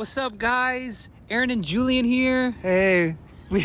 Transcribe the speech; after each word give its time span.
What's 0.00 0.16
up, 0.16 0.38
guys? 0.38 1.10
Aaron 1.28 1.50
and 1.50 1.62
Julian 1.62 2.06
here. 2.06 2.52
Hey, 2.62 3.16
We 3.50 3.62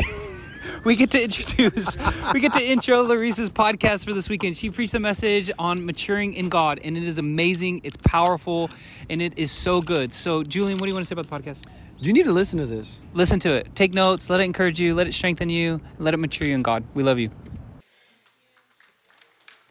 we 0.84 0.94
get 0.94 1.10
to 1.12 1.22
introduce, 1.22 1.96
we 2.34 2.40
get 2.40 2.52
to 2.52 2.62
intro 2.62 3.02
Lorisa's 3.02 3.48
podcast 3.48 4.04
for 4.04 4.12
this 4.12 4.28
weekend. 4.28 4.54
She 4.54 4.68
preached 4.68 4.92
a 4.92 5.00
message 5.00 5.50
on 5.58 5.86
maturing 5.86 6.34
in 6.34 6.50
God, 6.50 6.78
and 6.84 6.94
it 6.94 7.04
is 7.04 7.16
amazing. 7.16 7.80
It's 7.84 7.96
powerful, 8.02 8.68
and 9.08 9.22
it 9.22 9.38
is 9.38 9.50
so 9.50 9.80
good. 9.80 10.12
So, 10.12 10.42
Julian, 10.42 10.76
what 10.76 10.84
do 10.84 10.90
you 10.90 10.94
want 10.94 11.06
to 11.06 11.08
say 11.08 11.18
about 11.18 11.30
the 11.30 11.50
podcast? 11.50 11.64
you 11.98 12.12
need 12.12 12.24
to 12.24 12.32
listen 12.32 12.58
to 12.58 12.66
this. 12.66 13.00
Listen 13.14 13.40
to 13.40 13.54
it. 13.54 13.74
Take 13.74 13.94
notes. 13.94 14.28
Let 14.28 14.40
it 14.40 14.44
encourage 14.44 14.78
you. 14.78 14.94
Let 14.94 15.06
it 15.06 15.14
strengthen 15.14 15.48
you. 15.48 15.80
Let 15.98 16.12
it 16.12 16.18
mature 16.18 16.46
you 16.46 16.54
in 16.54 16.60
God. 16.60 16.84
We 16.92 17.02
love 17.02 17.18
you. 17.18 17.30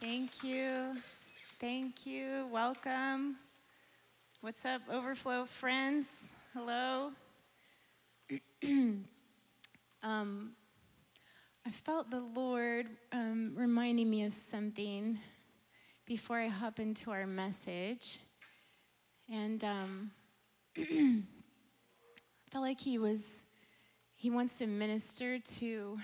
Thank 0.00 0.42
you. 0.42 0.96
Thank 1.60 2.04
you. 2.06 2.48
Welcome. 2.50 3.36
What's 4.40 4.64
up, 4.64 4.82
Overflow 4.90 5.44
friends? 5.44 6.32
Hello. 6.58 7.12
um, 10.02 10.52
I 11.66 11.70
felt 11.70 12.10
the 12.10 12.22
Lord 12.34 12.86
um, 13.12 13.52
reminding 13.54 14.08
me 14.08 14.24
of 14.24 14.32
something 14.32 15.18
before 16.06 16.38
I 16.38 16.46
hop 16.46 16.80
into 16.80 17.10
our 17.10 17.26
message. 17.26 18.20
And 19.30 19.62
um, 19.64 20.10
I 20.78 21.22
felt 22.50 22.64
like 22.64 22.80
He 22.80 22.96
was, 22.96 23.42
He 24.14 24.30
wants 24.30 24.56
to 24.56 24.66
minister 24.66 25.38
to 25.38 25.98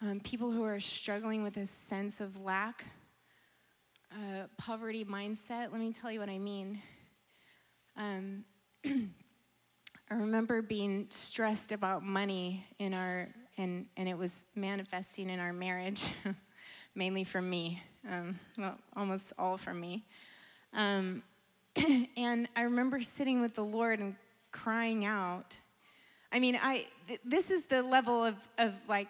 um, 0.00 0.20
people 0.20 0.52
who 0.52 0.62
are 0.62 0.78
struggling 0.78 1.42
with 1.42 1.56
a 1.56 1.66
sense 1.66 2.20
of 2.20 2.40
lack 2.40 2.84
uh, 4.12 4.44
poverty 4.58 5.04
mindset. 5.04 5.72
Let 5.72 5.80
me 5.80 5.92
tell 5.92 6.12
you 6.12 6.20
what 6.20 6.28
I 6.30 6.38
mean. 6.38 6.80
I 10.08 10.14
remember 10.14 10.62
being 10.62 11.08
stressed 11.10 11.72
about 11.72 12.04
money 12.04 12.64
in 12.78 12.94
our, 12.94 13.28
and, 13.58 13.86
and 13.96 14.08
it 14.08 14.16
was 14.16 14.46
manifesting 14.54 15.30
in 15.30 15.40
our 15.40 15.52
marriage, 15.52 16.04
mainly 16.94 17.24
from 17.24 17.50
me, 17.50 17.82
um, 18.08 18.38
well, 18.56 18.78
almost 18.94 19.32
all 19.36 19.58
from 19.58 19.80
me. 19.80 20.04
Um, 20.72 21.24
and 22.16 22.48
I 22.54 22.62
remember 22.62 23.02
sitting 23.02 23.40
with 23.40 23.56
the 23.56 23.64
Lord 23.64 23.98
and 23.98 24.14
crying 24.52 25.04
out. 25.04 25.58
I 26.30 26.38
mean, 26.38 26.56
I 26.62 26.86
th- 27.08 27.20
this 27.24 27.50
is 27.50 27.64
the 27.64 27.82
level 27.82 28.24
of, 28.24 28.36
of 28.58 28.74
like 28.88 29.08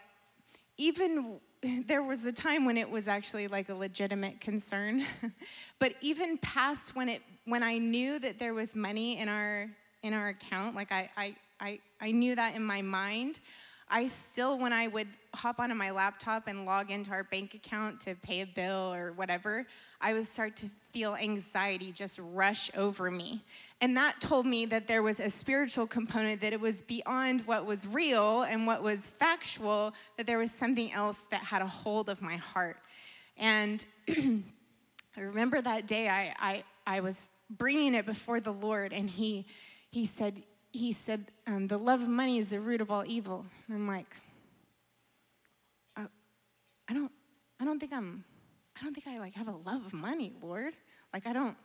even 0.79 1.41
there 1.87 2.03
was 2.03 2.25
a 2.25 2.33
time 2.33 2.65
when 2.65 2.79
it 2.79 2.89
was 2.89 3.07
actually 3.07 3.49
like 3.49 3.69
a 3.69 3.75
legitimate 3.75 4.41
concern 4.41 5.05
but 5.79 5.95
even 6.01 6.39
past 6.39 6.95
when 6.95 7.09
it 7.09 7.23
when 7.45 7.63
i 7.63 7.79
knew 7.79 8.19
that 8.19 8.39
there 8.39 8.53
was 8.53 8.77
money 8.77 9.19
in 9.19 9.29
our 9.29 9.69
in 10.07 10.15
our 10.15 10.29
account 10.29 10.75
like 10.75 10.93
i 10.93 11.09
i 11.17 11.37
i, 11.61 11.79
I 12.01 12.11
knew 12.13 12.35
that 12.35 12.55
in 12.55 12.63
my 12.63 12.83
mind 12.83 13.41
i 13.89 14.07
still 14.07 14.59
when 14.59 14.73
i 14.73 14.87
would 14.89 15.09
hop 15.35 15.61
onto 15.61 15.75
my 15.75 15.91
laptop 15.91 16.47
and 16.47 16.65
log 16.65 16.91
into 16.91 17.11
our 17.11 17.25
bank 17.25 17.55
account 17.55 18.01
to 18.03 18.15
pay 18.15 18.41
a 18.41 18.47
bill 18.47 18.93
or 18.95 19.13
whatever 19.13 19.67
i 20.01 20.13
would 20.13 20.27
start 20.27 20.57
to 20.57 20.67
feel 20.93 21.15
anxiety 21.15 21.93
just 21.93 22.19
rush 22.23 22.71
over 22.77 23.11
me 23.11 23.43
and 23.81 23.97
that 23.97 24.21
told 24.21 24.47
me 24.47 24.65
that 24.67 24.87
there 24.87 25.03
was 25.03 25.21
a 25.21 25.29
spiritual 25.29 25.87
component, 25.87 26.41
that 26.41 26.55
it 26.55 26.61
was 26.61 26.81
beyond 26.81 27.43
what 27.43 27.67
was 27.67 27.87
real 27.87 28.43
and 28.43 28.67
what 28.67 28.83
was 28.83 29.07
factual, 29.07 29.93
that 30.17 30.27
there 30.27 30.39
was 30.39 30.51
something 30.51 30.93
else 30.93 31.27
that 31.31 31.43
had 31.43 31.61
a 31.61 31.67
hold 31.67 32.09
of 32.09 32.23
my 32.23 32.37
heart. 32.37 32.79
And 33.37 33.85
I 34.09 35.21
remember 35.21 35.61
that 35.61 35.87
day 35.87 36.09
I, 36.09 36.35
I, 36.39 36.65
I 36.87 37.01
was 37.01 37.29
bringing 37.51 37.95
it 37.95 38.07
before 38.07 38.41
the 38.41 38.53
Lord, 38.53 38.95
and 38.95 39.11
He, 39.11 39.45
he 39.97 40.05
said, 40.05 40.43
he 40.75 40.93
said 40.93 41.25
um, 41.47 41.69
the 41.69 41.79
love 41.79 42.03
of 42.03 42.09
money 42.09 42.37
is 42.37 42.51
the 42.51 42.61
root 42.61 42.83
of 42.83 42.91
all 42.91 43.03
evil. 43.07 43.47
And 43.67 43.77
I'm 43.77 43.89
like, 43.89 44.15
I, 45.97 46.05
I 46.87 46.93
don't, 46.93 47.11
I 47.59 47.65
don't 47.65 47.81
think 47.81 47.95
I'm, 47.95 48.23
I 48.79 48.85
don't 48.85 48.93
think 48.93 49.07
I 49.07 49.19
like 49.19 49.33
have 49.37 49.49
a 49.49 49.57
love 49.57 49.87
of 49.87 49.95
money, 49.95 50.35
Lord. 50.43 50.75
Like 51.15 51.27
I 51.27 51.33
don't, 51.33 51.57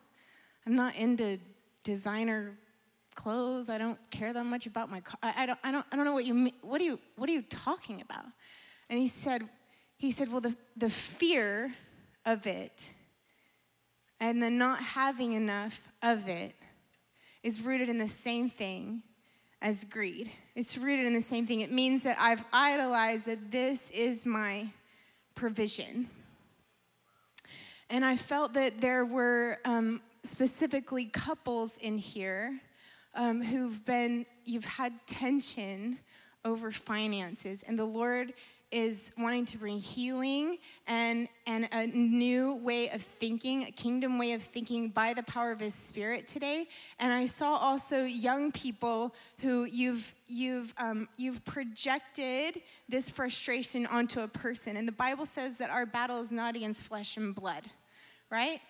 I'm 0.65 0.75
not 0.75 0.95
into 0.95 1.39
designer 1.83 2.57
clothes. 3.15 3.67
I 3.67 3.77
don't 3.77 3.99
care 4.11 4.31
that 4.31 4.45
much 4.45 4.65
about 4.65 4.89
my 4.89 5.01
car. 5.01 5.19
I, 5.21 5.43
I, 5.43 5.45
don't, 5.45 5.59
I, 5.61 5.71
don't, 5.73 5.85
I 5.91 5.97
don't 5.97 6.05
know 6.05 6.13
what 6.13 6.25
you 6.25 6.33
mean. 6.33 6.53
What 6.61 6.79
are 6.79 6.85
you, 6.85 6.99
what 7.17 7.29
are 7.29 7.33
you 7.33 7.41
talking 7.41 7.99
about? 7.99 8.23
And 8.89 8.97
he 8.97 9.09
said, 9.09 9.41
he 9.97 10.09
said, 10.09 10.31
well, 10.31 10.39
the, 10.39 10.55
the 10.77 10.89
fear 10.89 11.73
of 12.25 12.47
it 12.47 12.93
and 14.21 14.41
the 14.41 14.49
not 14.49 14.81
having 14.81 15.33
enough 15.33 15.81
of 16.01 16.29
it 16.29 16.55
is 17.43 17.61
rooted 17.61 17.89
in 17.89 17.97
the 17.97 18.07
same 18.07 18.49
thing 18.49 19.03
as 19.61 19.83
greed. 19.83 20.31
It's 20.55 20.77
rooted 20.77 21.05
in 21.05 21.13
the 21.13 21.21
same 21.21 21.45
thing. 21.45 21.61
It 21.61 21.71
means 21.71 22.03
that 22.03 22.17
I've 22.19 22.43
idolized 22.51 23.27
that 23.27 23.51
this 23.51 23.91
is 23.91 24.25
my 24.25 24.67
provision. 25.35 26.09
And 27.89 28.05
I 28.05 28.15
felt 28.15 28.53
that 28.53 28.81
there 28.81 29.05
were 29.05 29.59
um, 29.65 30.01
specifically 30.23 31.05
couples 31.05 31.77
in 31.77 31.97
here 31.97 32.59
um, 33.13 33.43
who've 33.43 33.83
been, 33.85 34.25
you've 34.45 34.65
had 34.65 34.93
tension 35.05 35.99
over 36.45 36.71
finances, 36.71 37.63
and 37.63 37.77
the 37.77 37.85
Lord 37.85 38.33
is 38.71 39.11
wanting 39.17 39.45
to 39.45 39.57
bring 39.57 39.77
healing 39.77 40.57
and, 40.87 41.27
and 41.45 41.67
a 41.71 41.87
new 41.87 42.55
way 42.55 42.89
of 42.89 43.01
thinking, 43.01 43.63
a 43.63 43.71
kingdom 43.71 44.17
way 44.17 44.33
of 44.33 44.41
thinking 44.41 44.89
by 44.89 45.13
the 45.13 45.23
power 45.23 45.51
of 45.51 45.59
his 45.59 45.75
spirit 45.75 46.27
today. 46.27 46.67
And 46.99 47.11
I 47.11 47.25
saw 47.25 47.55
also 47.55 48.05
young 48.05 48.51
people 48.51 49.13
who 49.39 49.65
you've 49.65 50.13
you've 50.27 50.73
um, 50.77 51.09
you've 51.17 51.43
projected 51.43 52.61
this 52.87 53.09
frustration 53.09 53.85
onto 53.85 54.21
a 54.21 54.27
person. 54.27 54.77
And 54.77 54.87
the 54.87 54.93
Bible 54.93 55.25
says 55.25 55.57
that 55.57 55.69
our 55.69 55.85
battle 55.85 56.21
is 56.21 56.31
not 56.31 56.55
against 56.55 56.81
flesh 56.81 57.17
and 57.17 57.35
blood, 57.35 57.63
right? 58.29 58.61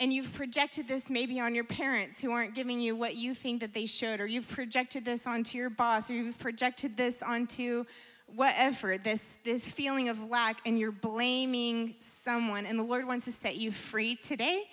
and 0.00 0.12
you've 0.12 0.32
projected 0.32 0.86
this 0.86 1.10
maybe 1.10 1.40
on 1.40 1.54
your 1.54 1.64
parents 1.64 2.20
who 2.22 2.30
aren't 2.30 2.54
giving 2.54 2.80
you 2.80 2.94
what 2.94 3.16
you 3.16 3.34
think 3.34 3.60
that 3.60 3.74
they 3.74 3.86
should, 3.86 4.20
or 4.20 4.26
you've 4.26 4.48
projected 4.48 5.04
this 5.04 5.26
onto 5.26 5.58
your 5.58 5.70
boss, 5.70 6.08
or 6.08 6.14
you've 6.14 6.38
projected 6.38 6.96
this 6.96 7.22
onto 7.22 7.84
whatever, 8.34 8.98
this, 8.98 9.38
this 9.44 9.70
feeling 9.70 10.08
of 10.08 10.28
lack, 10.28 10.60
and 10.66 10.78
you're 10.78 10.92
blaming 10.92 11.94
someone. 11.98 12.66
And 12.66 12.78
the 12.78 12.84
Lord 12.84 13.06
wants 13.06 13.24
to 13.26 13.32
set 13.32 13.56
you 13.56 13.72
free 13.72 14.16
today 14.16 14.64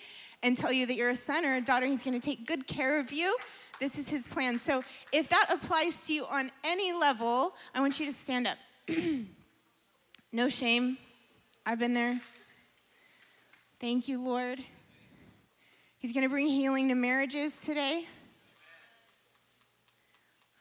and 0.44 0.58
tell 0.58 0.72
you 0.72 0.86
that 0.86 0.96
you're 0.96 1.10
a 1.10 1.16
son 1.16 1.46
or 1.46 1.56
a 1.56 1.62
daughter. 1.62 1.86
He's 1.86 2.04
going 2.04 2.20
to 2.20 2.26
take 2.26 2.46
good 2.46 2.68
care 2.68 3.00
of 3.00 3.12
you. 3.12 3.36
This 3.80 3.98
is 3.98 4.10
his 4.10 4.28
plan. 4.28 4.58
So 4.58 4.84
if 5.12 5.30
that 5.30 5.48
applies 5.50 6.08
to 6.08 6.14
you 6.14 6.26
on 6.26 6.52
any 6.64 6.94
level, 6.94 7.54
I 7.74 7.80
want 7.80 8.00
you 8.00 8.06
to 8.06 8.14
stand 8.14 8.48
up. 8.48 8.58
no 10.32 10.50
shame. 10.50 10.98
I've 11.66 11.80
been 11.80 11.94
there. 11.94 12.22
Thank 13.80 14.08
you, 14.08 14.24
Lord. 14.24 14.60
He's 15.98 16.14
going 16.14 16.24
to 16.24 16.30
bring 16.30 16.48
healing 16.48 16.90
to 16.90 16.96
marriages 16.96 17.60
today. 17.62 18.06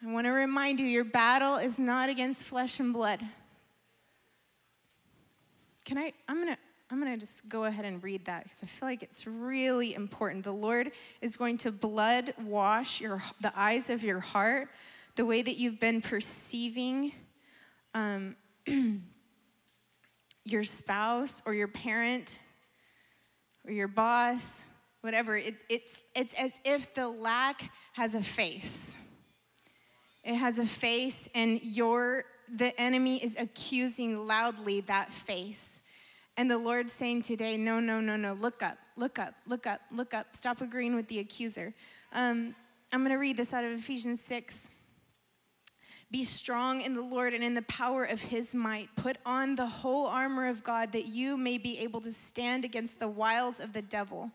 I 0.05 0.13
want 0.13 0.27
to 0.27 0.33
remind 0.33 0.81
you 0.81 0.87
your 0.87 1.05
battle 1.05 1.57
is 1.57 1.79
not 1.79 2.11
against 2.11 2.45
flesh 2.45 2.79
and 2.79 2.93
blood. 2.93 3.23
Can 5.85 5.97
I? 5.97 6.13
I'm 6.29 6.37
going 6.37 6.55
to. 6.55 6.59
I'm 6.91 7.01
going 7.01 7.13
to 7.13 7.19
just 7.19 7.49
go 7.49 7.65
ahead 7.65 7.87
and 7.87 8.03
read 8.05 8.27
that 8.27 8.45
because 8.45 8.63
I 8.63 8.67
feel 8.67 8.89
like 8.89 9.03
it's 9.03 9.27
really 9.27 9.95
important. 9.95 10.45
The 10.45 10.53
Lord 10.53 10.93
is 11.23 11.37
going 11.37 11.57
to 11.59 11.73
blood 11.73 12.35
wash 12.45 13.01
your, 13.01 13.23
the 13.41 13.53
eyes 13.57 13.89
of 13.89 14.05
your 14.05 14.21
heart, 14.21 14.69
the 15.17 15.25
way 15.25 15.41
that 15.41 15.57
you've 15.57 15.81
been 15.81 16.03
perceiving 16.03 17.13
um, 17.95 18.37
your 20.45 20.63
spouse 20.63 21.41
or 21.47 21.55
your 21.55 21.69
parent 21.69 22.39
or 23.67 23.73
your 23.73 23.89
boss 23.89 24.67
whatever. 25.05 25.37
It, 25.37 25.63
it's, 25.69 26.01
it's 26.15 26.33
as 26.33 26.59
if 26.65 26.95
the 26.95 27.07
lack 27.07 27.71
has 27.93 28.15
a 28.15 28.23
face. 28.23 28.97
It 30.25 30.37
has 30.37 30.59
a 30.59 30.67
face, 30.67 31.29
and 31.35 31.63
your, 31.63 32.25
the 32.55 32.79
enemy 32.81 33.23
is 33.23 33.37
accusing 33.39 34.27
loudly 34.27 34.81
that 34.83 35.13
face. 35.13 35.83
And 36.37 36.51
the 36.51 36.59
Lord's 36.59 36.93
saying 36.93 37.23
today, 37.23 37.57
no, 37.57 37.79
no, 37.79 38.01
no, 38.01 38.17
no, 38.17 38.33
look 38.33 38.63
up, 38.63 38.79
look 38.97 39.19
up, 39.19 39.35
look 39.47 39.67
up, 39.67 39.81
look 39.93 40.15
up. 40.15 40.35
Stop 40.35 40.61
agreeing 40.61 40.97
with 40.97 41.09
the 41.09 41.21
accuser. 41.21 41.75
Um, 42.13 42.55
I'm 42.93 43.01
going 43.01 43.13
to 43.13 43.19
read 43.19 43.37
this 43.37 43.53
out 43.53 43.65
of 43.65 43.73
Ephesians 43.73 44.21
6. 44.23 44.71
Be 46.11 46.25
strong 46.25 46.81
in 46.81 46.95
the 46.95 47.03
Lord 47.03 47.35
and 47.35 47.43
in 47.43 47.55
the 47.55 47.63
power 47.63 48.05
of 48.05 48.21
his 48.21 48.55
might. 48.55 48.89
Put 48.97 49.19
on 49.27 49.55
the 49.55 49.67
whole 49.67 50.07
armor 50.07 50.49
of 50.49 50.63
God 50.63 50.93
that 50.93 51.07
you 51.07 51.37
may 51.37 51.59
be 51.59 51.79
able 51.81 52.01
to 52.01 52.13
stand 52.13 52.65
against 52.65 52.99
the 52.99 53.09
wiles 53.09 53.61
of 53.61 53.73
the 53.73 53.83
devil 53.83 54.33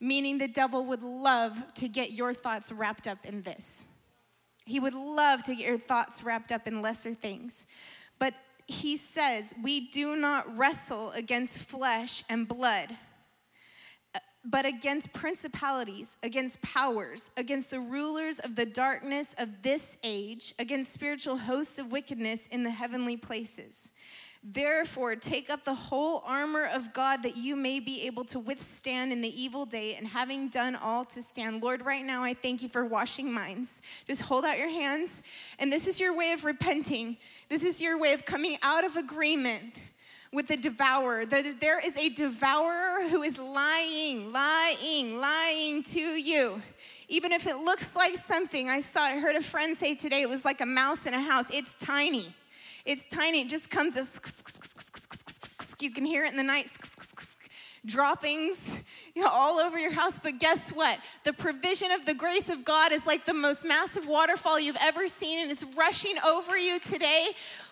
meaning 0.00 0.38
the 0.38 0.48
devil 0.48 0.84
would 0.86 1.02
love 1.02 1.74
to 1.74 1.88
get 1.88 2.12
your 2.12 2.32
thoughts 2.32 2.70
wrapped 2.70 3.08
up 3.08 3.24
in 3.24 3.42
this. 3.42 3.84
He 4.68 4.80
would 4.80 4.94
love 4.94 5.42
to 5.44 5.54
get 5.54 5.66
your 5.66 5.78
thoughts 5.78 6.22
wrapped 6.22 6.52
up 6.52 6.66
in 6.66 6.82
lesser 6.82 7.14
things. 7.14 7.66
But 8.18 8.34
he 8.66 8.98
says, 8.98 9.54
We 9.62 9.88
do 9.88 10.14
not 10.14 10.56
wrestle 10.58 11.10
against 11.12 11.66
flesh 11.70 12.22
and 12.28 12.46
blood, 12.46 12.94
but 14.44 14.66
against 14.66 15.14
principalities, 15.14 16.18
against 16.22 16.60
powers, 16.60 17.30
against 17.38 17.70
the 17.70 17.80
rulers 17.80 18.40
of 18.40 18.56
the 18.56 18.66
darkness 18.66 19.34
of 19.38 19.62
this 19.62 19.96
age, 20.04 20.52
against 20.58 20.92
spiritual 20.92 21.38
hosts 21.38 21.78
of 21.78 21.90
wickedness 21.90 22.46
in 22.48 22.62
the 22.62 22.70
heavenly 22.70 23.16
places. 23.16 23.92
Therefore, 24.50 25.14
take 25.14 25.50
up 25.50 25.64
the 25.64 25.74
whole 25.74 26.22
armor 26.24 26.70
of 26.72 26.94
God 26.94 27.22
that 27.22 27.36
you 27.36 27.54
may 27.54 27.80
be 27.80 28.06
able 28.06 28.24
to 28.24 28.38
withstand 28.38 29.12
in 29.12 29.20
the 29.20 29.42
evil 29.42 29.66
day, 29.66 29.94
and 29.96 30.06
having 30.06 30.48
done 30.48 30.74
all 30.74 31.04
to 31.06 31.20
stand. 31.20 31.62
Lord, 31.62 31.84
right 31.84 32.02
now 32.02 32.24
I 32.24 32.32
thank 32.32 32.62
you 32.62 32.70
for 32.70 32.86
washing 32.86 33.30
minds. 33.30 33.82
Just 34.06 34.22
hold 34.22 34.46
out 34.46 34.56
your 34.58 34.70
hands, 34.70 35.22
and 35.58 35.70
this 35.70 35.86
is 35.86 36.00
your 36.00 36.16
way 36.16 36.32
of 36.32 36.46
repenting. 36.46 37.18
This 37.50 37.62
is 37.62 37.78
your 37.78 37.98
way 37.98 38.14
of 38.14 38.24
coming 38.24 38.56
out 38.62 38.84
of 38.84 38.96
agreement 38.96 39.64
with 40.32 40.46
the 40.46 40.56
devourer. 40.56 41.26
There 41.26 41.80
is 41.80 41.98
a 41.98 42.08
devourer 42.08 43.06
who 43.06 43.22
is 43.22 43.36
lying, 43.36 44.32
lying, 44.32 45.20
lying 45.20 45.82
to 45.82 46.00
you. 46.00 46.62
Even 47.08 47.32
if 47.32 47.46
it 47.46 47.58
looks 47.58 47.94
like 47.94 48.14
something, 48.14 48.70
I 48.70 48.80
saw, 48.80 49.02
I 49.02 49.18
heard 49.18 49.36
a 49.36 49.42
friend 49.42 49.76
say 49.76 49.94
today, 49.94 50.22
it 50.22 50.28
was 50.28 50.46
like 50.46 50.62
a 50.62 50.66
mouse 50.66 51.04
in 51.04 51.12
a 51.12 51.22
house. 51.22 51.50
It's 51.52 51.74
tiny. 51.74 52.34
It's 52.88 53.04
tiny. 53.04 53.42
It 53.42 53.50
just 53.50 53.68
comes 53.68 53.98
as 53.98 54.18
you 55.78 55.90
can 55.90 56.06
hear 56.06 56.24
it 56.24 56.30
in 56.30 56.38
the 56.38 56.42
night 56.42 56.68
droppings 57.84 58.82
you 59.14 59.22
know, 59.22 59.28
all 59.30 59.58
over 59.58 59.78
your 59.78 59.92
house. 59.92 60.18
But 60.18 60.38
guess 60.38 60.70
what? 60.70 60.98
The 61.24 61.34
provision 61.34 61.90
of 61.90 62.06
the 62.06 62.14
grace 62.14 62.48
of 62.48 62.64
God 62.64 62.92
is 62.92 63.06
like 63.06 63.26
the 63.26 63.34
most 63.34 63.62
massive 63.62 64.08
waterfall 64.08 64.58
you've 64.58 64.78
ever 64.80 65.06
seen, 65.06 65.40
and 65.40 65.50
it's 65.50 65.64
rushing 65.76 66.14
over 66.24 66.56
you 66.56 66.78
today. 66.78 67.28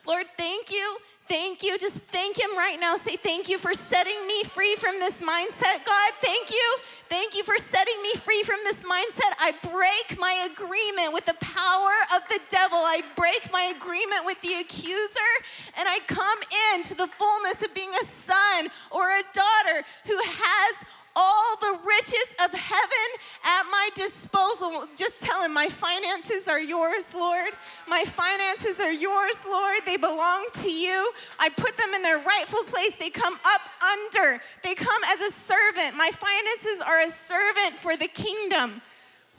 Lord, 0.07 0.27
thank 0.37 0.71
you 0.71 0.99
Thank 1.29 1.65
you. 1.65 1.77
Just 1.77 1.99
thank 1.99 2.39
Him 2.39 2.57
right 2.57 2.79
now. 2.79 2.97
Say, 2.97 3.17
Thank 3.17 3.49
you 3.49 3.59
for 3.59 3.75
setting 3.75 4.27
me 4.29 4.45
free 4.45 4.77
from 4.77 5.01
this 5.01 5.21
mindset, 5.21 5.85
God. 5.85 6.13
Thank 6.21 6.51
you. 6.51 6.77
Thank 7.09 7.37
you 7.37 7.43
for 7.43 7.57
setting 7.59 8.01
me 8.03 8.15
free 8.15 8.43
from 8.45 8.59
this 8.65 8.83
mindset. 8.83 9.33
I 9.41 9.53
break 9.63 10.19
my 10.21 10.49
agreement 10.53 11.13
with 11.13 11.27
the 11.27 11.35
power 11.41 11.93
of 12.15 12.23
the 12.29 12.39
devil. 12.49 12.79
I 12.79 13.03
break 13.17 13.51
my 13.53 13.75
agreement 13.77 14.25
with 14.25 14.41
the 14.41 14.55
accuser, 14.55 15.33
and 15.77 15.89
I 15.89 15.99
come 16.07 16.39
into 16.75 16.95
the 16.95 17.09
fullness 17.09 17.63
of 17.63 17.75
being 17.75 17.91
a 18.01 18.05
son 18.05 18.69
or 18.93 19.11
a 19.11 19.23
daughter 19.33 19.85
who 20.07 20.19
has 20.23 20.85
all 21.17 21.57
the 21.57 21.79
riches 21.83 22.35
of 22.45 22.53
heaven 22.53 23.09
at 23.43 23.63
my 23.71 23.89
disposal. 23.95 24.87
Just 24.95 25.23
tell 25.23 25.43
him, 25.43 25.55
My 25.55 25.69
finances 25.69 26.47
are 26.47 26.61
yours, 26.61 27.13
Lord. 27.15 27.53
My 27.89 28.05
finances 28.05 28.79
are 28.79 28.93
yours, 28.93 29.37
Lord. 29.49 29.81
They 29.87 29.97
belong 29.97 30.47
to 30.63 30.71
you. 30.71 31.11
I 31.39 31.49
put 31.49 31.77
them 31.79 31.95
in 31.95 32.03
their 32.03 32.19
rightful 32.19 32.63
place. 32.65 32.95
They 32.97 33.11
come 33.11 33.35
up 33.35 33.63
under, 33.83 34.41
they 34.63 34.75
come 34.75 35.03
as 35.07 35.21
a 35.23 35.33
servant. 35.33 35.97
My 35.97 36.11
finances 36.13 36.83
are 36.87 37.01
a 37.01 37.11
servant 37.11 37.79
for 37.79 37.97
the 37.97 38.09
kingdom. 38.09 38.83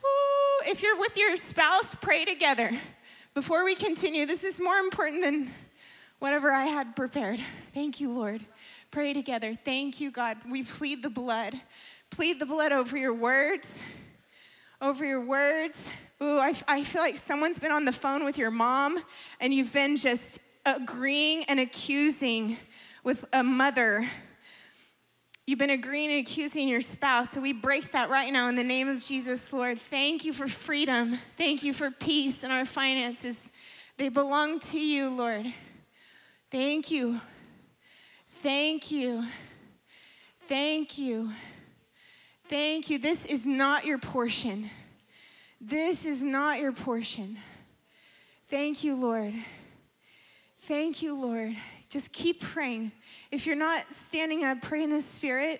Ooh, 0.04 0.70
if 0.70 0.82
you're 0.82 0.98
with 0.98 1.16
your 1.16 1.36
spouse, 1.36 1.94
pray 1.96 2.26
together. 2.26 2.72
Before 3.36 3.64
we 3.64 3.76
continue, 3.76 4.26
this 4.26 4.44
is 4.44 4.60
more 4.60 4.78
important 4.78 5.22
than 5.22 5.52
whatever 6.18 6.52
I 6.52 6.66
had 6.66 6.96
prepared. 6.96 7.40
Thank 7.76 8.00
you, 8.00 8.12
Lord 8.12 8.44
pray 8.92 9.13
together. 9.13 9.57
Thank 9.63 10.00
you, 10.00 10.12
God. 10.12 10.38
We 10.50 10.63
plead 10.63 11.04
the 11.04 11.10
blood. 11.10 11.56
Plead 12.10 12.39
the 12.39 12.45
blood 12.45 12.72
over 12.72 12.98
your 12.98 13.13
words, 13.13 13.84
over 14.81 15.06
your 15.06 15.24
words. 15.24 15.92
Ooh, 16.22 16.39
I, 16.39 16.54
I 16.68 16.84
feel 16.84 17.01
like 17.01 17.18
someone's 17.18 17.60
been 17.60 17.72
on 17.72 17.86
the 17.86 17.92
phone 17.92 18.24
with 18.24 18.38
your 18.38 18.50
mom 18.50 19.04
and 19.39 19.54
you've 19.54 19.74
been 19.74 19.98
just 19.98 20.39
agreeing 20.66 21.44
and 21.45 21.60
accusing 21.60 22.57
with 23.04 23.24
a 23.34 23.44
mother. 23.44 24.10
You've 25.45 25.60
been 25.60 25.69
agreeing 25.69 26.12
and 26.12 26.19
accusing 26.19 26.68
your 26.68 26.81
spouse. 26.81 27.31
So 27.31 27.42
we 27.42 27.54
break 27.54 27.92
that 27.92 28.10
right 28.10 28.33
now 28.33 28.48
in 28.48 28.56
the 28.56 28.63
name 28.63 28.90
of 28.90 29.00
Jesus, 29.01 29.54
Lord. 29.54 29.80
Thank 29.80 30.25
you 30.25 30.33
for 30.33 30.48
freedom. 30.48 31.19
Thank 31.38 31.63
you 31.63 31.72
for 31.72 31.92
peace 31.92 32.44
in 32.44 32.51
our 32.51 32.66
finances. 32.66 33.51
They 33.98 34.10
belong 34.10 34.60
to 34.60 34.80
you, 34.80 35.10
Lord. 35.10 35.45
Thank 36.51 36.92
you. 36.92 37.22
Thank 38.42 38.92
you. 38.92 39.25
Thank 40.48 41.00
you. 41.00 41.31
Thank 42.48 42.92
you. 42.92 43.00
This 43.00 43.25
is 43.25 43.48
not 43.48 43.86
your 43.86 43.98
portion. 43.98 44.69
This 45.60 46.06
is 46.06 46.24
not 46.24 46.60
your 46.60 46.72
portion. 46.72 47.39
Thank 48.45 48.84
you, 48.84 48.95
Lord. 48.95 49.34
Thank 50.62 51.01
you, 51.01 51.19
Lord. 51.19 51.56
Just 51.89 52.13
keep 52.13 52.42
praying. 52.42 52.92
If 53.31 53.48
you're 53.48 53.56
not 53.56 53.92
standing 53.92 54.44
up, 54.44 54.62
pray 54.62 54.83
in 54.83 54.92
the 54.92 55.01
Spirit. 55.01 55.60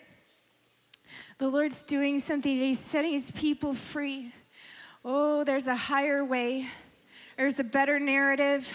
The 1.40 1.50
Lord's 1.50 1.84
doing 1.84 2.20
something 2.20 2.56
He's 2.56 2.80
setting 2.80 3.14
His 3.14 3.32
people 3.32 3.74
free. 3.74 4.32
Oh, 5.04 5.44
there's 5.44 5.68
a 5.68 5.76
higher 5.76 6.24
way, 6.24 6.68
there's 7.38 7.58
a 7.58 7.64
better 7.64 8.00
narrative. 8.00 8.72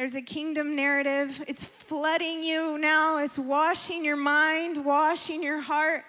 There's 0.00 0.14
a 0.14 0.22
kingdom 0.22 0.74
narrative. 0.76 1.44
It's 1.46 1.62
flooding 1.62 2.42
you 2.42 2.78
now. 2.78 3.18
It's 3.18 3.38
washing 3.38 4.02
your 4.02 4.16
mind, 4.16 4.82
washing 4.82 5.42
your 5.42 5.60
heart. 5.60 6.04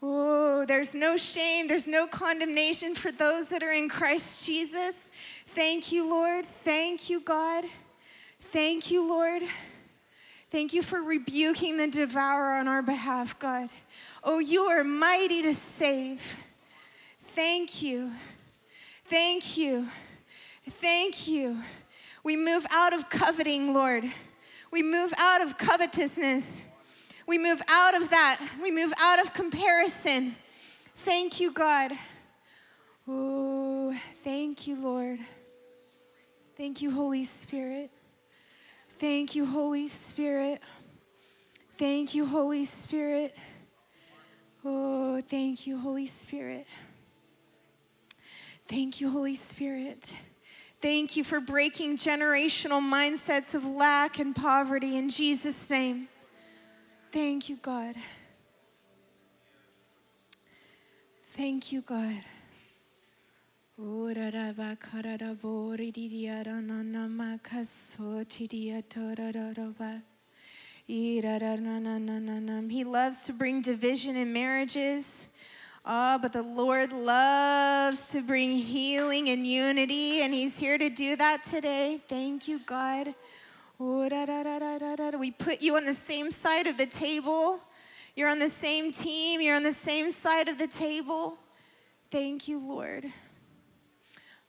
Oh, 0.00 0.64
there's 0.64 0.94
no 0.94 1.16
shame, 1.16 1.66
there's 1.66 1.88
no 1.88 2.06
condemnation 2.06 2.94
for 2.94 3.10
those 3.10 3.48
that 3.48 3.64
are 3.64 3.72
in 3.72 3.88
Christ 3.88 4.46
Jesus. 4.46 5.10
Thank 5.48 5.90
you, 5.90 6.08
Lord. 6.08 6.46
Thank 6.46 7.10
you, 7.10 7.18
God. 7.18 7.64
Thank 8.38 8.88
you, 8.92 9.04
Lord. 9.04 9.42
Thank 10.52 10.72
you 10.72 10.82
for 10.82 11.02
rebuking 11.02 11.76
the 11.76 11.88
devourer 11.88 12.54
on 12.54 12.68
our 12.68 12.82
behalf, 12.82 13.36
God. 13.40 13.68
Oh, 14.22 14.38
you 14.38 14.62
are 14.66 14.84
mighty 14.84 15.42
to 15.42 15.54
save. 15.54 16.36
Thank 17.34 17.82
you. 17.82 18.12
Thank 19.06 19.56
you. 19.56 19.88
Thank 20.68 21.26
you. 21.26 21.58
We 22.24 22.36
move 22.36 22.66
out 22.70 22.92
of 22.92 23.08
coveting, 23.08 23.72
Lord. 23.72 24.04
We 24.70 24.82
move 24.82 25.12
out 25.18 25.40
of 25.40 25.56
covetousness. 25.56 26.62
We 27.26 27.38
move 27.38 27.62
out 27.68 27.94
of 27.94 28.10
that. 28.10 28.40
We 28.62 28.70
move 28.70 28.92
out 28.98 29.20
of 29.20 29.32
comparison. 29.32 30.36
Thank 30.96 31.40
you, 31.40 31.52
God. 31.52 31.92
Oh, 33.06 33.96
thank 34.22 34.66
you, 34.66 34.80
Lord. 34.80 35.18
Thank 36.56 36.82
you, 36.82 36.90
Holy 36.90 37.24
Spirit. 37.24 37.90
Thank 38.98 39.34
you, 39.34 39.46
Holy 39.46 39.88
Spirit. 39.88 40.60
Thank 41.78 42.14
you, 42.14 42.26
Holy 42.26 42.64
Spirit. 42.64 43.34
Oh, 44.64 45.20
thank 45.20 45.66
you, 45.66 45.78
Holy 45.78 46.08
Spirit. 46.08 46.66
Thank 48.66 49.00
you, 49.00 49.08
Holy 49.08 49.36
Spirit. 49.36 50.14
Thank 50.80 51.16
you 51.16 51.24
for 51.24 51.40
breaking 51.40 51.96
generational 51.96 52.80
mindsets 52.80 53.52
of 53.54 53.64
lack 53.64 54.20
and 54.20 54.34
poverty 54.34 54.96
in 54.96 55.08
Jesus' 55.08 55.68
name. 55.68 56.08
Thank 57.10 57.48
you, 57.48 57.56
God. 57.56 57.96
Thank 61.20 61.72
you, 61.72 61.82
God. 61.82 62.22
He 72.70 72.84
loves 72.84 73.24
to 73.24 73.32
bring 73.32 73.62
division 73.62 74.16
in 74.16 74.32
marriages. 74.32 75.28
Oh, 75.84 76.18
but 76.18 76.32
the 76.32 76.42
Lord 76.42 76.92
loves 76.92 78.08
to 78.08 78.20
bring 78.20 78.50
healing 78.50 79.28
and 79.28 79.46
unity, 79.46 80.20
and 80.20 80.34
He's 80.34 80.58
here 80.58 80.76
to 80.76 80.90
do 80.90 81.16
that 81.16 81.44
today. 81.44 82.00
Thank 82.08 82.48
you, 82.48 82.60
God. 82.66 83.14
We 83.78 84.10
put 85.30 85.62
you 85.62 85.76
on 85.76 85.84
the 85.86 85.94
same 85.94 86.30
side 86.30 86.66
of 86.66 86.76
the 86.76 86.86
table. 86.86 87.60
You're 88.16 88.28
on 88.28 88.40
the 88.40 88.48
same 88.48 88.90
team. 88.90 89.40
You're 89.40 89.54
on 89.54 89.62
the 89.62 89.72
same 89.72 90.10
side 90.10 90.48
of 90.48 90.58
the 90.58 90.66
table. 90.66 91.38
Thank 92.10 92.48
you, 92.48 92.58
Lord. 92.58 93.04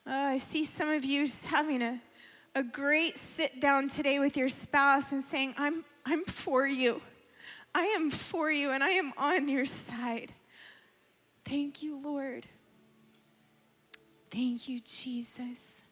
Uh, 0.06 0.10
I 0.10 0.38
see 0.38 0.64
some 0.64 0.88
of 0.88 1.04
you 1.04 1.28
having 1.46 1.80
a, 1.80 2.00
a 2.56 2.64
great 2.64 3.16
sit 3.16 3.60
down 3.60 3.86
today 3.86 4.18
with 4.18 4.36
your 4.36 4.48
spouse 4.48 5.12
and 5.12 5.22
saying, 5.22 5.54
I'm, 5.56 5.84
I'm 6.04 6.24
for 6.24 6.66
you. 6.66 7.00
I 7.72 7.84
am 7.84 8.10
for 8.10 8.50
you 8.50 8.70
and 8.70 8.82
I 8.82 8.90
am 8.90 9.12
on 9.16 9.46
your 9.46 9.66
side. 9.66 10.32
Thank 11.50 11.82
you, 11.82 11.98
Lord. 12.00 12.46
Thank 14.30 14.68
you, 14.68 14.78
Jesus. 14.78 15.82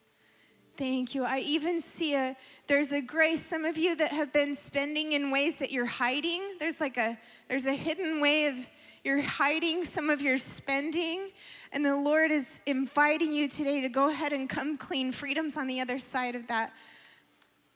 Thank 0.76 1.16
you. 1.16 1.24
I 1.24 1.40
even 1.40 1.80
see 1.80 2.14
a 2.14 2.36
there's 2.68 2.92
a 2.92 3.02
grace 3.02 3.44
some 3.44 3.64
of 3.64 3.76
you 3.76 3.96
that 3.96 4.12
have 4.12 4.32
been 4.32 4.54
spending 4.54 5.14
in 5.14 5.32
ways 5.32 5.56
that 5.56 5.72
you're 5.72 5.84
hiding. 5.84 6.42
There's 6.60 6.80
like 6.80 6.96
a 6.96 7.18
there's 7.48 7.66
a 7.66 7.74
hidden 7.74 8.20
way 8.20 8.46
of 8.46 8.54
you're 9.02 9.20
hiding 9.20 9.84
some 9.84 10.10
of 10.10 10.22
your 10.22 10.38
spending 10.38 11.30
and 11.72 11.84
the 11.84 11.96
Lord 11.96 12.30
is 12.30 12.60
inviting 12.66 13.32
you 13.32 13.48
today 13.48 13.80
to 13.80 13.88
go 13.88 14.08
ahead 14.08 14.32
and 14.32 14.48
come 14.48 14.78
clean. 14.78 15.10
Freedom's 15.10 15.56
on 15.56 15.66
the 15.66 15.80
other 15.80 15.98
side 15.98 16.36
of 16.36 16.46
that. 16.46 16.72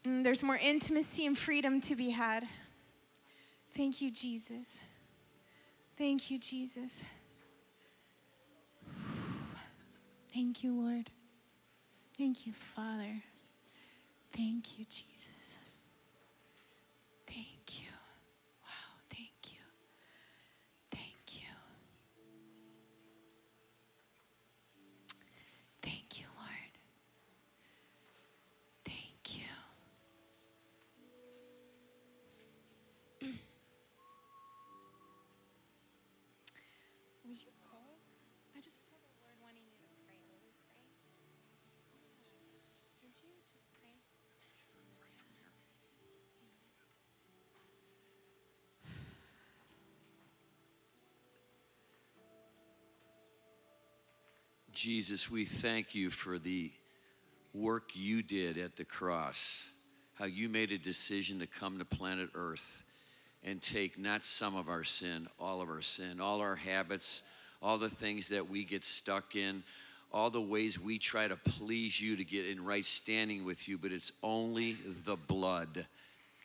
And 0.05 0.25
there's 0.25 0.45
more 0.45 0.57
intimacy 0.63 1.27
and 1.27 1.37
freedom 1.37 1.81
to 1.81 1.97
be 1.97 2.11
had. 2.11 2.47
Thank 3.73 4.01
you, 4.01 4.13
Jesus. 4.13 4.81
Thank 5.99 6.31
you, 6.31 6.39
Jesus. 6.39 7.05
Thank 10.33 10.65
you, 10.65 10.73
Lord. 10.81 11.11
Thank 12.17 12.47
you, 12.47 12.53
Father. 12.53 13.23
Thank 14.33 14.79
you, 14.79 14.87
Jesus. 14.87 15.59
Jesus, 54.83 55.31
we 55.31 55.45
thank 55.45 55.95
you 55.95 56.11
for 56.11 56.41
the 56.41 56.69
work 57.55 57.93
you 57.95 58.21
did 58.21 58.59
at 58.59 58.75
the 58.75 58.85
cross, 58.85 59.69
how 60.15 60.25
you 60.25 60.49
made 60.49 60.73
a 60.73 60.77
decision 60.77 61.39
to 61.39 61.47
come 61.47 61.79
to 61.79 61.85
planet 61.85 62.31
Earth 62.35 62.83
and 63.45 63.63
take 63.63 63.97
not 63.97 64.25
some 64.25 64.57
of 64.57 64.69
our 64.69 64.83
sin, 64.83 65.29
all 65.39 65.63
of 65.63 65.69
our 65.69 65.83
sin, 65.83 66.21
all 66.21 66.41
our 66.41 66.57
habits, 66.57 67.23
all 67.63 67.79
the 67.79 67.89
things 67.89 68.27
that 68.27 68.51
we 68.51 68.65
get 68.65 68.83
stuck 68.83 69.37
in, 69.37 69.63
all 70.13 70.31
the 70.31 70.41
ways 70.41 70.81
we 70.81 70.99
try 70.99 71.29
to 71.29 71.37
please 71.37 72.01
you 72.01 72.17
to 72.17 72.25
get 72.25 72.49
in 72.49 72.65
right 72.65 72.85
standing 72.85 73.45
with 73.45 73.69
you, 73.69 73.79
but 73.79 73.93
it's 73.93 74.11
only 74.21 74.77
the 75.05 75.15
blood. 75.15 75.87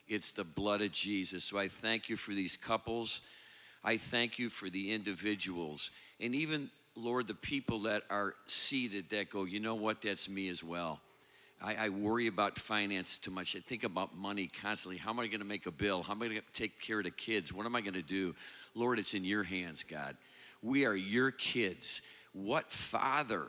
It's 0.08 0.32
the 0.32 0.44
blood 0.44 0.84
of 0.84 0.92
Jesus. 0.92 1.44
So 1.44 1.58
I 1.58 1.70
thank 1.70 2.08
you 2.08 2.16
for 2.16 2.36
these 2.36 2.56
couples. 2.56 3.22
I 3.84 3.98
thank 3.98 4.38
you 4.38 4.50
for 4.50 4.70
the 4.70 4.92
individuals. 4.92 5.90
And 6.20 6.36
even, 6.36 6.70
Lord, 6.98 7.28
the 7.28 7.36
people 7.36 7.82
that 7.82 8.04
are 8.10 8.34
seated 8.48 9.10
that 9.12 9.30
go, 9.30 9.46
you 9.46 9.60
know 9.60 9.76
what, 9.76 10.02
that's 10.02 10.28
me 10.28 10.50
as 10.50 10.64
well. 10.64 11.00
I, 11.62 11.76
I 11.76 11.90
worry 11.90 12.28
about 12.28 12.58
finance 12.58 13.18
too 13.18 13.32
much. 13.32 13.56
I 13.56 13.60
think 13.60 13.84
about 13.84 14.16
money 14.16 14.48
constantly. 14.48 14.98
How 14.98 15.12
am 15.12 15.20
I 15.20 15.28
going 15.28 15.40
to 15.40 15.46
make 15.46 15.66
a 15.66 15.72
bill? 15.72 16.04
How 16.04 16.14
am 16.14 16.22
I 16.22 16.28
going 16.28 16.40
to 16.40 16.44
take 16.54 16.80
care 16.80 17.00
of 17.00 17.06
the 17.06 17.12
kids? 17.12 17.54
What 17.54 17.66
am 17.66 17.76
I 17.76 17.82
going 17.82 17.94
to 17.94 18.02
do? 18.02 18.36
Lord, 18.76 19.00
it's 19.00 19.14
in 19.14 19.24
your 19.24 19.44
hands, 19.44 19.84
God. 19.84 20.18
We 20.62 20.86
are 20.86 20.96
your 20.96 21.32
kids. 21.32 22.02
What 22.34 22.72
father, 22.72 23.48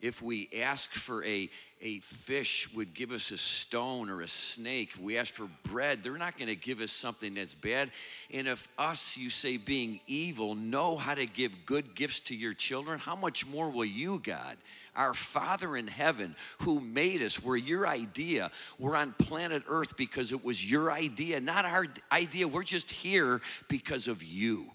if 0.00 0.22
we 0.22 0.48
ask 0.62 0.94
for 0.94 1.24
a, 1.24 1.50
a 1.80 1.98
fish, 2.00 2.72
would 2.72 2.94
give 2.94 3.10
us 3.10 3.32
a 3.32 3.38
stone 3.38 4.10
or 4.10 4.22
a 4.22 4.28
snake? 4.28 4.92
We 5.00 5.18
ask 5.18 5.34
for 5.34 5.48
bread, 5.64 6.02
they're 6.02 6.16
not 6.16 6.38
going 6.38 6.48
to 6.48 6.56
give 6.56 6.80
us 6.80 6.92
something 6.92 7.34
that's 7.34 7.54
bad. 7.54 7.90
And 8.32 8.46
if 8.46 8.68
us, 8.78 9.16
you 9.16 9.28
say, 9.28 9.56
being 9.56 10.00
evil, 10.06 10.54
know 10.54 10.96
how 10.96 11.14
to 11.14 11.26
give 11.26 11.66
good 11.66 11.96
gifts 11.96 12.20
to 12.20 12.36
your 12.36 12.54
children, 12.54 13.00
how 13.00 13.16
much 13.16 13.44
more 13.46 13.70
will 13.70 13.84
you, 13.84 14.20
God? 14.22 14.56
Our 14.94 15.14
Father 15.14 15.76
in 15.76 15.86
heaven 15.86 16.36
who 16.60 16.80
made 16.80 17.20
us, 17.22 17.42
we're 17.42 17.56
your 17.56 17.86
idea. 17.86 18.50
We're 18.78 18.96
on 18.96 19.14
planet 19.18 19.62
Earth 19.68 19.96
because 19.96 20.32
it 20.32 20.44
was 20.44 20.68
your 20.68 20.92
idea, 20.92 21.40
not 21.40 21.64
our 21.64 21.86
idea. 22.10 22.46
We're 22.46 22.62
just 22.62 22.90
here 22.90 23.40
because 23.68 24.08
of 24.08 24.22
you. 24.22 24.66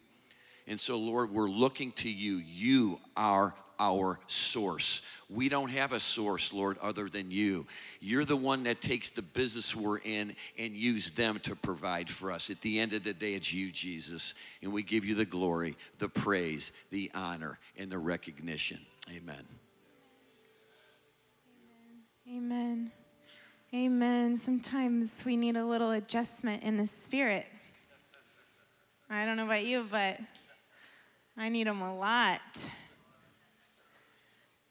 And 0.67 0.79
so, 0.79 0.97
Lord, 0.97 1.31
we're 1.31 1.49
looking 1.49 1.91
to 1.93 2.09
you. 2.09 2.37
You 2.37 2.99
are 3.17 3.53
our 3.83 4.19
source. 4.27 5.01
We 5.29 5.49
don't 5.49 5.71
have 5.71 5.91
a 5.91 5.99
source, 5.99 6.53
Lord, 6.53 6.77
other 6.79 7.09
than 7.09 7.31
you. 7.31 7.65
You're 7.99 8.23
the 8.23 8.37
one 8.37 8.63
that 8.63 8.81
takes 8.81 9.09
the 9.09 9.21
business 9.21 9.75
we're 9.75 9.97
in 9.97 10.35
and 10.57 10.73
use 10.73 11.11
them 11.11 11.39
to 11.39 11.55
provide 11.55 12.09
for 12.09 12.31
us. 12.31 12.49
At 12.49 12.61
the 12.61 12.79
end 12.79 12.93
of 12.93 13.03
the 13.03 13.13
day, 13.13 13.33
it's 13.33 13.51
you, 13.51 13.71
Jesus. 13.71 14.35
And 14.61 14.71
we 14.71 14.83
give 14.83 15.03
you 15.03 15.15
the 15.15 15.25
glory, 15.25 15.75
the 15.99 16.07
praise, 16.07 16.71
the 16.91 17.11
honor, 17.13 17.59
and 17.77 17.91
the 17.91 17.97
recognition. 17.97 18.79
Amen. 19.09 19.43
Amen. 22.29 22.91
Amen. 23.73 24.35
Sometimes 24.37 25.23
we 25.25 25.35
need 25.35 25.57
a 25.57 25.65
little 25.65 25.91
adjustment 25.91 26.63
in 26.63 26.77
the 26.77 26.87
spirit. 26.87 27.47
I 29.09 29.25
don't 29.25 29.35
know 29.35 29.45
about 29.45 29.65
you, 29.65 29.85
but 29.91 30.19
I 31.35 31.49
need 31.49 31.67
them 31.67 31.81
a 31.81 31.95
lot. 31.95 32.39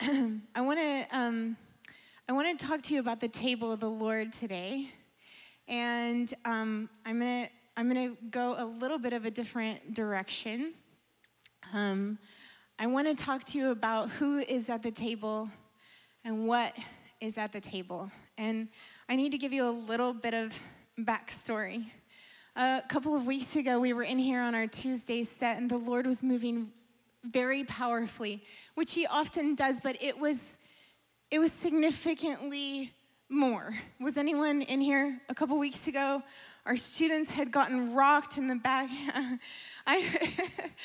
I 0.55 0.61
want 0.63 0.81
to 0.81 1.17
um, 1.17 1.57
I 2.29 2.33
want 2.33 2.59
to 2.59 2.67
talk 2.67 2.83
to 2.83 2.95
you 2.95 2.99
about 2.99 3.21
the 3.21 3.29
table 3.29 3.71
of 3.71 3.79
the 3.79 3.91
Lord 3.91 4.33
today, 4.33 4.91
and 5.69 6.33
um, 6.45 6.89
I'm 7.07 7.21
gonna 7.21 7.49
I'm 7.77 7.87
gonna 7.87 8.15
go 8.31 8.57
a 8.59 8.65
little 8.65 8.99
bit 8.99 9.13
of 9.13 9.27
a 9.27 9.31
different 9.31 9.95
direction. 9.95 10.75
Um, 11.73 12.19
I 12.81 12.87
want 12.87 13.17
to 13.17 13.25
talk 13.25 13.45
to 13.45 13.59
you 13.59 13.71
about 13.71 14.11
who 14.11 14.39
is 14.39 14.69
at 14.71 14.83
the 14.83 14.91
table 14.91 15.49
and 16.25 16.49
what 16.49 16.77
is 17.21 17.39
at 17.39 17.53
the 17.53 17.61
table, 17.61 18.11
and 18.37 18.69
I 19.09 19.15
need 19.15 19.31
to 19.31 19.39
give 19.39 19.53
you 19.53 19.69
a 19.69 19.71
little 19.71 20.13
bit 20.13 20.35
of 20.35 20.61
backstory. 20.99 21.85
A 22.57 22.83
couple 22.89 23.15
of 23.15 23.25
weeks 23.25 23.55
ago, 23.55 23.79
we 23.79 23.93
were 23.93 24.03
in 24.03 24.19
here 24.19 24.41
on 24.41 24.57
our 24.57 24.67
Tuesday 24.67 25.23
set, 25.23 25.59
and 25.59 25.71
the 25.71 25.79
Lord 25.79 26.09
was 26.09 26.25
moving 26.25 26.73
very 27.25 27.65
powerfully, 27.65 28.43
which 28.75 28.93
He 28.93 29.07
often 29.07 29.55
does, 29.55 29.81
but 29.81 29.97
it 30.03 30.19
was 30.19 30.59
it 31.31 31.39
was 31.39 31.51
significantly 31.51 32.93
more. 33.31 33.75
Was 33.99 34.19
anyone 34.19 34.61
in 34.61 34.83
here 34.83 35.19
a 35.31 35.35
couple 35.35 35.59
weeks 35.59 35.89
ago? 35.89 36.23
Our 36.67 36.77
students 36.77 37.31
had 37.31 37.51
gotten 37.51 37.95
rocked 37.95 38.37
in 38.37 38.47
the 38.47 38.57
back. 38.57 38.91
I, 39.87 40.31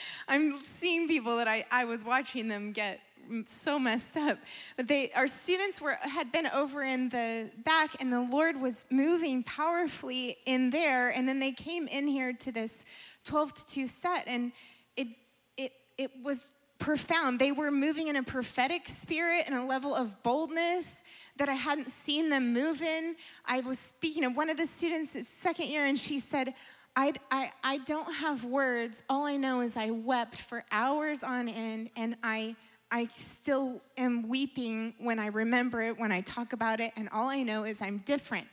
I'm 0.29 0.59
seeing 0.65 1.07
people 1.07 1.35
that 1.37 1.49
I, 1.49 1.65
I 1.69 1.83
was 1.83 2.05
watching 2.05 2.47
them 2.47 2.71
get 2.71 3.01
so 3.45 3.77
messed 3.77 4.15
up. 4.17 4.39
But 4.75 4.87
they, 4.87 5.11
our 5.11 5.27
students 5.27 5.81
were 5.81 5.97
had 6.01 6.31
been 6.31 6.47
over 6.47 6.83
in 6.83 7.09
the 7.09 7.51
back, 7.65 7.97
and 7.99 8.11
the 8.11 8.21
Lord 8.21 8.59
was 8.59 8.85
moving 8.89 9.43
powerfully 9.43 10.37
in 10.45 10.69
there. 10.69 11.09
And 11.09 11.27
then 11.27 11.39
they 11.39 11.51
came 11.51 11.87
in 11.87 12.07
here 12.07 12.33
to 12.33 12.51
this 12.51 12.85
12 13.25 13.53
to 13.53 13.65
2 13.65 13.87
set, 13.87 14.23
and 14.27 14.51
it 14.95 15.07
it 15.97 16.11
was 16.23 16.53
profound. 16.79 17.39
They 17.39 17.51
were 17.51 17.71
moving 17.71 18.07
in 18.07 18.15
a 18.15 18.23
prophetic 18.23 18.87
spirit 18.87 19.43
and 19.47 19.55
a 19.55 19.63
level 19.63 19.95
of 19.95 20.21
boldness 20.23 21.03
that 21.37 21.49
I 21.49 21.53
hadn't 21.53 21.89
seen 21.89 22.29
them 22.29 22.53
move 22.53 22.81
in. 22.81 23.15
I 23.45 23.61
was 23.61 23.79
speaking 23.79 24.23
of 24.23 24.35
one 24.35 24.49
of 24.49 24.57
the 24.57 24.67
students' 24.67 25.27
second 25.27 25.67
year, 25.67 25.85
and 25.85 25.97
she 25.97 26.19
said. 26.19 26.53
I, 26.99 27.13
I, 27.29 27.51
I 27.63 27.77
don't 27.77 28.11
have 28.11 28.43
words. 28.43 29.03
All 29.07 29.27
I 29.27 29.37
know 29.37 29.61
is 29.61 29.77
I 29.77 29.91
wept 29.91 30.37
for 30.37 30.65
hours 30.71 31.21
on 31.21 31.47
end, 31.47 31.91
and 31.95 32.15
I 32.23 32.55
I 32.91 33.07
still 33.13 33.81
am 33.97 34.27
weeping 34.27 34.93
when 34.99 35.19
I 35.19 35.27
remember 35.27 35.81
it, 35.81 35.99
when 35.99 36.11
I 36.11 36.21
talk 36.21 36.53
about 36.53 36.79
it, 36.79 36.93
and 36.95 37.09
all 37.09 37.27
I 37.27 37.43
know 37.43 37.65
is 37.65 37.81
I'm 37.81 37.97
different. 37.99 38.47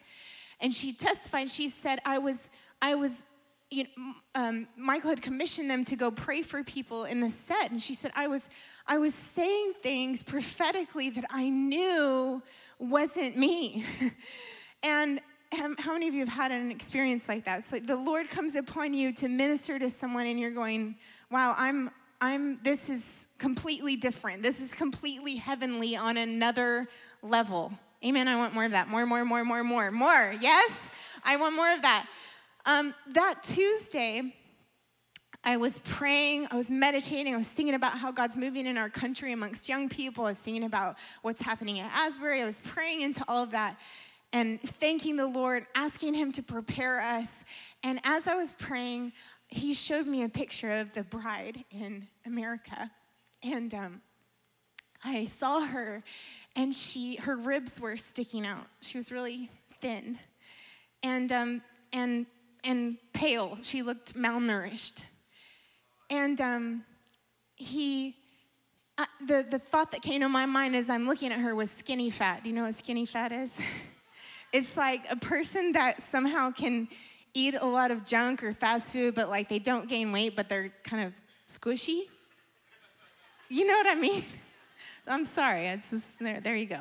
And 0.61 0.75
she 0.75 0.93
testified, 0.93 1.49
she 1.49 1.69
said, 1.69 2.01
I 2.05 2.19
was, 2.19 2.51
I 2.83 2.95
was, 2.97 3.25
you 3.71 3.85
know, 3.85 4.13
um, 4.35 4.69
Michael 4.77 5.11
had 5.11 5.23
commissioned 5.23 5.71
them 5.71 5.85
to 5.87 5.97
go 5.97 6.11
pray 6.11 6.43
for 6.43 6.63
people 6.63 7.05
in 7.05 7.21
the 7.21 7.31
set, 7.31 7.71
and 7.71 7.81
she 7.81 7.95
said, 7.95 8.13
I 8.15 8.27
was, 8.27 8.49
I 8.87 8.99
was 8.99 9.15
saying 9.15 9.75
things 9.83 10.23
prophetically 10.23 11.11
that 11.11 11.25
I 11.31 11.49
knew 11.49 12.43
wasn't 12.79 13.37
me. 13.37 13.85
and 14.83 15.21
how 15.53 15.93
many 15.93 16.09
of 16.09 16.15
you 16.15 16.21
have 16.21 16.29
had 16.29 16.51
an 16.51 16.71
experience 16.71 17.29
like 17.29 17.45
that? 17.45 17.61
It's 17.61 17.73
like 17.73 17.87
the 17.87 17.97
Lord 17.97 18.29
comes 18.29 18.57
upon 18.57 18.95
you 18.95 19.13
to 19.15 19.29
minister 19.29 19.79
to 19.79 19.89
someone, 19.89 20.27
and 20.27 20.39
you're 20.39 20.51
going, 20.51 20.97
wow, 21.31 21.55
I'm, 21.57 21.91
I'm, 22.21 22.61
this 22.63 22.89
is 22.89 23.29
completely 23.39 23.97
different. 23.97 24.43
This 24.43 24.61
is 24.61 24.73
completely 24.75 25.37
heavenly 25.37 25.97
on 25.97 26.17
another 26.17 26.89
level. 27.23 27.73
Amen. 28.05 28.29
I 28.29 28.37
want 28.37 28.55
more 28.55 28.65
of 28.65 28.73
that. 28.73 28.89
More, 28.89 29.07
more, 29.07 29.25
more, 29.25 29.45
more, 29.45 29.65
more, 29.65 29.91
more. 29.91 30.35
Yes? 30.41 30.91
I 31.25 31.37
want 31.37 31.57
more 31.57 31.73
of 31.73 31.83
that. 31.83 32.07
Um, 32.67 32.95
that 33.13 33.43
Tuesday, 33.43 34.35
I 35.45 35.59
was 35.59 35.81
praying, 35.81 36.49
I 36.51 36.57
was 36.57 36.71
meditating, 36.71 37.35
I 37.35 37.37
was 37.37 37.49
thinking 37.49 37.75
about 37.75 37.99
how 37.99 38.11
God's 38.11 38.37
moving 38.37 38.67
in 38.67 38.79
our 38.79 38.89
country 38.89 39.33
amongst 39.33 39.69
young 39.69 39.91
people. 39.91 40.25
I 40.25 40.29
was 40.29 40.41
thinking 40.41 40.65
about 40.65 40.97
what's 41.21 41.43
happening 41.43 41.81
at 41.81 41.93
Asbury. 41.93 42.41
I 42.41 42.47
was 42.47 42.63
praying 42.63 43.03
into 43.03 43.23
all 43.29 43.43
of 43.43 43.51
that 43.51 43.79
and 44.33 44.61
thanking 44.61 45.17
the 45.17 45.27
Lord, 45.27 45.67
asking 45.75 46.15
Him 46.15 46.33
to 46.33 46.43
prepare 46.43 47.03
us. 47.03 47.45
And 47.83 48.01
as 48.03 48.27
I 48.27 48.35
was 48.35 48.55
praying, 48.55 49.13
He 49.49 49.75
showed 49.75 50.07
me 50.07 50.23
a 50.23 50.29
picture 50.31 50.73
of 50.73 50.95
the 50.95 51.03
bride 51.03 51.65
in 51.71 52.09
America. 52.25 52.91
And 53.43 53.75
um, 53.75 54.01
I 55.05 55.27
saw 55.27 55.61
her, 55.61 56.03
and 56.57 56.73
she 56.73 57.17
her 57.17 57.37
ribs 57.37 57.79
were 57.79 57.99
sticking 57.99 58.47
out. 58.47 58.67
She 58.81 58.97
was 58.97 59.13
really 59.13 59.51
thin, 59.81 60.19
and 61.03 61.31
um, 61.31 61.63
and 61.93 62.27
and 62.65 62.97
pale. 63.13 63.59
She 63.63 63.83
looked 63.83 64.15
malnourished. 64.15 65.05
And 66.11 66.41
um, 66.41 66.85
he, 67.57 68.17
uh, 68.99 69.05
the, 69.27 69.47
the 69.49 69.59
thought 69.59 69.91
that 69.93 70.03
came 70.03 70.21
to 70.21 70.29
my 70.29 70.47
mind 70.47 70.75
as 70.75 70.91
I'm 70.91 71.07
looking 71.07 71.33
at 71.33 71.41
her 71.41 71.55
was 71.55 71.71
skinny 71.71 72.11
fat. 72.11 72.43
Do 72.43 72.51
you 72.51 72.57
know 72.57 72.65
what 72.65 72.75
skinny 72.75 73.07
fat 73.07 73.33
is? 73.33 73.63
it's 74.53 74.77
like 74.77 75.05
a 75.11 75.17
person 75.17 75.73
that 75.73 76.03
somehow 76.03 76.51
can 76.51 76.89
eat 77.35 77.55
a 77.55 77.67
lot 77.67 77.91
of 77.91 78.05
junk 78.05 78.43
or 78.43 78.53
fast 78.53 78.93
food, 78.93 79.15
but 79.15 79.29
like 79.29 79.49
they 79.49 79.59
don't 79.59 79.89
gain 79.89 80.13
weight, 80.13 80.37
but 80.37 80.49
they're 80.49 80.73
kind 80.85 81.07
of 81.07 81.13
squishy. 81.49 82.03
You 83.49 83.67
know 83.67 83.75
what 83.75 83.87
I 83.87 83.95
mean? 83.95 84.25
I'm 85.07 85.25
sorry. 85.25 85.67
It's 85.67 85.91
just, 85.91 86.19
there, 86.19 86.41
there 86.41 86.57
you 86.57 86.67
go. 86.67 86.81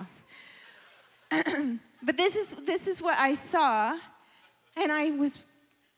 but 2.03 2.15
this 2.15 2.35
is 2.35 2.51
this 2.65 2.85
is 2.87 3.01
what 3.01 3.17
I 3.17 3.33
saw, 3.33 3.97
and 4.77 4.91
I 4.91 5.09
was 5.11 5.43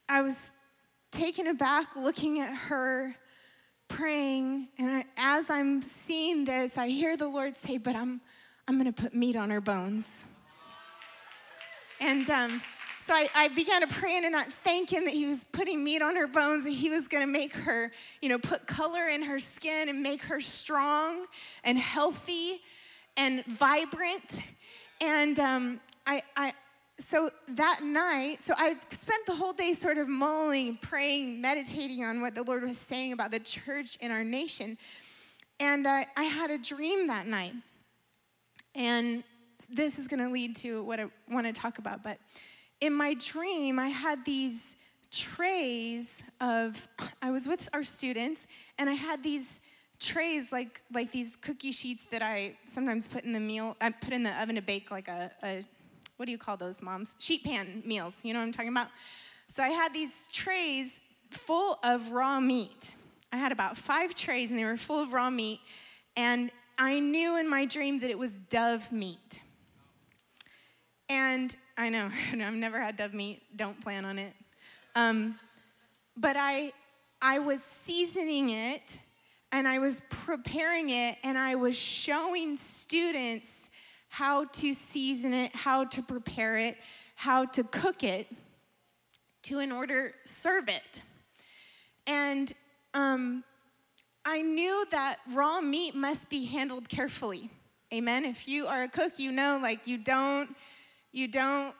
I 0.08 0.22
was 0.22 0.52
taken 1.12 1.48
aback 1.48 1.96
looking 1.96 2.40
at 2.40 2.54
her 2.54 3.16
praying, 3.88 4.68
and 4.78 4.90
I, 4.90 5.06
as 5.18 5.50
I'm 5.50 5.82
seeing 5.82 6.46
this, 6.46 6.78
I 6.78 6.90
hear 6.90 7.18
the 7.18 7.28
Lord 7.28 7.56
say, 7.56 7.78
"But 7.78 7.96
I'm 7.96 8.22
I'm 8.68 8.80
going 8.80 8.92
to 8.92 9.02
put 9.02 9.14
meat 9.14 9.36
on 9.36 9.50
her 9.50 9.62
bones." 9.62 10.28
And 12.00 12.30
um, 12.30 12.62
so 13.00 13.14
I, 13.14 13.30
I, 13.34 13.48
began 13.50 13.82
to 13.82 13.88
pray 13.88 14.18
and 14.18 14.32
not 14.32 14.52
thank 14.52 14.90
him 14.90 15.06
that 15.06 15.14
he 15.14 15.28
was 15.28 15.44
putting 15.52 15.84
meat 15.84 16.02
on 16.02 16.16
her 16.16 16.28
bones 16.28 16.66
and 16.66 16.74
he 16.74 16.90
was 16.90 17.08
going 17.08 17.26
to 17.26 17.32
make 17.32 17.54
her, 17.54 17.92
you 18.22 18.30
know, 18.30 18.38
put 18.38 18.68
color 18.68 19.08
in 19.08 19.22
her 19.22 19.40
skin 19.40 19.90
and 19.90 20.04
make 20.04 20.24
her 20.24 20.42
strong 20.42 21.26
and 21.64 21.78
healthy 21.78 22.62
and 23.16 23.46
vibrant. 23.46 24.42
And 25.00 25.40
um, 25.40 25.80
I, 26.06 26.24
I, 26.36 26.54
so 26.98 27.30
that 27.50 27.82
night, 27.84 28.42
so 28.42 28.54
I 28.58 28.75
spent 28.90 29.25
the 29.25 29.36
whole 29.36 29.54
day 29.54 29.74
sort 29.74 29.98
of 29.98 30.08
mulling, 30.08 30.78
praying, 30.78 31.42
meditating 31.42 32.06
on 32.06 32.22
what 32.22 32.36
the 32.36 32.44
Lord 32.44 32.64
was 32.64 32.78
saying 32.78 33.12
about 33.12 33.32
the 33.32 33.40
church 33.40 33.98
in 34.00 34.12
our 34.12 34.24
nation. 34.24 34.78
And 35.60 35.86
uh, 35.86 36.06
I 36.16 36.24
had 36.24 36.52
a 36.52 36.58
dream 36.58 37.08
that 37.08 37.28
night. 37.28 37.54
And 38.74 39.24
this 39.70 40.00
is 40.00 40.08
going 40.08 40.22
to 40.22 40.30
lead 40.30 40.56
to 40.58 40.84
what 40.84 41.00
I 41.00 41.08
want 41.30 41.48
to 41.48 41.54
talk 41.54 41.80
about. 41.80 42.02
But 42.04 42.18
in 42.82 42.94
my 42.94 43.14
dream, 43.16 43.80
I 43.80 43.90
had 43.90 44.24
these 44.25 44.75
trays 45.12 46.24
of, 46.42 46.88
I 47.22 47.32
was 47.32 47.48
with 47.48 47.68
our 47.74 47.84
students, 47.84 48.48
and 48.78 48.90
I 48.90 48.94
had 48.94 49.24
these 49.24 49.62
trays 49.98 50.52
like 50.52 50.82
like 50.94 51.10
these 51.14 51.38
cookie 51.38 51.72
sheets 51.72 52.06
that 52.12 52.22
I 52.22 52.58
sometimes 52.66 53.08
put 53.08 53.24
in 53.24 53.32
the 53.32 53.40
meal 53.40 53.78
I 53.80 53.92
put 53.92 54.12
in 54.12 54.24
the 54.24 54.42
oven 54.42 54.56
to 54.56 54.62
bake 54.62 54.92
like 54.92 55.08
a, 55.08 55.32
a 55.42 55.64
what 56.17 56.25
do 56.25 56.31
you 56.31 56.38
call 56.38 56.57
those 56.57 56.81
moms? 56.81 57.15
Sheet 57.19 57.43
pan 57.43 57.84
meals 57.86 58.24
you 58.24 58.34
know 58.34 58.39
what 58.39 58.45
I'm 58.45 58.51
talking 58.51 58.72
about? 58.72 58.88
So 59.48 59.63
I 59.63 59.69
had 59.69 59.93
these 59.93 60.29
trays 60.29 61.01
full 61.31 61.79
of 61.84 62.12
raw 62.12 62.39
meat. 62.39 62.93
I 63.31 63.38
had 63.38 63.51
about 63.51 63.77
five 63.77 64.15
trays 64.15 64.50
and 64.50 64.60
they 64.60 64.65
were 64.65 64.77
full 64.77 65.01
of 65.01 65.13
raw 65.13 65.29
meat 65.29 65.60
and 66.15 66.51
I 66.77 67.00
knew 67.00 67.38
in 67.38 67.50
my 67.50 67.65
dream 67.65 68.00
that 68.00 68.10
it 68.10 68.17
was 68.17 68.36
dove 68.36 68.91
meat. 68.91 69.41
And 71.10 71.55
I 71.77 71.89
know, 71.89 72.10
I've 72.31 72.53
never 72.53 72.79
had 72.79 72.98
dove 72.98 73.13
meat, 73.13 73.41
don't 73.55 73.79
plan 73.81 74.05
on 74.05 74.19
it. 74.19 74.34
Um, 74.95 75.38
but 76.17 76.36
I, 76.38 76.72
I 77.22 77.39
was 77.39 77.63
seasoning 77.63 78.50
it 78.50 79.00
and 79.51 79.67
I 79.67 79.79
was 79.79 80.01
preparing 80.10 80.89
it 80.89 81.17
and 81.24 81.38
I 81.38 81.55
was 81.55 81.77
showing 81.77 82.57
students 82.57 83.69
how 84.15 84.45
to 84.45 84.74
season 84.74 85.34
it, 85.34 85.53
how 85.53 85.84
to 85.84 86.01
prepare 86.01 86.57
it, 86.57 86.77
how 87.15 87.43
to 87.43 87.65
cook 87.65 88.01
it 88.01 88.25
to 89.43 89.60
in 89.60 89.74
order 89.74 90.13
serve 90.24 90.69
it. 90.69 91.01
And 92.07 92.53
um, 92.93 93.43
I 94.24 94.41
knew 94.41 94.86
that 94.91 95.17
raw 95.34 95.60
meat 95.60 95.95
must 95.95 96.29
be 96.29 96.45
handled 96.45 96.88
carefully. 96.88 97.50
Amen. 97.93 98.24
If 98.24 98.48
you 98.48 98.67
are 98.67 98.84
a 98.84 98.88
cook, 98.88 99.19
you 99.19 99.34
know, 99.34 99.60
like 99.62 99.86
you 99.86 99.98
don't 99.98 100.55
you 101.12 101.27
don't 101.27 101.75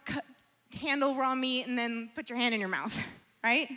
handle 0.82 1.16
raw 1.16 1.36
meat 1.36 1.68
and 1.68 1.78
then 1.78 2.10
put 2.16 2.30
your 2.30 2.38
hand 2.38 2.54
in 2.54 2.60
your 2.60 2.68
mouth, 2.68 3.02
right? 3.46 3.70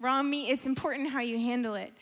Raw 0.00 0.24
meat, 0.24 0.50
it's 0.50 0.66
important 0.66 1.10
how 1.10 1.20
you 1.20 1.38
handle 1.38 1.76
it. 1.76 1.92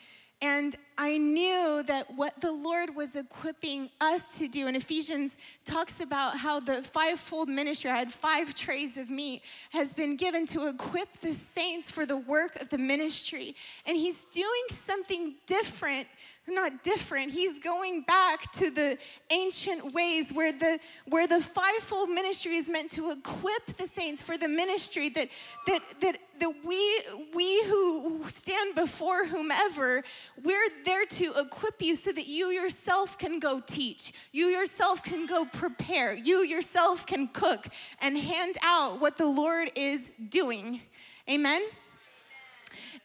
And 0.41 0.75
I 0.97 1.17
knew 1.17 1.83
that 1.87 2.13
what 2.15 2.39
the 2.39 2.53
Lord 2.53 2.95
was 2.95 3.17
equipping 3.17 3.89
us 3.99 4.37
to 4.37 4.47
do, 4.47 4.67
and 4.67 4.77
Ephesians 4.77 5.37
talks 5.65 5.99
about 5.99 6.37
how 6.37 6.61
the 6.61 6.83
fivefold 6.83 7.49
ministry, 7.49 7.89
I 7.91 7.97
had 7.97 8.11
five 8.11 8.55
trays 8.55 8.95
of 8.95 9.09
meat, 9.09 9.41
has 9.71 9.93
been 9.93 10.15
given 10.15 10.45
to 10.47 10.67
equip 10.67 11.11
the 11.17 11.33
saints 11.33 11.91
for 11.91 12.05
the 12.05 12.15
work 12.15 12.55
of 12.61 12.69
the 12.69 12.77
ministry. 12.77 13.55
And 13.85 13.97
He's 13.97 14.23
doing 14.23 14.63
something 14.69 15.35
different, 15.45 16.07
not 16.47 16.81
different, 16.83 17.31
He's 17.31 17.59
going 17.59 18.03
back 18.03 18.49
to 18.53 18.69
the 18.69 18.97
ancient 19.31 19.93
ways 19.93 20.31
where 20.31 20.53
the, 20.53 20.79
where 21.07 21.27
the 21.27 21.41
fivefold 21.41 22.09
ministry 22.09 22.55
is 22.55 22.69
meant 22.69 22.91
to 22.91 23.11
equip 23.11 23.65
the 23.77 23.87
saints 23.87 24.23
for 24.23 24.37
the 24.37 24.47
ministry 24.47 25.09
that, 25.09 25.29
that, 25.67 25.81
that, 25.99 26.17
that 26.39 26.53
we, 26.63 27.01
we 27.33 27.63
who 27.63 28.23
stand 28.29 28.75
before 28.75 29.25
whomever, 29.25 30.03
we're 30.41 30.69
there 30.85 31.05
to 31.05 31.33
equip 31.37 31.81
you 31.81 31.95
so 31.95 32.11
that 32.11 32.27
you 32.27 32.47
yourself 32.47 33.17
can 33.17 33.39
go 33.39 33.59
teach, 33.59 34.13
you 34.31 34.47
yourself 34.47 35.03
can 35.03 35.25
go 35.25 35.45
prepare, 35.45 36.13
you 36.13 36.43
yourself 36.43 37.05
can 37.05 37.27
cook 37.27 37.67
and 38.01 38.17
hand 38.17 38.57
out 38.63 39.01
what 39.01 39.17
the 39.17 39.25
Lord 39.25 39.71
is 39.75 40.11
doing. 40.29 40.81
Amen? 41.29 41.61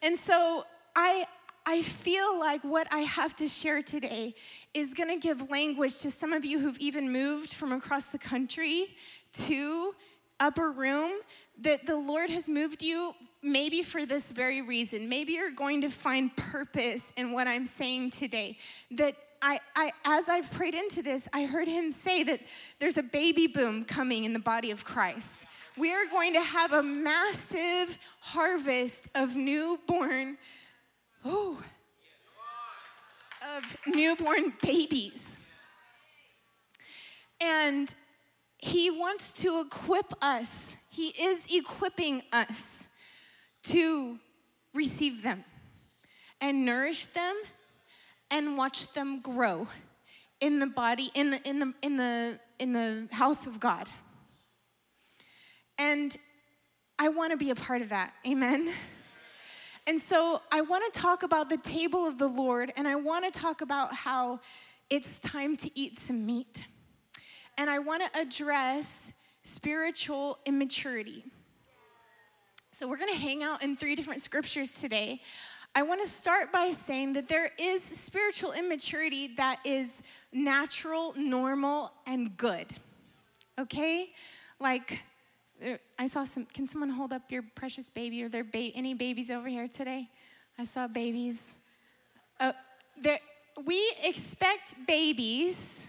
And 0.03 0.17
so 0.17 0.65
I, 0.95 1.27
I 1.67 1.83
feel 1.83 2.39
like 2.39 2.63
what 2.63 2.87
I 2.93 3.01
have 3.01 3.35
to 3.37 3.49
share 3.49 3.83
today 3.83 4.35
is 4.75 4.95
going 4.95 5.09
to 5.09 5.19
give 5.19 5.51
language 5.51 5.99
to 5.99 6.11
some 6.11 6.33
of 6.33 6.45
you 6.45 6.59
who've 6.59 6.79
even 6.79 7.11
moved 7.11 7.53
from 7.55 7.73
across 7.73 8.07
the 8.07 8.19
country 8.19 8.89
to 9.33 9.95
upper 10.41 10.71
room 10.71 11.13
that 11.61 11.87
the 11.87 11.97
Lord 11.97 12.31
has 12.31 12.49
moved 12.49 12.83
you 12.83 13.15
maybe 13.43 13.83
for 13.83 14.05
this 14.05 14.31
very 14.33 14.63
reason. 14.63 15.09
Maybe 15.09 15.35
you're 15.35 15.51
going 15.51 15.81
to 15.83 15.89
find 15.89 16.35
purpose 16.37 17.13
in 17.17 17.33
what 17.33 17.47
I'm 17.47 17.65
saying 17.65 18.11
today. 18.11 18.57
That 18.91 19.17
I, 19.43 19.61
I, 19.75 19.93
as 20.05 20.29
I've 20.29 20.51
prayed 20.51 20.75
into 20.75 21.03
this, 21.03 21.29
I 21.33 21.45
heard 21.45 21.67
him 21.67 21.93
say 21.93 22.23
that 22.25 22.41
there's 22.79 22.99
a 22.99 23.03
baby 23.03 23.47
boom 23.47 23.85
coming 23.85 24.25
in 24.25 24.33
the 24.33 24.39
body 24.39 24.71
of 24.71 24.85
Christ. 24.85 25.47
We 25.79 25.93
are 25.95 26.05
going 26.11 26.35
to 26.35 26.43
have 26.43 26.73
a 26.73 26.83
massive 26.83 27.99
harvest 28.21 29.09
of 29.15 29.37
newborn, 29.37 30.37
oh, 31.25 31.63
of 33.57 33.77
newborn 33.87 34.53
babies. 34.63 35.39
And 37.41 37.95
he 38.63 38.91
wants 38.91 39.33
to 39.33 39.61
equip 39.61 40.13
us. 40.23 40.77
He 40.91 41.09
is 41.09 41.47
equipping 41.53 42.23
us 42.33 42.89
to 43.65 44.19
receive 44.75 45.23
them 45.23 45.45
and 46.41 46.65
nourish 46.65 47.07
them 47.07 47.35
and 48.31 48.57
watch 48.57 48.93
them 48.93 49.21
grow 49.21 49.67
in 50.41 50.59
the 50.59 50.67
body 50.67 51.11
in 51.15 51.31
the 51.31 51.49
in 51.49 51.59
the 51.59 51.75
in 51.83 51.97
the 51.97 52.41
in 52.59 52.73
the 52.73 53.09
house 53.13 53.47
of 53.47 53.61
God. 53.61 53.89
And 55.79 56.17
I 56.99 57.09
want 57.09 57.31
to 57.31 57.39
be 57.39 57.51
a 57.51 57.55
part 57.55 57.81
of 57.83 57.89
that. 57.89 58.13
Amen. 58.27 58.73
And 59.87 59.99
so 59.99 60.43
I 60.53 60.61
want 60.61 60.93
to 60.93 61.01
talk 61.01 61.23
about 61.23 61.49
the 61.49 61.57
table 61.57 62.07
of 62.07 62.19
the 62.19 62.29
Lord 62.29 62.73
and 62.77 62.87
I 62.87 62.97
want 62.97 63.33
to 63.33 63.41
talk 63.41 63.63
about 63.63 63.95
how 63.95 64.41
it's 64.91 65.19
time 65.19 65.57
to 65.57 65.71
eat 65.79 65.99
some 65.99 66.27
meat. 66.27 66.67
And 67.59 67.69
I 67.69 67.79
want 67.79 68.03
to 68.03 68.21
address 68.21 69.13
spiritual 69.43 70.39
immaturity. 70.47 71.25
So, 72.71 72.87
we're 72.89 72.99
going 72.99 73.13
to 73.13 73.19
hang 73.19 73.43
out 73.43 73.63
in 73.63 73.77
three 73.77 73.95
different 73.95 74.21
scriptures 74.21 74.81
today. 74.81 75.21
I 75.75 75.83
want 75.83 76.03
to 76.03 76.09
start 76.09 76.51
by 76.51 76.71
saying 76.71 77.13
that 77.13 77.29
there 77.29 77.53
is 77.57 77.83
spiritual 77.83 78.53
immaturity 78.53 79.29
that 79.37 79.61
is 79.65 80.03
natural, 80.33 81.15
normal, 81.17 81.93
and 82.07 82.37
good. 82.37 82.67
Okay? 83.57 84.13
Like, 84.59 85.05
uh, 85.65 85.77
I 85.99 86.09
saw 86.09 86.25
some, 86.25 86.47
can 86.47 86.67
someone 86.67 86.91
hold 86.91 87.13
up 87.13 87.31
your 87.31 87.43
precious 87.55 87.89
baby? 87.89 88.23
Are 88.25 88.29
there 88.29 88.43
ba- 88.43 88.73
any 88.75 88.95
babies 88.95 89.31
over 89.31 89.49
here 89.49 89.69
today? 89.69 90.09
I 90.59 90.65
saw 90.65 90.89
babies. 90.89 91.55
Uh, 92.41 92.53
there, 93.01 93.21
we 93.65 93.93
expect 94.03 94.75
babies 94.87 95.89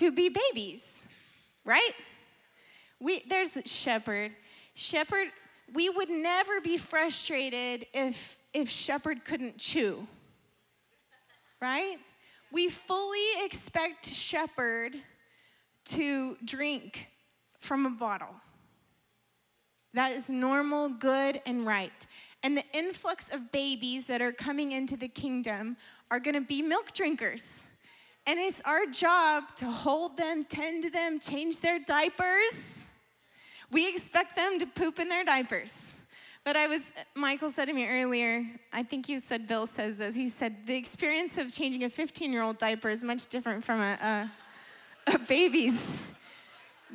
to 0.00 0.10
be 0.10 0.30
babies, 0.30 1.06
right? 1.64 1.92
We, 2.98 3.22
there's 3.28 3.58
Shepherd. 3.66 4.32
Shepherd 4.74 5.28
we 5.72 5.88
would 5.88 6.10
never 6.10 6.60
be 6.60 6.76
frustrated 6.76 7.86
if, 7.94 8.38
if 8.52 8.68
Shepherd 8.68 9.24
couldn't 9.24 9.58
chew, 9.58 10.06
right? 11.60 11.96
We 12.50 12.68
fully 12.68 13.44
expect 13.44 14.06
Shepherd 14.06 14.96
to 15.86 16.36
drink 16.44 17.08
from 17.60 17.86
a 17.86 17.90
bottle. 17.90 18.34
That 19.94 20.12
is 20.12 20.30
normal, 20.30 20.88
good, 20.88 21.40
and 21.46 21.66
right. 21.66 22.06
And 22.42 22.56
the 22.56 22.64
influx 22.72 23.28
of 23.28 23.52
babies 23.52 24.06
that 24.06 24.22
are 24.22 24.32
coming 24.32 24.72
into 24.72 24.96
the 24.96 25.08
kingdom 25.08 25.76
are 26.10 26.18
gonna 26.18 26.40
be 26.40 26.62
milk 26.62 26.92
drinkers. 26.92 27.66
And 28.26 28.38
it's 28.38 28.60
our 28.62 28.86
job 28.86 29.44
to 29.56 29.66
hold 29.66 30.16
them, 30.16 30.44
tend 30.44 30.84
to 30.84 30.90
them, 30.90 31.18
change 31.18 31.60
their 31.60 31.78
diapers. 31.78 32.88
We 33.70 33.88
expect 33.88 34.36
them 34.36 34.58
to 34.58 34.66
poop 34.66 34.98
in 34.98 35.08
their 35.08 35.24
diapers. 35.24 36.02
But 36.44 36.56
I 36.56 36.66
was, 36.66 36.92
Michael 37.14 37.50
said 37.50 37.66
to 37.66 37.72
me 37.72 37.86
earlier, 37.86 38.44
I 38.72 38.82
think 38.82 39.08
you 39.08 39.20
said 39.20 39.46
Bill 39.46 39.66
says 39.66 39.98
this. 39.98 40.14
He 40.14 40.28
said, 40.28 40.66
the 40.66 40.76
experience 40.76 41.36
of 41.38 41.52
changing 41.52 41.84
a 41.84 41.90
15 41.90 42.32
year 42.32 42.42
old 42.42 42.58
diaper 42.58 42.88
is 42.88 43.04
much 43.04 43.26
different 43.28 43.64
from 43.64 43.80
a, 43.80 44.30
a, 45.06 45.14
a 45.14 45.18
baby's 45.18 46.02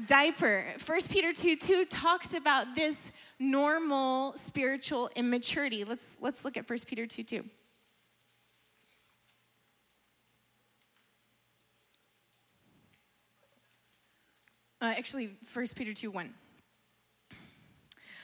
diaper. 0.07 0.65
1 0.83 0.99
Peter 1.09 1.31
2 1.31 1.55
2 1.55 1.85
talks 1.85 2.33
about 2.33 2.75
this 2.75 3.11
normal 3.39 4.33
spiritual 4.35 5.09
immaturity. 5.15 5.83
Let's, 5.83 6.17
let's 6.21 6.43
look 6.43 6.57
at 6.57 6.69
1 6.69 6.79
Peter 6.87 7.05
2 7.05 7.23
2. 7.23 7.45
Uh, 14.81 14.93
actually, 14.97 15.29
1 15.53 15.65
Peter 15.75 15.93
2 15.93 16.11
1. 16.11 16.33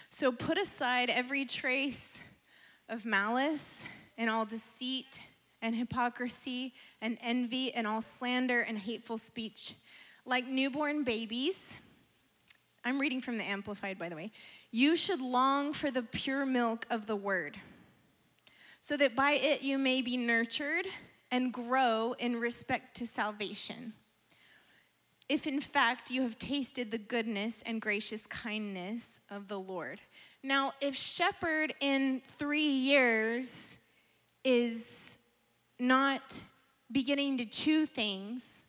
So 0.09 0.31
put 0.31 0.57
aside 0.57 1.09
every 1.09 1.45
trace 1.45 2.21
of 2.89 3.05
malice 3.05 3.87
and 4.17 4.29
all 4.29 4.45
deceit 4.45 5.23
and 5.61 5.73
hypocrisy 5.73 6.73
and 7.01 7.17
envy 7.21 7.73
and 7.73 7.87
all 7.87 8.01
slander 8.01 8.61
and 8.61 8.77
hateful 8.77 9.17
speech. 9.17 9.73
Like 10.25 10.45
newborn 10.45 11.03
babies, 11.03 11.77
I'm 12.83 12.99
reading 12.99 13.21
from 13.21 13.37
the 13.37 13.45
Amplified, 13.45 13.97
by 13.97 14.09
the 14.09 14.15
way, 14.15 14.31
you 14.71 14.95
should 14.95 15.21
long 15.21 15.71
for 15.71 15.89
the 15.89 16.03
pure 16.03 16.45
milk 16.45 16.85
of 16.89 17.07
the 17.07 17.15
word, 17.15 17.57
so 18.81 18.97
that 18.97 19.15
by 19.15 19.33
it 19.33 19.61
you 19.61 19.77
may 19.77 20.01
be 20.01 20.17
nurtured 20.17 20.87
and 21.31 21.53
grow 21.53 22.13
in 22.19 22.35
respect 22.35 22.97
to 22.97 23.07
salvation 23.07 23.93
if 25.29 25.47
in 25.47 25.61
fact 25.61 26.11
you 26.11 26.21
have 26.23 26.37
tasted 26.37 26.91
the 26.91 26.97
goodness 26.97 27.63
and 27.65 27.81
gracious 27.81 28.25
kindness 28.27 29.19
of 29.29 29.47
the 29.47 29.59
Lord. 29.59 30.01
Now, 30.43 30.73
if 30.81 30.95
shepherd 30.95 31.73
in 31.79 32.21
three 32.27 32.67
years 32.67 33.77
is 34.43 35.19
not 35.79 36.43
beginning 36.91 37.37
to 37.37 37.45
chew 37.45 37.85
things, 37.85 38.63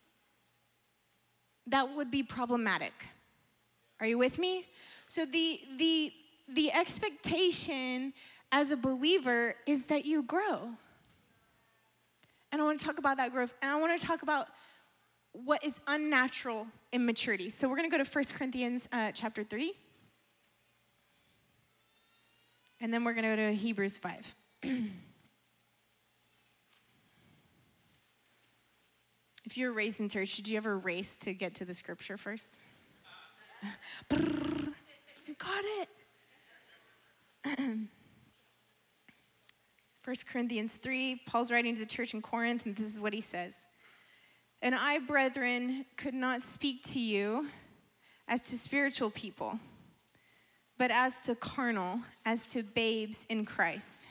that 1.66 1.94
would 1.94 2.10
be 2.10 2.22
problematic. 2.22 2.92
Are 4.00 4.06
you 4.06 4.18
with 4.18 4.38
me? 4.38 4.66
So 5.06 5.24
the 5.24 5.60
the 5.76 6.12
the 6.48 6.72
expectation 6.72 8.12
as 8.50 8.70
a 8.70 8.76
believer 8.76 9.54
is 9.66 9.86
that 9.86 10.04
you 10.04 10.22
grow. 10.22 10.68
And 12.50 12.60
I 12.60 12.64
want 12.64 12.78
to 12.78 12.84
talk 12.84 12.98
about 12.98 13.16
that 13.16 13.32
growth. 13.32 13.54
And 13.62 13.70
I 13.70 13.80
want 13.80 13.98
to 13.98 14.06
talk 14.06 14.22
about 14.22 14.48
what 15.32 15.64
is 15.64 15.80
unnatural 15.86 16.66
immaturity. 16.92 17.50
So 17.50 17.68
we're 17.68 17.76
going 17.76 17.90
to 17.90 17.96
go 17.96 18.02
to 18.02 18.08
1 18.08 18.24
Corinthians 18.36 18.88
uh, 18.92 19.12
chapter 19.12 19.42
3. 19.42 19.72
And 22.80 22.92
then 22.92 23.04
we're 23.04 23.14
going 23.14 23.24
to 23.24 23.36
go 23.36 23.36
to 23.36 23.54
Hebrews 23.54 23.96
5. 23.98 24.34
if 29.44 29.56
you 29.56 29.68
were 29.68 29.72
raised 29.72 30.00
in 30.00 30.08
church, 30.08 30.36
did 30.36 30.48
you 30.48 30.56
ever 30.56 30.78
race 30.78 31.16
to 31.16 31.32
get 31.32 31.54
to 31.56 31.64
the 31.64 31.74
scripture 31.74 32.16
first? 32.16 32.58
Got 34.10 35.64
it. 35.64 35.88
1 40.04 40.16
Corinthians 40.30 40.74
3, 40.74 41.22
Paul's 41.26 41.52
writing 41.52 41.74
to 41.74 41.80
the 41.80 41.86
church 41.86 42.12
in 42.12 42.20
Corinth, 42.20 42.66
and 42.66 42.74
this 42.74 42.92
is 42.92 42.98
what 42.98 43.14
he 43.14 43.20
says. 43.20 43.68
And 44.64 44.76
I, 44.76 45.00
brethren, 45.00 45.84
could 45.96 46.14
not 46.14 46.40
speak 46.40 46.84
to 46.92 47.00
you 47.00 47.48
as 48.28 48.42
to 48.42 48.56
spiritual 48.56 49.10
people, 49.10 49.58
but 50.78 50.92
as 50.92 51.18
to 51.26 51.34
carnal, 51.34 51.98
as 52.24 52.52
to 52.52 52.62
babes 52.62 53.26
in 53.28 53.44
Christ. 53.44 54.08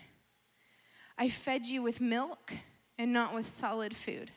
I 1.17 1.29
fed 1.29 1.65
you 1.65 1.81
with 1.81 2.01
milk 2.01 2.51
and 2.97 3.13
not 3.13 3.33
with 3.33 3.47
solid 3.47 3.95
food. 3.95 4.29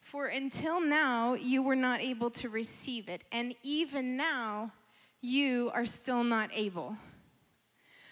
For 0.00 0.26
until 0.26 0.80
now, 0.80 1.34
you 1.34 1.62
were 1.62 1.76
not 1.76 2.00
able 2.00 2.30
to 2.30 2.48
receive 2.48 3.10
it, 3.10 3.22
and 3.30 3.54
even 3.62 4.16
now, 4.16 4.72
you 5.20 5.70
are 5.74 5.84
still 5.84 6.24
not 6.24 6.48
able. 6.54 6.96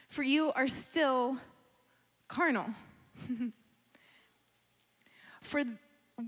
For 0.09 0.23
you 0.23 0.53
are 0.53 0.69
still 0.69 1.39
carnal. 2.29 2.67
For 5.41 5.63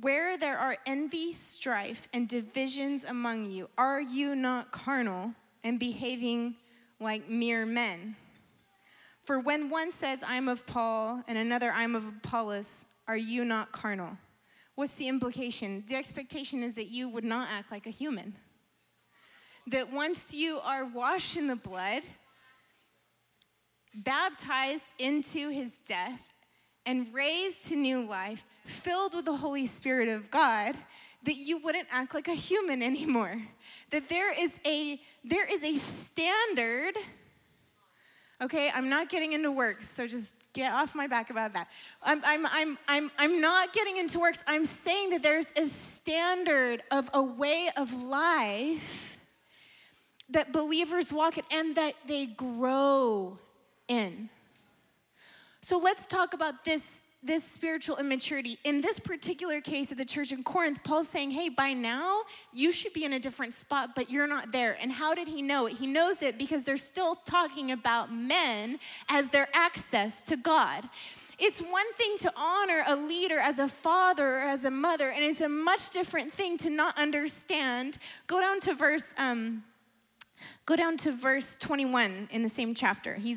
where 0.01 0.37
there 0.37 0.59
are 0.59 0.77
envy, 0.87 1.33
strife, 1.33 2.09
and 2.13 2.29
divisions 2.29 3.05
among 3.05 3.47
you, 3.47 3.69
are 3.79 4.01
you 4.01 4.35
not 4.35 4.73
carnal 4.73 5.33
and 5.63 5.79
behaving 5.79 6.57
like 7.01 7.29
mere 7.29 7.65
men? 7.65 8.17
For 9.25 9.41
when 9.41 9.71
one 9.71 9.93
says, 9.93 10.23
I'm 10.27 10.49
of 10.49 10.67
Paul, 10.67 11.23
and 11.27 11.37
another, 11.37 11.71
I'm 11.71 11.95
of 11.95 12.07
Apollos, 12.07 12.87
are 13.09 13.17
you 13.17 13.45
not 13.45 13.73
carnal? 13.73 14.17
What's 14.77 14.95
the 14.95 15.09
implication? 15.09 15.85
The 15.89 15.97
expectation 15.97 16.63
is 16.63 16.75
that 16.75 16.91
you 16.91 17.09
would 17.09 17.25
not 17.25 17.49
act 17.51 17.71
like 17.71 17.87
a 17.87 17.91
human. 17.91 18.35
That 19.69 19.93
once 19.93 20.33
you 20.33 20.61
are 20.61 20.85
washed 20.85 21.37
in 21.37 21.47
the 21.47 21.57
blood, 21.57 22.03
baptized 23.95 24.95
into 24.99 25.49
his 25.49 25.79
death, 25.87 26.23
and 26.85 27.13
raised 27.13 27.67
to 27.69 27.77
new 27.77 28.07
life, 28.07 28.45
filled 28.67 29.15
with 29.15 29.25
the 29.25 29.37
Holy 29.37 29.67
Spirit 29.67 30.09
of 30.09 30.31
God, 30.31 30.77
that 31.25 31.37
you 31.37 31.59
wouldn't 31.59 31.89
act 31.91 32.15
like 32.15 32.29
a 32.29 32.35
human 32.35 32.83
anymore. 32.91 33.41
That 33.91 34.09
there 34.09 34.33
is 34.33 34.59
a 34.67 35.01
there 35.25 35.47
is 35.47 35.65
a 35.65 35.75
standard. 35.75 36.97
Okay, 38.43 38.71
I'm 38.75 38.91
not 38.91 39.09
getting 39.09 39.33
into 39.33 39.51
works, 39.51 39.89
so 39.89 40.07
just 40.07 40.35
get 40.53 40.73
off 40.73 40.95
my 40.95 41.07
back 41.07 41.31
about 41.31 41.53
that. 41.53 41.69
I'm, 42.03 42.23
I'm, 42.25 42.47
I'm, 42.47 42.79
I'm, 42.89 43.11
I'm 43.19 43.41
not 43.41 43.73
getting 43.73 43.99
into 43.99 44.19
works. 44.19 44.43
I'm 44.47 44.65
saying 44.65 45.11
that 45.11 45.23
there's 45.23 45.53
a 45.57 45.67
standard 45.67 46.83
of 46.91 47.09
a 47.15 47.23
way 47.23 47.69
of 47.77 47.93
life 47.93 49.19
that 50.31 50.53
believers 50.53 51.13
walk 51.13 51.39
in 51.39 51.45
and 51.51 51.77
that 51.77 51.95
they 52.07 52.27
grow 52.27 53.39
in. 53.87 54.29
So 55.61 55.79
let's 55.79 56.07
talk 56.07 56.33
about 56.35 56.65
this 56.65 57.03
this 57.23 57.43
spiritual 57.43 57.97
immaturity. 57.97 58.59
In 58.65 58.81
this 58.81 58.99
particular 58.99 59.61
case 59.61 59.91
of 59.91 59.99
the 59.99 60.05
church 60.05 60.33
in 60.33 60.45
Corinth, 60.45 60.83
Paul's 60.85 61.09
saying, 61.09 61.33
hey, 61.33 61.49
by 61.49 61.73
now 61.73 62.23
you 62.53 62.71
should 62.71 62.93
be 62.93 63.05
in 63.05 63.15
a 63.15 63.19
different 63.19 63.55
spot, 63.55 63.95
but 63.95 64.11
you're 64.11 64.27
not 64.27 64.53
there. 64.53 64.77
And 64.81 64.93
how 64.93 65.15
did 65.15 65.27
he 65.27 65.43
know 65.43 65.67
it? 65.67 65.75
He 65.75 65.87
knows 65.87 66.23
it 66.23 66.39
because 66.39 66.65
they're 66.65 66.77
still 66.77 67.17
talking 67.17 67.73
about 67.73 68.13
men 68.13 68.79
as 69.09 69.31
their 69.31 69.49
access 69.53 70.23
to 70.23 70.37
God. 70.37 70.89
It's 71.39 71.61
one 71.61 71.93
thing 71.95 72.17
to 72.21 72.33
honor 72.37 72.83
a 72.87 72.97
leader 72.97 73.39
as 73.39 73.59
a 73.59 73.69
father 73.69 74.39
or 74.39 74.43
as 74.43 74.65
a 74.65 74.71
mother, 74.71 75.11
and 75.11 75.23
it's 75.23 75.43
a 75.43 75.49
much 75.49 75.91
different 75.91 76.33
thing 76.33 76.57
to 76.59 76.71
not 76.71 76.99
understand. 76.99 77.99
Go 78.27 78.41
down 78.41 78.61
to 78.61 78.75
verse. 78.75 79.15
Um, 79.19 79.65
go 80.65 80.77
down 80.77 80.97
to 80.99 81.13
verse 81.13 81.57
21 81.57 82.29
in 82.31 82.43
the 82.43 82.49
same 82.49 82.75
chapter. 82.75 83.15
He 83.15 83.37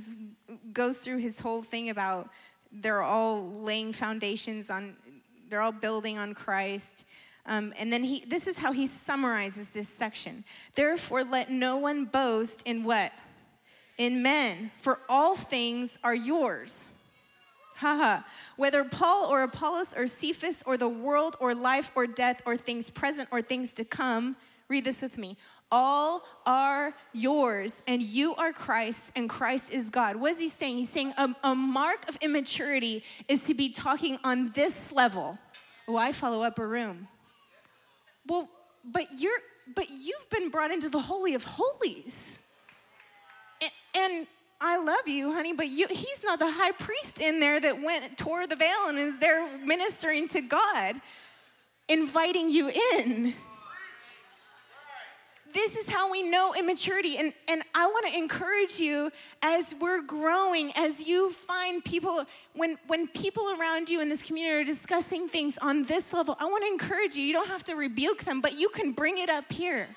goes 0.72 1.00
through 1.00 1.18
his 1.18 1.40
whole 1.40 1.62
thing 1.62 1.90
about 1.90 2.30
they're 2.72 3.02
all 3.02 3.50
laying 3.62 3.94
foundations 3.94 4.70
on, 4.70 4.96
they're 5.50 5.62
all 5.62 5.72
building 5.72 6.18
on 6.18 6.34
Christ. 6.34 7.06
Um, 7.46 7.74
and 7.80 7.92
then 7.92 8.04
he, 8.04 8.24
this 8.28 8.48
is 8.48 8.60
how 8.60 8.72
he 8.72 8.86
summarizes 8.86 9.72
this 9.72 9.90
section. 9.90 10.44
Therefore, 10.76 11.24
let 11.24 11.50
no 11.50 11.78
one 11.78 12.06
boast 12.06 12.64
in 12.68 12.84
what? 12.84 13.12
In 13.98 14.22
men, 14.22 14.72
for 14.82 15.00
all 15.10 15.36
things 15.36 15.98
are 16.04 16.16
yours. 16.16 16.90
Haha. 17.76 18.22
Whether 18.56 18.84
Paul 18.84 19.26
or 19.32 19.44
Apollos 19.44 19.94
or 19.96 20.06
Cephas 20.06 20.62
or 20.66 20.78
the 20.78 20.90
world 20.90 21.38
or 21.40 21.56
life 21.56 21.92
or 21.96 22.06
death 22.06 22.42
or 22.46 22.58
things 22.58 22.90
present 22.90 23.30
or 23.32 23.42
things 23.42 23.74
to 23.76 23.86
come, 23.86 24.36
read 24.68 24.86
this 24.86 25.02
with 25.02 25.18
me 25.18 25.38
all 25.72 26.24
are 26.46 26.94
yours, 27.14 27.82
and 27.88 28.02
you 28.02 28.36
are 28.36 28.52
Christ, 28.52 29.12
and 29.16 29.30
Christ 29.30 29.72
is 29.72 29.90
God. 29.90 30.16
What 30.16 30.32
is 30.32 30.40
he 30.40 30.50
saying? 30.50 30.78
He's 30.78 30.90
saying 30.90 31.14
a, 31.18 31.36
a 31.44 31.56
mark 31.56 32.10
of 32.10 32.18
immaturity 32.22 33.04
is 33.28 33.44
to 33.46 33.54
be 33.54 33.70
talking 33.70 34.18
on 34.24 34.52
this 34.54 34.92
level. 34.92 35.38
Oh, 35.88 35.96
I 35.96 36.12
follow 36.12 36.44
Upper 36.44 36.68
Room. 36.68 37.08
Well, 38.28 38.50
but 38.84 39.06
you're 39.18 39.40
but 39.76 39.88
you've 39.90 40.30
been 40.30 40.50
brought 40.50 40.72
into 40.72 40.90
the 40.90 41.00
holy 41.00 41.36
of 41.36 41.44
holies. 41.44 42.40
And, 43.62 43.72
and 43.96 44.28
I 44.62 44.78
love 44.78 45.08
you, 45.08 45.32
honey, 45.32 45.54
but 45.54 45.68
you, 45.68 45.88
he's 45.90 46.24
not 46.24 46.40
the 46.40 46.52
high 46.52 46.72
priest 46.72 47.22
in 47.22 47.40
there 47.40 47.60
that 47.60 47.82
went 47.82 48.18
tore 48.18 48.48
the 48.48 48.56
veil 48.56 48.88
and 48.88 48.98
is 48.98 49.20
there 49.20 49.48
ministering 49.60 50.28
to 50.30 50.42
God, 50.42 51.00
inviting 51.88 52.50
you 52.50 52.72
in. 52.96 53.34
This 55.54 55.76
is 55.76 55.90
how 55.90 56.12
we 56.12 56.24
know 56.24 56.54
immaturity. 56.54 57.18
And, 57.18 57.34
and 57.48 57.64
I 57.74 57.86
want 57.88 58.08
to 58.08 58.18
encourage 58.18 58.80
you 58.80 59.12
as 59.42 59.74
we're 59.80 60.02
growing, 60.02 60.72
as 60.76 61.08
you 61.08 61.32
find 61.32 61.84
people, 61.84 62.26
when, 62.54 62.78
when 62.88 63.08
people 63.08 63.56
around 63.60 63.90
you 63.90 64.02
in 64.02 64.10
this 64.10 64.22
community 64.22 64.62
are 64.62 64.64
discussing 64.64 65.28
things 65.28 65.58
on 65.58 65.84
this 65.84 66.14
level, 66.14 66.36
I 66.40 66.46
want 66.46 66.64
to 66.66 66.72
encourage 66.72 67.16
you. 67.16 67.24
You 67.24 67.34
don't 67.34 67.48
have 67.48 67.64
to 67.66 67.76
rebuke 67.76 68.24
them, 68.24 68.42
but 68.42 68.54
you 68.60 68.70
can 68.70 68.92
bring 68.92 69.18
it 69.18 69.30
up 69.30 69.52
here. 69.52 69.88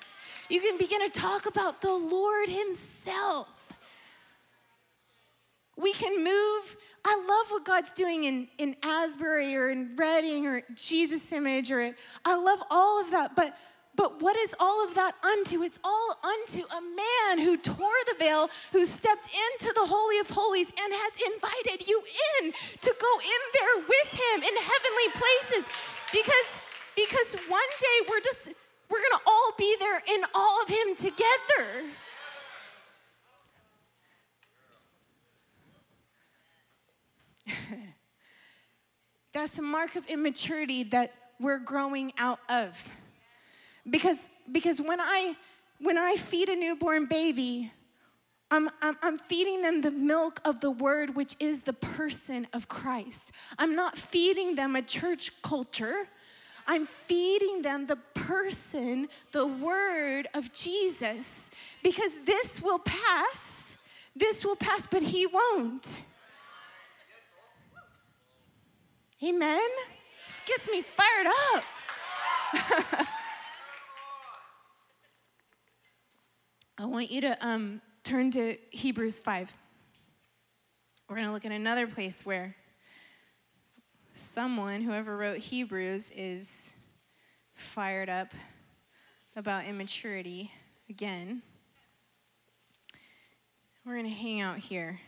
You 0.49 0.59
can 0.61 0.77
begin 0.77 1.01
to 1.01 1.09
talk 1.09 1.45
about 1.45 1.81
the 1.81 1.93
Lord 1.93 2.49
Himself. 2.49 3.47
We 5.75 5.93
can 5.93 6.23
move. 6.23 6.77
I 7.05 7.15
love 7.15 7.51
what 7.51 7.65
God's 7.65 7.91
doing 7.91 8.25
in, 8.25 8.47
in 8.57 8.75
Asbury 8.83 9.55
or 9.55 9.71
in 9.71 9.95
Redding 9.95 10.45
or 10.45 10.61
Jesus 10.75 11.31
Image, 11.31 11.71
or 11.71 11.95
I 12.23 12.35
love 12.35 12.59
all 12.69 13.01
of 13.01 13.11
that. 13.11 13.35
But 13.35 13.57
but 13.95 14.21
what 14.21 14.35
is 14.37 14.55
all 14.59 14.83
of 14.87 14.95
that 14.95 15.13
unto? 15.23 15.61
It's 15.61 15.77
all 15.83 16.17
unto 16.23 16.65
a 16.65 16.81
man 16.81 17.45
who 17.45 17.57
tore 17.57 18.01
the 18.07 18.15
veil, 18.17 18.49
who 18.71 18.85
stepped 18.85 19.29
into 19.29 19.71
the 19.73 19.85
Holy 19.85 20.17
of 20.17 20.29
Holies 20.31 20.69
and 20.69 20.93
has 20.93 21.13
invited 21.33 21.87
you 21.87 22.01
in 22.41 22.51
to 22.81 22.95
go 22.99 23.19
in 23.19 23.41
there 23.53 23.85
with 23.87 24.09
him 24.11 24.41
in 24.41 24.55
heavenly 24.57 25.09
places. 25.13 25.67
Because, 26.11 26.59
because 26.95 27.35
one 27.47 27.61
day 27.79 28.07
we're 28.09 28.21
just, 28.21 28.49
we're 28.89 29.01
gonna 29.09 29.21
all 29.27 29.51
be 29.59 29.75
there 29.79 30.01
in 30.07 30.23
all 30.33 30.61
of 30.63 30.69
him 30.69 30.95
together. 30.95 31.83
That's 39.33 39.59
a 39.59 39.63
mark 39.63 39.95
of 39.95 40.07
immaturity 40.07 40.81
that 40.85 41.13
we're 41.39 41.59
growing 41.59 42.11
out 42.17 42.39
of. 42.49 42.91
Because, 43.89 44.29
because 44.51 44.79
when, 44.79 45.01
I, 45.01 45.35
when 45.79 45.97
I 45.97 46.15
feed 46.15 46.49
a 46.49 46.55
newborn 46.55 47.05
baby, 47.05 47.71
I'm, 48.49 48.69
I'm, 48.81 48.97
I'm, 49.01 49.17
feeding 49.17 49.61
them 49.61 49.81
the 49.81 49.91
milk 49.91 50.39
of 50.45 50.59
the 50.59 50.69
word, 50.69 51.15
which 51.15 51.35
is 51.39 51.63
the 51.63 51.73
person 51.73 52.47
of 52.53 52.67
Christ. 52.67 53.31
I'm 53.57 53.75
not 53.75 53.97
feeding 53.97 54.55
them 54.55 54.75
a 54.75 54.81
church 54.81 55.31
culture. 55.41 56.07
I'm 56.67 56.85
feeding 56.85 57.61
them 57.61 57.87
the 57.87 57.97
person, 58.13 59.09
the 59.31 59.45
word 59.45 60.27
of 60.33 60.53
Jesus, 60.53 61.51
because 61.83 62.19
this 62.25 62.61
will 62.61 62.79
pass. 62.79 63.77
This 64.15 64.45
will 64.45 64.55
pass, 64.55 64.87
but 64.87 65.01
he 65.01 65.25
won't. 65.25 66.03
Amen? 69.23 69.67
This 70.27 70.41
gets 70.45 70.69
me 70.69 70.83
fired 70.83 71.27
up. 71.55 73.07
I 76.75 76.85
want 76.85 77.11
you 77.11 77.21
to 77.21 77.37
um, 77.45 77.81
turn 78.03 78.31
to 78.31 78.57
Hebrews 78.71 79.19
5. 79.19 79.55
We're 81.07 81.15
going 81.15 81.27
to 81.27 81.31
look 81.31 81.45
at 81.45 81.51
another 81.51 81.85
place 81.85 82.25
where 82.25 82.55
someone, 84.13 84.81
whoever 84.81 85.15
wrote 85.15 85.37
Hebrews, 85.37 86.09
is 86.15 86.75
fired 87.53 88.09
up 88.09 88.33
about 89.35 89.65
immaturity 89.65 90.51
again. 90.89 91.43
We're 93.85 93.93
going 93.93 94.09
to 94.09 94.11
hang 94.11 94.41
out 94.41 94.57
here. 94.57 94.99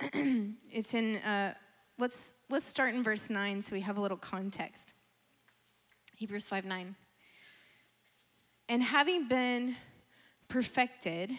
it's 0.00 0.92
in, 0.92 1.18
uh, 1.18 1.54
let's, 1.98 2.40
let's 2.50 2.66
start 2.66 2.96
in 2.96 3.04
verse 3.04 3.30
9 3.30 3.62
so 3.62 3.76
we 3.76 3.82
have 3.82 3.96
a 3.96 4.00
little 4.00 4.16
context. 4.16 4.92
Hebrews 6.16 6.48
5 6.48 6.64
9. 6.64 6.96
And 8.68 8.82
having 8.82 9.28
been 9.28 9.76
perfected, 10.50 11.32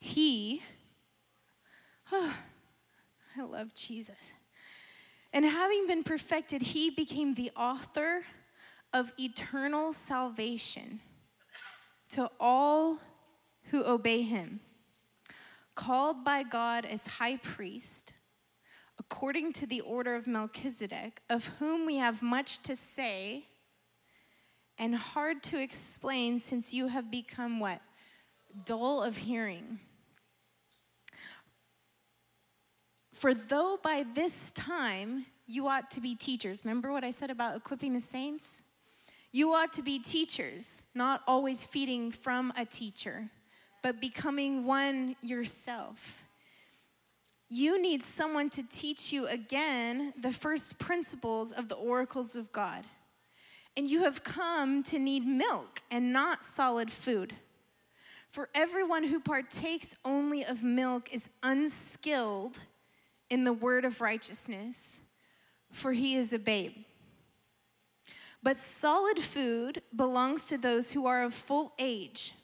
he, 0.00 0.62
oh, 2.10 2.34
I 3.36 3.42
love 3.42 3.74
Jesus. 3.74 4.34
And 5.32 5.44
having 5.44 5.86
been 5.86 6.02
perfected, 6.02 6.60
he 6.60 6.90
became 6.90 7.34
the 7.34 7.50
author 7.56 8.24
of 8.92 9.12
eternal 9.18 9.92
salvation 9.92 11.00
to 12.10 12.30
all 12.40 12.98
who 13.70 13.84
obey 13.84 14.22
him, 14.22 14.60
called 15.74 16.24
by 16.24 16.42
God 16.42 16.84
as 16.84 17.06
high 17.06 17.36
priest, 17.36 18.12
according 18.98 19.52
to 19.54 19.66
the 19.66 19.80
order 19.80 20.14
of 20.14 20.26
Melchizedek, 20.26 21.22
of 21.30 21.46
whom 21.58 21.86
we 21.86 21.96
have 21.96 22.20
much 22.20 22.62
to 22.64 22.76
say 22.76 23.46
and 24.78 24.94
hard 24.94 25.42
to 25.44 25.60
explain 25.60 26.38
since 26.38 26.72
you 26.72 26.88
have 26.88 27.10
become 27.10 27.60
what? 27.60 27.80
Dull 28.64 29.02
of 29.02 29.16
hearing. 29.16 29.78
For 33.14 33.34
though 33.34 33.78
by 33.82 34.04
this 34.14 34.50
time 34.52 35.26
you 35.46 35.68
ought 35.68 35.90
to 35.92 36.00
be 36.00 36.14
teachers, 36.14 36.62
remember 36.64 36.92
what 36.92 37.04
I 37.04 37.10
said 37.10 37.30
about 37.30 37.56
equipping 37.56 37.92
the 37.92 38.00
saints? 38.00 38.64
You 39.30 39.52
ought 39.52 39.72
to 39.74 39.82
be 39.82 39.98
teachers, 39.98 40.82
not 40.94 41.22
always 41.26 41.64
feeding 41.64 42.10
from 42.10 42.52
a 42.56 42.64
teacher, 42.64 43.30
but 43.82 44.00
becoming 44.00 44.66
one 44.66 45.16
yourself. 45.22 46.24
You 47.48 47.80
need 47.80 48.02
someone 48.02 48.50
to 48.50 48.62
teach 48.68 49.12
you 49.12 49.26
again 49.26 50.12
the 50.20 50.32
first 50.32 50.78
principles 50.78 51.52
of 51.52 51.68
the 51.68 51.74
oracles 51.76 52.34
of 52.34 52.50
God 52.52 52.84
and 53.76 53.88
you 53.88 54.04
have 54.04 54.22
come 54.24 54.82
to 54.84 54.98
need 54.98 55.26
milk 55.26 55.80
and 55.90 56.12
not 56.12 56.44
solid 56.44 56.90
food. 56.90 57.34
For 58.30 58.48
everyone 58.54 59.04
who 59.04 59.20
partakes 59.20 59.96
only 60.04 60.44
of 60.44 60.62
milk 60.62 61.12
is 61.12 61.28
unskilled 61.42 62.60
in 63.28 63.44
the 63.44 63.52
word 63.52 63.84
of 63.84 64.00
righteousness, 64.00 65.00
for 65.70 65.92
he 65.92 66.16
is 66.16 66.32
a 66.32 66.38
babe. 66.38 66.72
But 68.42 68.56
solid 68.56 69.18
food 69.18 69.82
belongs 69.94 70.46
to 70.48 70.58
those 70.58 70.92
who 70.92 71.06
are 71.06 71.22
of 71.22 71.32
full 71.32 71.72
age. 71.78 72.34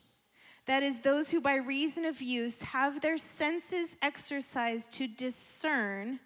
That 0.67 0.83
is, 0.83 1.01
those 1.01 1.31
who 1.31 1.41
by 1.41 1.57
reason 1.57 2.05
of 2.05 2.21
use 2.21 2.61
have 2.63 3.01
their 3.01 3.17
senses 3.17 3.97
exercised 4.03 4.93
to 4.93 5.07
discern 5.07 6.21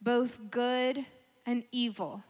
both 0.00 0.50
good 0.50 1.04
and 1.44 1.64
evil. 1.72 2.22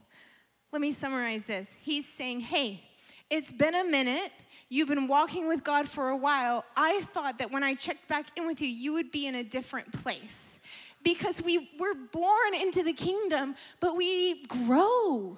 Let 0.72 0.80
me 0.80 0.92
summarize 0.92 1.46
this. 1.46 1.76
He's 1.82 2.06
saying, 2.06 2.40
hey, 2.40 2.82
it's 3.28 3.50
been 3.50 3.74
a 3.74 3.84
minute. 3.84 4.30
You've 4.68 4.88
been 4.88 5.08
walking 5.08 5.48
with 5.48 5.64
God 5.64 5.88
for 5.88 6.10
a 6.10 6.16
while. 6.16 6.64
I 6.76 7.00
thought 7.00 7.38
that 7.38 7.50
when 7.50 7.64
I 7.64 7.74
checked 7.74 8.06
back 8.06 8.26
in 8.36 8.46
with 8.46 8.60
you, 8.60 8.68
you 8.68 8.92
would 8.92 9.10
be 9.10 9.26
in 9.26 9.34
a 9.34 9.42
different 9.42 9.92
place 9.92 10.60
because 11.02 11.42
we 11.42 11.70
were 11.78 11.94
born 12.12 12.54
into 12.54 12.82
the 12.82 12.92
kingdom, 12.92 13.56
but 13.80 13.96
we 13.96 14.44
grow. 14.46 15.36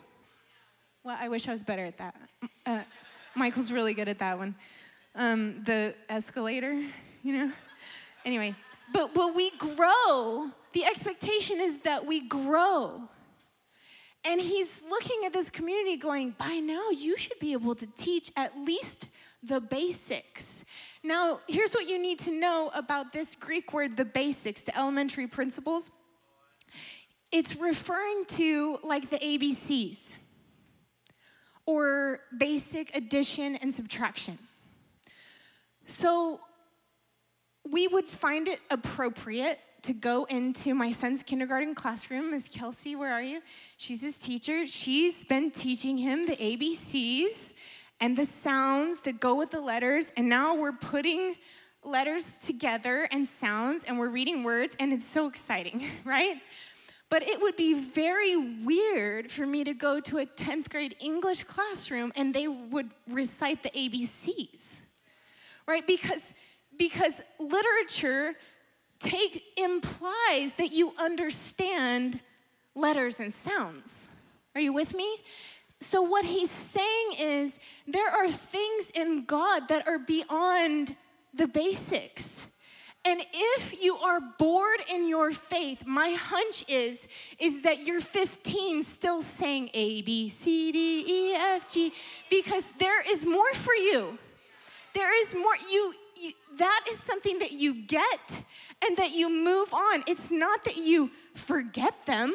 Well, 1.05 1.17
I 1.19 1.29
wish 1.29 1.49
I 1.49 1.53
was 1.53 1.63
better 1.63 1.85
at 1.85 1.99
that. 1.99 2.15
Uh, 2.67 2.83
Michael's 3.35 3.73
really 3.73 3.95
good 3.95 4.09
at 4.09 4.19
that 4.19 4.39
one. 4.39 4.55
Um, 5.15 5.63
the 5.65 5.95
escalator, 6.09 6.85
you 7.23 7.33
know? 7.33 7.53
Anyway, 8.25 8.55
but, 8.93 9.15
but 9.15 9.35
we 9.35 9.51
grow. 9.57 10.51
The 10.73 10.85
expectation 10.85 11.61
is 11.61 11.81
that 11.81 12.07
we 12.07 12.29
grow. 12.29 13.09
And 14.25 14.41
he's 14.41 14.83
looking 14.89 15.23
at 15.27 15.33
this 15.33 15.51
community 15.51 15.97
going, 15.97 16.31
by 16.39 16.61
now 16.61 16.91
you 16.91 17.17
should 17.17 17.39
be 17.41 17.53
able 17.53 17.75
to 17.75 17.87
teach 17.97 18.31
at 18.37 18.57
least 18.59 19.09
the 19.43 19.61
basics. 19.61 20.65
Now, 21.03 21.41
here's 21.49 21.73
what 21.73 21.89
you 21.89 22.01
need 22.01 22.21
to 22.21 22.31
know 22.31 22.71
about 22.75 23.13
this 23.13 23.35
Greek 23.35 23.73
word, 23.73 23.97
the 23.97 24.05
basics, 24.05 24.63
the 24.63 24.79
elementary 24.79 25.27
principles. 25.27 25.91
It's 27.33 27.57
referring 27.57 28.25
to 28.27 28.79
like 28.85 29.11
the 29.11 29.19
ABCs 29.19 30.17
or 31.67 32.21
basic 32.39 32.95
addition 32.97 33.57
and 33.57 33.73
subtraction. 33.73 34.39
So 35.85 36.41
we 37.69 37.89
would 37.89 38.05
find 38.05 38.47
it 38.47 38.61
appropriate 38.71 39.59
to 39.83 39.93
go 39.93 40.25
into 40.25 40.75
my 40.75 40.91
son's 40.91 41.23
kindergarten 41.23 41.75
classroom. 41.75 42.31
Miss 42.31 42.49
Kelsey, 42.49 42.95
where 42.95 43.13
are 43.13 43.23
you? 43.23 43.41
She's 43.77 44.01
his 44.01 44.17
teacher. 44.17 44.67
She's 44.67 45.25
been 45.25 45.51
teaching 45.51 45.99
him 45.99 46.27
the 46.27 46.37
ABCs 46.37 47.55
and 48.01 48.17
the 48.17 48.25
sounds 48.25 49.01
that 49.03 49.19
go 49.21 49.35
with 49.35 49.51
the 49.51 49.61
letters. 49.61 50.13
And 50.17 50.29
now 50.29 50.55
we're 50.55 50.73
putting 50.73 51.35
letters 51.85 52.39
together 52.39 53.09
and 53.11 53.27
sounds 53.27 53.83
and 53.85 53.99
we're 53.99 54.09
reading 54.09 54.45
words, 54.45 54.77
and 54.79 54.93
it's 54.93 55.07
so 55.07 55.27
exciting, 55.27 55.85
right? 56.05 56.41
But 57.09 57.25
it 57.25 57.41
would 57.41 57.57
be 57.57 57.75
very 57.75 58.37
weird 58.37 59.31
for 59.31 59.47
me 59.47 59.65
to 59.65 59.75
go 59.75 60.01
to 60.01 60.19
a 60.19 60.27
10th 60.27 60.71
grade 60.71 60.97
English 61.01 61.43
classroom 61.43 62.13
and 62.17 62.33
they 62.33 62.49
would 62.49 62.91
recite 63.09 63.63
the 63.63 63.71
ABCs, 63.71 64.81
right? 65.67 65.87
Because, 65.87 66.35
because 66.79 67.21
literature 67.39 68.35
take 69.03 69.43
implies 69.57 70.55
that 70.55 70.73
you 70.73 70.93
understand 70.99 72.21
letters 72.75 73.21
and 73.21 73.33
sounds. 73.33 74.11
Are 74.55 74.61
you 74.61 74.73
with 74.73 74.95
me? 74.95 75.19
so, 75.83 76.03
what 76.03 76.25
he's 76.25 76.51
saying 76.51 77.15
is 77.19 77.61
there 77.87 78.09
are 78.09 78.31
things 78.31 78.91
in 78.91 79.25
God 79.25 79.69
that 79.69 79.87
are 79.87 79.99
beyond 79.99 80.95
the 81.35 81.47
basics. 81.47 82.47
And 83.05 83.21
if 83.35 83.83
you 83.83 83.97
are 83.97 84.21
bored 84.39 84.79
in 84.89 85.09
your 85.09 85.33
faith, 85.33 85.85
my 85.85 86.13
hunch 86.13 86.65
is 86.69 87.09
is 87.41 87.63
that 87.63 87.85
you're 87.85 88.01
15 88.01 88.85
still 88.85 89.23
saying 89.23 89.71
A 89.75 90.03
B 90.03 90.29
C 90.29 90.71
D 90.71 91.05
E 91.09 91.35
F 91.35 91.69
G 91.69 91.93
because 92.31 92.71
there 92.79 93.03
is 93.11 93.27
more 93.27 93.53
for 93.55 93.75
you. 93.75 94.19
There 94.95 95.21
is 95.21 95.35
more 95.35 95.57
you, 95.71 95.95
you 96.17 96.33
that 96.59 96.85
is 96.89 97.01
something 97.01 97.41
that 97.41 97.51
you 97.51 97.75
get 97.75 98.43
and 98.85 98.97
that 98.97 99.13
you 99.13 99.31
move 99.31 99.73
on. 99.73 100.03
It's 100.07 100.31
not 100.31 100.65
that 100.65 100.77
you 100.77 101.11
forget 101.35 102.07
them. 102.07 102.35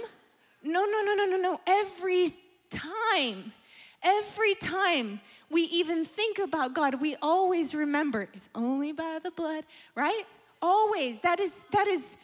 No, 0.64 0.86
no, 0.86 1.02
no, 1.02 1.14
no, 1.14 1.26
no, 1.26 1.38
no. 1.38 1.60
Every 1.68 2.30
time, 2.70 3.54
every 4.02 4.56
time 4.56 5.22
we 5.50 5.64
even 5.64 6.06
think 6.06 6.40
about 6.40 6.74
God, 6.74 7.02
we 7.02 7.16
always 7.22 7.74
remember 7.74 8.28
it's 8.34 8.50
only 8.56 8.92
by 8.92 9.20
the 9.24 9.32
blood, 9.32 9.66
right? 9.96 10.24
Always. 10.62 11.22
That 11.22 11.40
is, 11.40 11.64
that 11.72 11.88
is, 11.88 12.18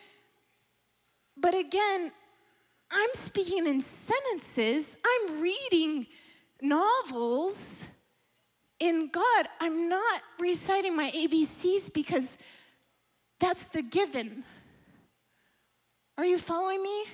but 1.38 1.56
again, 1.56 2.12
I'm 2.92 3.10
speaking 3.14 3.66
in 3.68 3.82
sentences, 3.82 4.98
I'm 5.06 5.42
reading 5.42 6.06
novels 6.62 7.90
in 8.80 9.10
God. 9.12 9.48
I'm 9.60 9.90
not 9.90 10.22
reciting 10.40 10.96
my 10.96 11.10
ABCs 11.12 11.94
because 11.94 12.38
that's 13.39 13.67
the 13.67 13.82
given. 13.82 14.43
Are 16.17 16.26
you 16.26 16.38
following 16.38 16.82
me? 16.82 17.06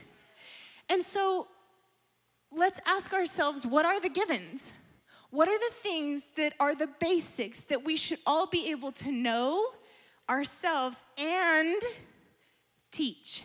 And 0.90 1.02
so 1.02 1.48
let's 2.52 2.80
ask 2.86 3.14
ourselves 3.14 3.66
what 3.66 3.86
are 3.86 4.00
the 4.00 4.10
givens? 4.10 4.74
What 5.32 5.48
are 5.48 5.58
the 5.58 5.76
things 5.82 6.30
that 6.38 6.54
are 6.60 6.74
the 6.74 6.90
basics 7.00 7.64
that 7.66 7.86
we 7.86 7.96
should 7.96 8.18
all 8.26 8.48
be 8.48 8.72
able 8.72 8.92
to 8.94 9.12
know 9.12 9.68
ourselves 10.28 11.06
and 11.18 11.82
teach? 12.92 13.44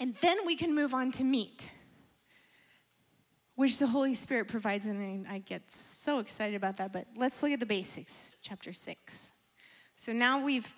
And 0.00 0.14
then 0.16 0.44
we 0.44 0.56
can 0.56 0.74
move 0.74 0.94
on 0.94 1.12
to 1.12 1.24
meat, 1.24 1.70
which 3.54 3.78
the 3.78 3.86
Holy 3.86 4.14
Spirit 4.14 4.48
provides. 4.48 4.86
And 4.86 5.26
I 5.28 5.38
get 5.38 5.72
so 5.72 6.18
excited 6.18 6.54
about 6.54 6.76
that. 6.76 6.92
But 6.92 7.06
let's 7.16 7.42
look 7.42 7.52
at 7.52 7.60
the 7.60 7.66
basics, 7.66 8.36
chapter 8.42 8.72
six. 8.72 9.32
So 10.00 10.12
now 10.12 10.40
we've 10.40 10.72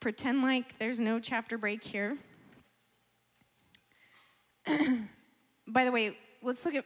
pretend 0.00 0.42
like 0.42 0.76
there's 0.80 0.98
no 0.98 1.20
chapter 1.20 1.56
break 1.56 1.84
here. 1.84 2.18
By 5.68 5.84
the 5.84 5.92
way, 5.92 6.18
let's 6.42 6.64
look 6.66 6.74
at 6.74 6.84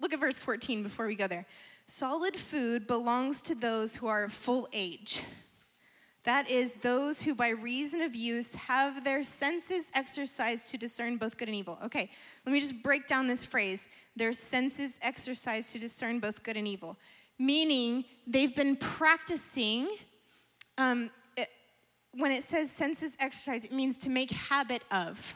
look 0.00 0.12
at 0.12 0.18
verse 0.18 0.36
14 0.36 0.82
before 0.82 1.06
we 1.06 1.14
go 1.14 1.28
there. 1.28 1.46
Solid 1.86 2.36
food 2.36 2.88
belongs 2.88 3.42
to 3.42 3.54
those 3.54 3.94
who 3.94 4.08
are 4.08 4.24
of 4.24 4.32
full 4.32 4.68
age. 4.72 5.22
That 6.24 6.50
is, 6.50 6.74
those 6.74 7.22
who 7.22 7.36
by 7.36 7.50
reason 7.50 8.02
of 8.02 8.16
use 8.16 8.56
have 8.56 9.04
their 9.04 9.22
senses 9.22 9.92
exercised 9.94 10.72
to 10.72 10.78
discern 10.78 11.16
both 11.16 11.36
good 11.36 11.46
and 11.46 11.56
evil. 11.56 11.78
Okay, 11.84 12.10
let 12.44 12.52
me 12.52 12.58
just 12.58 12.82
break 12.82 13.06
down 13.06 13.28
this 13.28 13.44
phrase 13.44 13.88
their 14.16 14.32
senses 14.32 14.98
exercised 15.00 15.72
to 15.74 15.78
discern 15.78 16.18
both 16.18 16.42
good 16.42 16.56
and 16.56 16.66
evil. 16.66 16.98
Meaning, 17.38 18.04
they've 18.26 18.54
been 18.54 18.74
practicing. 18.74 19.88
Um, 20.76 21.10
when 22.12 22.32
it 22.32 22.42
says 22.42 22.70
senses 22.70 23.16
exercise, 23.20 23.64
it 23.64 23.72
means 23.72 23.98
to 23.98 24.10
make 24.10 24.30
habit 24.30 24.82
of. 24.90 25.34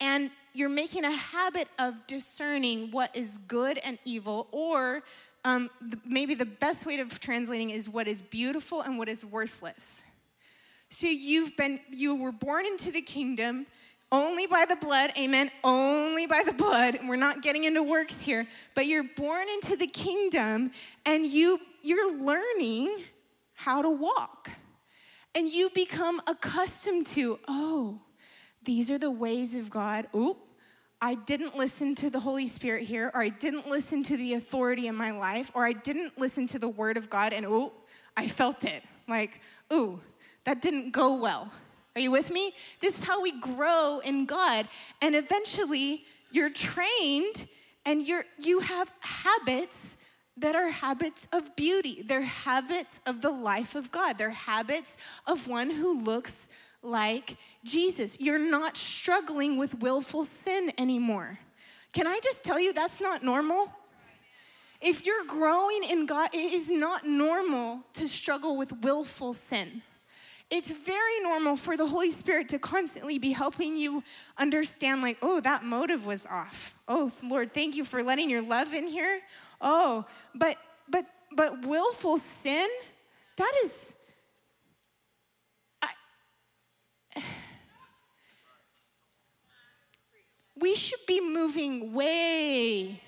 And 0.00 0.30
you're 0.52 0.68
making 0.68 1.04
a 1.04 1.12
habit 1.12 1.68
of 1.78 2.06
discerning 2.06 2.90
what 2.90 3.14
is 3.14 3.38
good 3.38 3.78
and 3.78 3.98
evil, 4.04 4.48
or 4.50 5.02
um, 5.44 5.70
maybe 6.04 6.34
the 6.34 6.44
best 6.44 6.86
way 6.86 6.98
of 6.98 7.20
translating 7.20 7.70
is 7.70 7.88
what 7.88 8.08
is 8.08 8.20
beautiful 8.20 8.82
and 8.82 8.98
what 8.98 9.08
is 9.08 9.24
worthless. 9.24 10.02
So 10.88 11.06
you've 11.06 11.56
been, 11.56 11.80
you 11.90 12.14
were 12.14 12.32
born 12.32 12.66
into 12.66 12.90
the 12.90 13.00
kingdom 13.00 13.66
only 14.10 14.46
by 14.46 14.66
the 14.68 14.76
blood, 14.76 15.10
amen, 15.16 15.50
only 15.64 16.26
by 16.26 16.42
the 16.44 16.52
blood. 16.52 16.98
We're 17.08 17.16
not 17.16 17.40
getting 17.40 17.64
into 17.64 17.82
works 17.82 18.20
here, 18.20 18.46
but 18.74 18.86
you're 18.86 19.02
born 19.16 19.48
into 19.48 19.74
the 19.74 19.86
kingdom 19.86 20.70
and 21.06 21.26
you, 21.26 21.58
you're 21.80 22.12
learning 22.18 22.94
how 23.54 23.80
to 23.80 23.88
walk. 23.88 24.50
And 25.34 25.48
you 25.48 25.70
become 25.70 26.20
accustomed 26.26 27.06
to, 27.08 27.38
oh, 27.48 28.00
these 28.64 28.90
are 28.90 28.98
the 28.98 29.10
ways 29.10 29.56
of 29.56 29.70
God. 29.70 30.06
Oop, 30.14 30.38
I 31.00 31.14
didn't 31.14 31.56
listen 31.56 31.94
to 31.96 32.10
the 32.10 32.20
Holy 32.20 32.46
Spirit 32.46 32.84
here, 32.84 33.10
or 33.14 33.22
I 33.22 33.30
didn't 33.30 33.66
listen 33.66 34.02
to 34.04 34.16
the 34.16 34.34
authority 34.34 34.86
in 34.86 34.94
my 34.94 35.10
life, 35.10 35.50
or 35.54 35.66
I 35.66 35.72
didn't 35.72 36.18
listen 36.18 36.46
to 36.48 36.58
the 36.58 36.68
word 36.68 36.96
of 36.96 37.10
God, 37.10 37.32
and 37.32 37.46
ooh, 37.46 37.72
I 38.16 38.28
felt 38.28 38.64
it. 38.64 38.84
Like, 39.08 39.40
ooh, 39.72 40.00
that 40.44 40.62
didn't 40.62 40.92
go 40.92 41.16
well. 41.16 41.50
Are 41.96 42.00
you 42.00 42.10
with 42.10 42.30
me? 42.30 42.52
This 42.80 42.98
is 42.98 43.04
how 43.04 43.20
we 43.20 43.32
grow 43.40 44.00
in 44.04 44.26
God. 44.26 44.68
And 45.00 45.14
eventually, 45.14 46.04
you're 46.30 46.50
trained 46.50 47.46
and 47.84 48.00
you're, 48.00 48.24
you 48.38 48.60
have 48.60 48.90
habits 49.00 49.98
that 50.36 50.54
are 50.54 50.70
habits 50.70 51.26
of 51.32 51.54
beauty. 51.56 52.02
They're 52.02 52.22
habits 52.22 53.00
of 53.06 53.20
the 53.20 53.30
life 53.30 53.74
of 53.74 53.92
God. 53.92 54.18
They're 54.18 54.30
habits 54.30 54.96
of 55.26 55.46
one 55.46 55.70
who 55.70 56.00
looks 56.00 56.48
like 56.82 57.36
Jesus. 57.64 58.20
You're 58.20 58.38
not 58.38 58.76
struggling 58.76 59.58
with 59.58 59.80
willful 59.80 60.24
sin 60.24 60.72
anymore. 60.78 61.38
Can 61.92 62.06
I 62.06 62.20
just 62.24 62.42
tell 62.42 62.58
you 62.58 62.72
that's 62.72 63.00
not 63.00 63.22
normal? 63.22 63.70
If 64.80 65.06
you're 65.06 65.24
growing 65.26 65.84
in 65.84 66.06
God, 66.06 66.30
it 66.32 66.52
is 66.52 66.70
not 66.70 67.06
normal 67.06 67.80
to 67.94 68.08
struggle 68.08 68.56
with 68.56 68.72
willful 68.82 69.34
sin. 69.34 69.82
It's 70.50 70.70
very 70.70 71.20
normal 71.22 71.56
for 71.56 71.76
the 71.76 71.86
Holy 71.86 72.10
Spirit 72.10 72.48
to 72.50 72.58
constantly 72.58 73.18
be 73.18 73.30
helping 73.32 73.76
you 73.76 74.02
understand, 74.36 75.00
like, 75.00 75.16
oh, 75.22 75.40
that 75.40 75.64
motive 75.64 76.04
was 76.04 76.26
off. 76.26 76.74
Oh, 76.88 77.10
Lord, 77.22 77.54
thank 77.54 77.74
you 77.74 77.86
for 77.86 78.02
letting 78.02 78.28
your 78.28 78.42
love 78.42 78.74
in 78.74 78.86
here. 78.86 79.20
Oh, 79.62 80.04
but 80.34 80.58
but 80.88 81.06
but 81.34 81.64
willful 81.66 82.18
sin, 82.18 82.68
that 83.36 83.52
is 83.62 83.96
we 90.62 90.74
should 90.76 91.04
be 91.06 91.20
moving 91.20 91.92
way 91.92 93.00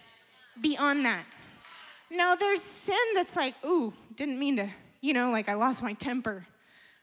beyond 0.60 1.06
that. 1.06 1.24
Now, 2.10 2.34
there's 2.34 2.60
sin 2.60 2.96
that's 3.14 3.36
like, 3.36 3.54
ooh, 3.64 3.92
didn't 4.16 4.38
mean 4.38 4.56
to, 4.56 4.68
you 5.00 5.12
know, 5.12 5.30
like 5.30 5.48
I 5.48 5.54
lost 5.54 5.82
my 5.82 5.92
temper 5.92 6.46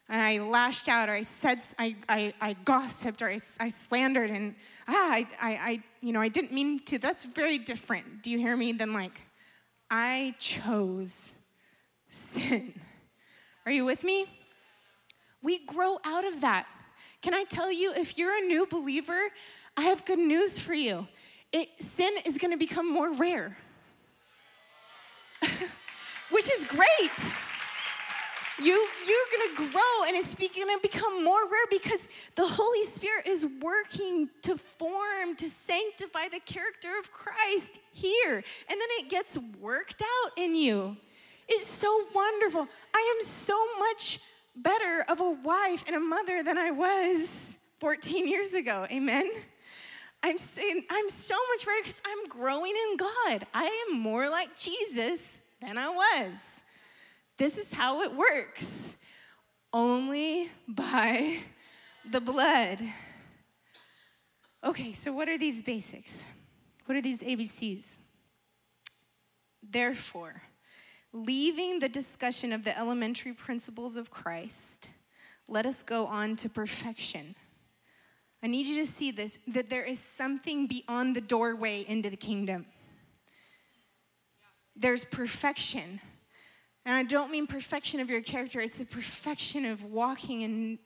and 0.10 0.22
I 0.22 0.40
lashed 0.40 0.90
out 0.90 1.08
or 1.08 1.14
I 1.14 1.22
said, 1.22 1.60
I, 1.80 1.96
I, 2.10 2.34
I 2.42 2.54
gossiped 2.66 3.22
or 3.22 3.30
I, 3.30 3.40
I 3.60 3.70
slandered 3.70 4.30
and, 4.30 4.56
ah, 4.88 4.94
I, 4.94 5.28
I, 5.42 5.52
I, 5.52 5.84
you 6.02 6.12
know, 6.12 6.22
I 6.22 6.28
didn't 6.28 6.52
mean 6.52 6.80
to. 6.86 6.98
That's 7.00 7.24
very 7.24 7.58
different, 7.58 8.22
do 8.22 8.30
you 8.30 8.38
hear 8.38 8.58
me, 8.58 8.74
than 8.74 8.94
like, 8.94 9.22
I 9.94 10.36
chose 10.40 11.34
sin. 12.10 12.74
Are 13.66 13.72
you 13.74 13.84
with 13.84 14.06
me? 14.06 14.26
We 15.44 15.66
grow 15.66 16.00
out 16.06 16.26
of 16.26 16.40
that. 16.42 16.66
Can 17.22 17.34
I 17.34 17.44
tell 17.44 17.70
you, 17.70 17.92
if 17.94 18.18
you're 18.18 18.38
a 18.38 18.48
new 18.48 18.66
believer, 18.66 19.20
I 19.76 19.82
have 19.82 20.06
good 20.06 20.18
news 20.18 20.58
for 20.58 20.74
you. 20.74 21.10
It, 21.52 21.68
sin 21.80 22.14
is 22.26 22.38
going 22.38 22.52
to 22.52 22.58
become 22.58 22.90
more 22.90 23.12
rare, 23.12 23.58
which 26.32 26.50
is 26.50 26.64
great. 26.64 27.12
You, 28.62 28.88
you're 29.08 29.28
going 29.32 29.56
to 29.56 29.72
grow 29.72 30.08
and 30.08 30.16
it's 30.16 30.36
going 30.36 30.52
to 30.52 30.80
become 30.82 31.24
more 31.24 31.44
rare 31.50 31.66
because 31.70 32.08
the 32.36 32.46
Holy 32.46 32.84
Spirit 32.84 33.26
is 33.28 33.48
working 33.60 34.30
to 34.44 34.56
form, 34.56 35.36
to 35.38 35.48
sanctify 35.48 36.28
the 36.32 36.40
character 36.42 36.90
of 37.00 37.12
Christ 37.12 37.80
here. 37.92 38.36
And 38.36 38.44
then 38.70 38.88
it 39.00 39.10
gets 39.10 39.38
worked 39.60 40.04
out 40.04 40.32
in 40.38 40.56
you. 40.56 40.96
It's 41.48 41.68
so 41.68 42.06
wonderful. 42.14 42.68
I 42.94 43.16
am 43.18 43.26
so 43.26 43.58
much 43.80 44.20
better 44.56 45.06
of 45.08 45.22
a 45.22 45.32
wife 45.32 45.84
and 45.88 45.96
a 45.96 46.00
mother 46.00 46.44
than 46.44 46.58
I 46.58 46.70
was 46.70 47.58
14 47.80 48.28
years 48.28 48.54
ago. 48.54 48.86
Amen. 48.92 49.30
I'm 50.22 50.38
saying 50.38 50.86
I'm 50.90 51.10
so 51.10 51.36
much 51.54 51.66
better 51.66 51.80
because 51.82 52.02
I'm 52.06 52.30
growing 52.30 52.74
in 52.92 52.98
God. 52.98 53.48
I 53.56 53.88
am 53.90 54.00
more 54.00 54.30
like 54.30 54.56
Jesus 54.56 55.42
than 55.62 55.80
I 55.80 55.90
was. 55.90 56.64
This 57.38 57.58
is 57.58 57.74
how 57.74 58.02
it 58.02 58.14
works. 58.14 58.98
Only 59.74 60.50
by 60.68 61.40
the 62.10 62.22
blood. 62.22 62.80
Okay, 64.64 64.94
so 64.94 65.12
what 65.14 65.30
are 65.30 65.38
these 65.38 65.62
basics? 65.62 66.26
What 66.86 66.98
are 66.98 67.02
these 67.02 67.22
ABCs? 67.24 67.98
Therefore, 69.64 70.42
leaving 71.14 71.80
the 71.80 71.90
discussion 71.90 72.52
of 72.52 72.64
the 72.64 72.78
elementary 72.78 73.34
principles 73.34 73.98
of 73.98 74.12
Christ, 74.12 74.90
let 75.48 75.66
us 75.66 75.84
go 75.84 76.06
on 76.06 76.36
to 76.38 76.50
perfection 76.50 77.36
I 78.44 78.48
need 78.48 78.66
you 78.66 78.78
to 78.78 78.88
see 78.88 79.12
this 79.12 79.38
that 79.48 79.70
there 79.70 79.84
is 79.84 80.00
something 80.00 80.68
beyond 80.68 81.16
the 81.16 81.22
doorway 81.22 81.86
into 81.88 82.10
the 82.10 82.18
kingdom. 82.18 82.66
There's 84.76 85.06
perfection. 85.06 86.00
And 86.86 86.96
I 86.96 87.04
don't 87.04 87.32
mean 87.32 87.48
perfection 87.48 88.00
of 88.00 88.10
your 88.10 88.22
character, 88.22 88.60
it's 88.60 88.80
the 88.80 88.86
perfection 88.86 89.66
of 89.66 89.84
walking 89.84 90.42
in 90.42 90.80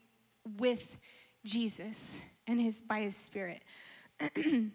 with 0.58 0.98
Jesus 1.44 2.22
and 2.48 2.60
his 2.60 2.82
by 2.82 3.02
his 3.02 3.16
spirit. 3.16 3.62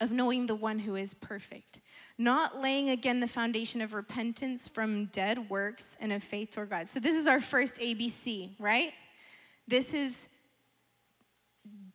of 0.00 0.12
knowing 0.12 0.46
the 0.46 0.54
one 0.54 0.78
who 0.78 0.94
is 0.94 1.14
perfect, 1.14 1.80
not 2.18 2.60
laying 2.60 2.90
again 2.90 3.20
the 3.20 3.26
foundation 3.26 3.80
of 3.80 3.94
repentance 3.94 4.68
from 4.68 5.06
dead 5.06 5.48
works 5.48 5.96
and 6.00 6.12
of 6.12 6.22
faith 6.22 6.50
toward 6.50 6.70
God. 6.70 6.88
So, 6.88 7.00
this 7.00 7.14
is 7.14 7.26
our 7.26 7.40
first 7.40 7.80
ABC, 7.80 8.50
right? 8.58 8.92
This 9.66 9.94
is 9.94 10.28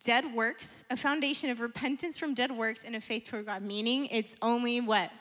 dead 0.03 0.33
works, 0.33 0.83
a 0.89 0.97
foundation 0.97 1.51
of 1.51 1.59
repentance 1.59 2.17
from 2.17 2.33
dead 2.33 2.51
works 2.51 2.83
and 2.83 2.95
of 2.95 3.03
faith 3.03 3.23
toward 3.23 3.45
God, 3.45 3.61
meaning 3.61 4.07
it's 4.07 4.35
only 4.41 4.81
what? 4.81 5.11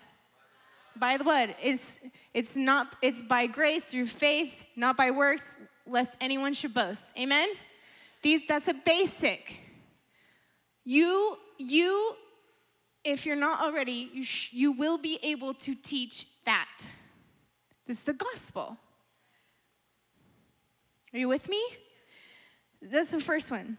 By 1.00 1.16
the 1.16 1.24
blood. 1.24 1.56
It's, 1.62 1.98
it's 2.34 2.54
not, 2.54 2.94
it's 3.02 3.22
by 3.22 3.46
grace 3.46 3.86
through 3.86 4.06
faith, 4.06 4.54
not 4.76 4.96
by 4.96 5.10
works, 5.10 5.56
lest 5.86 6.16
anyone 6.20 6.52
should 6.52 6.74
boast. 6.74 7.18
Amen? 7.18 7.48
These, 8.22 8.46
that's 8.46 8.68
a 8.68 8.74
basic. 8.74 9.58
You, 10.84 11.38
you 11.58 12.14
if 13.04 13.24
you're 13.26 13.36
not 13.36 13.62
already, 13.62 14.10
you, 14.12 14.22
sh- 14.22 14.50
you 14.52 14.72
will 14.72 14.98
be 14.98 15.18
able 15.22 15.54
to 15.54 15.74
teach 15.74 16.26
that. 16.44 16.68
This 17.86 17.98
is 17.98 18.02
the 18.02 18.12
gospel. 18.12 18.76
Are 21.12 21.18
you 21.18 21.28
with 21.28 21.48
me? 21.48 21.62
That's 22.82 23.10
the 23.10 23.20
first 23.20 23.50
one. 23.50 23.78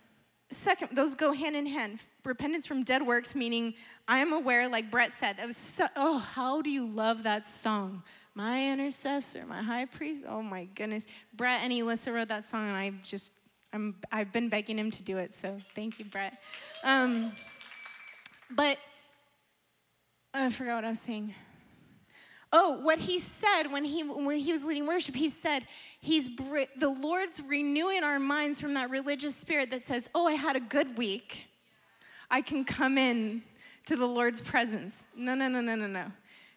Second, 0.52 0.90
those 0.96 1.16
go 1.16 1.32
hand 1.32 1.56
in 1.56 1.66
hand. 1.66 2.00
Repentance 2.26 2.68
from 2.68 2.84
dead 2.84 3.02
works, 3.02 3.34
meaning 3.36 3.74
I 4.08 4.20
am 4.20 4.34
aware, 4.34 4.68
like 4.68 4.92
Brett 4.92 5.14
said, 5.14 5.38
that 5.38 5.48
was 5.48 5.56
so, 5.56 5.88
oh, 5.96 6.18
how 6.18 6.62
do 6.62 6.70
you 6.70 6.86
love 6.86 7.24
that 7.24 7.48
song? 7.48 8.04
My 8.36 8.72
intercessor, 8.72 9.46
my 9.46 9.62
high 9.62 9.86
priest. 9.86 10.26
Oh 10.28 10.42
my 10.42 10.66
goodness. 10.76 11.08
Brett 11.34 11.62
and 11.64 11.72
Elissa 11.72 12.12
wrote 12.12 12.28
that 12.28 12.44
song, 12.44 12.68
and 12.68 12.76
I 12.76 12.94
just, 13.02 13.32
I'm, 13.72 13.96
I've 14.12 14.34
been 14.34 14.50
begging 14.50 14.78
him 14.78 14.92
to 14.92 15.02
do 15.04 15.18
it, 15.18 15.36
so 15.36 15.58
thank 15.74 16.00
you, 16.00 16.06
Brett. 16.06 16.38
Um, 16.84 17.32
but 18.50 18.78
I 20.34 20.50
forgot 20.50 20.76
what 20.76 20.86
I 20.86 20.90
was 20.90 21.00
saying. 21.00 21.34
Oh, 22.54 22.80
what 22.82 23.00
he 23.00 23.20
said 23.20 23.68
when 23.68 23.86
he 23.86 24.04
when 24.04 24.38
he 24.38 24.52
was 24.52 24.66
leading 24.66 24.86
worship, 24.86 25.16
he 25.16 25.30
said 25.30 25.66
he's 26.02 26.36
the 26.36 26.90
Lord's 26.90 27.42
renewing 27.42 28.04
our 28.04 28.20
minds 28.20 28.60
from 28.60 28.74
that 28.74 28.90
religious 28.90 29.36
spirit 29.36 29.72
that 29.72 29.84
says, 29.84 30.10
"Oh, 30.14 30.28
I 30.28 30.34
had 30.34 30.56
a 30.56 30.60
good 30.60 30.98
week. 30.98 31.48
I 32.30 32.42
can 32.42 32.66
come 32.66 32.98
in 32.98 33.44
to 33.86 33.96
the 33.96 34.06
Lord's 34.06 34.42
presence." 34.42 35.08
No, 35.16 35.34
no, 35.34 35.48
no, 35.48 35.62
no, 35.62 35.76
no, 35.76 35.88
no. 35.88 36.12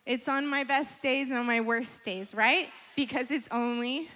It's 0.05 0.28
on 0.28 0.47
my 0.47 0.64
best 0.64 1.01
days 1.01 1.30
and 1.30 1.38
on 1.38 1.47
my 1.47 1.61
worst 1.61 2.05
days, 2.05 2.34
right? 2.34 2.68
Because 2.97 3.30
it's 3.30 3.49
only 3.51 4.11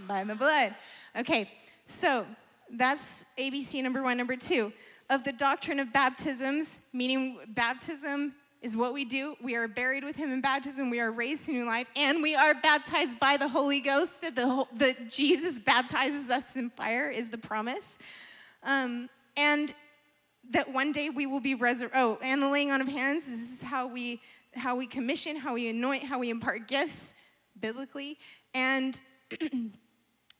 by 0.00 0.24
the 0.24 0.34
blood. 0.34 0.74
Okay. 1.14 1.50
So, 1.88 2.26
that's 2.70 3.24
ABC 3.38 3.82
number 3.82 4.02
1, 4.02 4.16
number 4.16 4.36
2 4.36 4.72
of 5.10 5.24
the 5.24 5.32
doctrine 5.32 5.80
of 5.80 5.92
baptisms, 5.92 6.80
meaning 6.92 7.38
baptism 7.48 8.34
is 8.60 8.76
what 8.76 8.92
we 8.92 9.04
do. 9.04 9.36
We 9.40 9.54
are 9.54 9.68
buried 9.68 10.04
with 10.04 10.16
him 10.16 10.32
in 10.32 10.40
baptism. 10.40 10.90
We 10.90 11.00
are 11.00 11.12
raised 11.12 11.46
to 11.46 11.52
new 11.52 11.64
life, 11.64 11.88
and 11.94 12.22
we 12.22 12.34
are 12.34 12.54
baptized 12.54 13.20
by 13.20 13.36
the 13.36 13.48
Holy 13.48 13.80
Ghost. 13.80 14.22
That 14.22 14.34
the 14.34 14.66
that 14.76 15.08
Jesus 15.08 15.58
baptizes 15.58 16.30
us 16.30 16.56
in 16.56 16.70
fire 16.70 17.08
is 17.08 17.30
the 17.30 17.38
promise, 17.38 17.98
um, 18.64 19.08
and 19.36 19.72
that 20.50 20.72
one 20.72 20.92
day 20.92 21.10
we 21.10 21.26
will 21.26 21.40
be 21.40 21.54
resurrected. 21.54 22.00
Oh, 22.00 22.18
and 22.22 22.42
the 22.42 22.48
laying 22.48 22.70
on 22.70 22.80
of 22.80 22.88
hands. 22.88 23.26
This 23.26 23.54
is 23.54 23.62
how 23.62 23.86
we 23.86 24.20
how 24.54 24.76
we 24.76 24.86
commission, 24.86 25.36
how 25.36 25.54
we 25.54 25.68
anoint, 25.68 26.02
how 26.02 26.18
we 26.18 26.30
impart 26.30 26.66
gifts 26.66 27.14
biblically, 27.60 28.18
and 28.54 29.00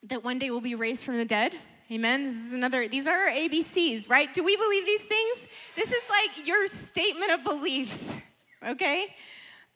that 0.03 0.25
one 0.25 0.39
day 0.39 0.51
we'll 0.51 0.61
be 0.61 0.75
raised 0.75 1.05
from 1.05 1.16
the 1.16 1.25
dead. 1.25 1.57
Amen. 1.91 2.24
This 2.24 2.36
is 2.36 2.53
another, 2.53 2.86
these 2.86 3.07
are 3.07 3.16
our 3.16 3.30
ABCs, 3.30 4.11
right? 4.11 4.32
Do 4.34 4.45
we 4.45 4.57
believe 4.57 4.84
these 4.84 5.05
things? 5.05 5.49
This 5.74 5.91
is 5.91 6.03
like 6.11 6.47
your 6.47 6.66
statement 6.66 7.32
of 7.32 7.45
beliefs, 7.45 8.20
okay? 8.68 9.07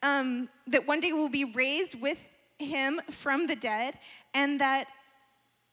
Um, 0.03 0.47
that 0.67 0.85
one 0.85 0.99
day 0.99 1.11
we'll 1.11 1.27
be 1.27 1.45
raised 1.45 1.99
with 1.99 2.19
him 2.59 3.01
from 3.09 3.47
the 3.47 3.55
dead, 3.55 3.97
and 4.35 4.61
that 4.61 4.89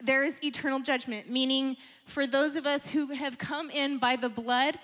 there 0.00 0.24
is 0.24 0.42
eternal 0.42 0.80
judgment, 0.80 1.28
meaning 1.28 1.76
for 2.06 2.26
those 2.26 2.56
of 2.56 2.66
us 2.66 2.88
who 2.88 3.12
have 3.12 3.36
come 3.36 3.68
in 3.68 3.98
by 3.98 4.16
the 4.16 4.30
blood, 4.30 4.78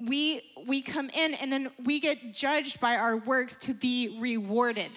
we, 0.00 0.40
we 0.66 0.80
come 0.80 1.10
in 1.10 1.34
and 1.34 1.52
then 1.52 1.68
we 1.84 2.00
get 2.00 2.32
judged 2.32 2.80
by 2.80 2.96
our 2.96 3.18
works 3.18 3.56
to 3.56 3.74
be 3.74 4.16
rewarded. 4.18 4.92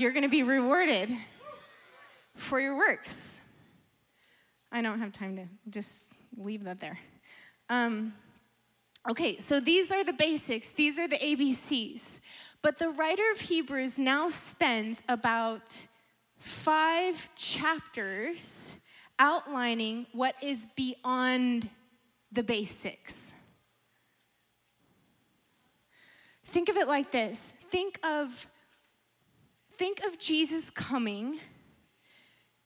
You're 0.00 0.12
gonna 0.12 0.30
be 0.30 0.42
rewarded 0.42 1.14
for 2.34 2.58
your 2.58 2.74
works. 2.74 3.42
I 4.72 4.80
don't 4.80 4.98
have 4.98 5.12
time 5.12 5.36
to 5.36 5.44
just 5.68 6.14
leave 6.38 6.64
that 6.64 6.80
there. 6.80 6.98
Um, 7.68 8.14
okay, 9.10 9.36
so 9.36 9.60
these 9.60 9.92
are 9.92 10.02
the 10.02 10.14
basics, 10.14 10.70
these 10.70 10.98
are 10.98 11.06
the 11.06 11.18
ABCs. 11.18 12.20
But 12.62 12.78
the 12.78 12.88
writer 12.88 13.24
of 13.34 13.42
Hebrews 13.42 13.98
now 13.98 14.30
spends 14.30 15.02
about 15.06 15.86
five 16.38 17.28
chapters 17.34 18.76
outlining 19.18 20.06
what 20.12 20.34
is 20.42 20.66
beyond 20.76 21.68
the 22.32 22.42
basics. 22.42 23.32
Think 26.46 26.70
of 26.70 26.78
it 26.78 26.88
like 26.88 27.10
this 27.10 27.52
think 27.70 27.98
of, 28.02 28.46
think 29.80 30.04
of 30.04 30.18
Jesus 30.18 30.68
coming 30.68 31.40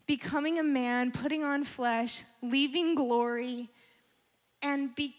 becoming 0.04 0.58
a 0.58 0.64
man, 0.64 1.12
putting 1.12 1.44
on 1.44 1.62
flesh, 1.62 2.24
leaving 2.42 2.96
glory, 2.96 3.70
and 4.60 4.92
be, 4.96 5.14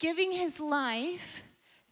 giving 0.00 0.32
his 0.32 0.58
life, 0.58 1.44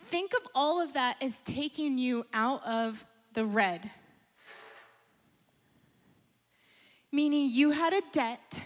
think 0.06 0.32
of 0.34 0.40
all 0.52 0.80
of 0.80 0.94
that 0.94 1.16
as 1.22 1.38
taking 1.44 1.96
you 1.96 2.26
out 2.32 2.66
of 2.66 3.06
the 3.34 3.46
red. 3.46 3.88
Meaning 7.12 7.50
you 7.52 7.70
had 7.70 7.92
a 7.92 8.02
debt 8.10 8.62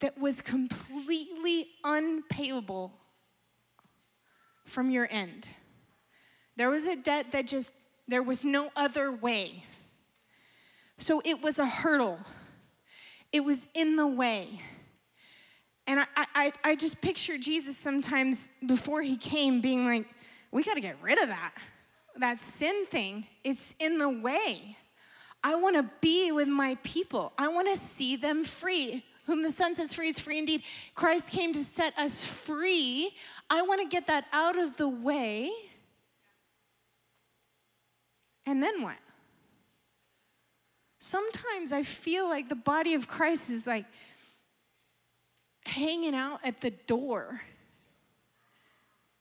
that 0.00 0.18
was 0.18 0.42
completely 0.42 1.68
unpayable 1.82 2.92
from 4.66 4.90
your 4.90 5.08
end. 5.10 5.48
There 6.56 6.68
was 6.68 6.86
a 6.86 6.94
debt 6.94 7.32
that 7.32 7.46
just, 7.46 7.72
there 8.08 8.22
was 8.22 8.44
no 8.44 8.70
other 8.76 9.10
way. 9.10 9.64
So 10.98 11.20
it 11.24 11.42
was 11.42 11.58
a 11.58 11.66
hurdle, 11.66 12.20
it 13.32 13.40
was 13.40 13.66
in 13.74 13.96
the 13.96 14.06
way. 14.06 14.60
And 15.86 16.00
I, 16.00 16.06
I, 16.16 16.52
I 16.64 16.76
just 16.76 17.02
picture 17.02 17.36
Jesus 17.36 17.76
sometimes 17.76 18.50
before 18.64 19.02
he 19.02 19.18
came 19.18 19.60
being 19.60 19.84
like, 19.84 20.06
we 20.50 20.62
got 20.64 20.74
to 20.74 20.80
get 20.80 20.96
rid 21.02 21.20
of 21.20 21.28
that. 21.28 21.52
That 22.16 22.40
sin 22.40 22.86
thing, 22.86 23.26
it's 23.42 23.74
in 23.80 23.98
the 23.98 24.08
way. 24.08 24.78
I 25.42 25.56
want 25.56 25.76
to 25.76 25.90
be 26.00 26.32
with 26.32 26.48
my 26.48 26.78
people. 26.82 27.32
I 27.36 27.48
want 27.48 27.68
to 27.68 27.78
see 27.78 28.16
them 28.16 28.44
free. 28.44 29.04
Whom 29.26 29.42
the 29.42 29.50
Son 29.50 29.74
sets 29.74 29.92
free 29.92 30.08
is 30.08 30.18
free 30.18 30.38
indeed. 30.38 30.62
Christ 30.94 31.30
came 31.30 31.52
to 31.52 31.60
set 31.60 31.98
us 31.98 32.24
free. 32.24 33.10
I 33.50 33.62
want 33.62 33.82
to 33.82 33.88
get 33.88 34.06
that 34.06 34.24
out 34.32 34.58
of 34.58 34.76
the 34.76 34.88
way. 34.88 35.50
And 38.46 38.62
then 38.62 38.82
what? 38.82 38.98
sometimes 41.04 41.70
I 41.70 41.82
feel 41.82 42.28
like 42.28 42.48
the 42.48 42.54
body 42.54 42.94
of 42.94 43.06
Christ 43.06 43.50
is 43.50 43.66
like 43.66 43.84
hanging 45.66 46.14
out 46.14 46.40
at 46.42 46.60
the 46.60 46.70
door. 46.70 47.42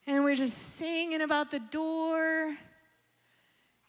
And 0.08 0.24
we're 0.24 0.36
just 0.36 0.58
singing 0.58 1.22
about 1.22 1.52
the 1.52 1.60
door. 1.60 2.56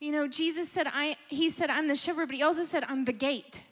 You 0.00 0.12
know, 0.12 0.28
Jesus 0.28 0.68
said, 0.68 0.86
I, 0.92 1.16
he 1.28 1.50
said, 1.50 1.70
I'm 1.70 1.88
the 1.88 1.96
shepherd, 1.96 2.26
but 2.26 2.36
he 2.36 2.42
also 2.42 2.62
said, 2.62 2.84
I'm 2.88 3.04
the 3.04 3.12
gate. 3.12 3.62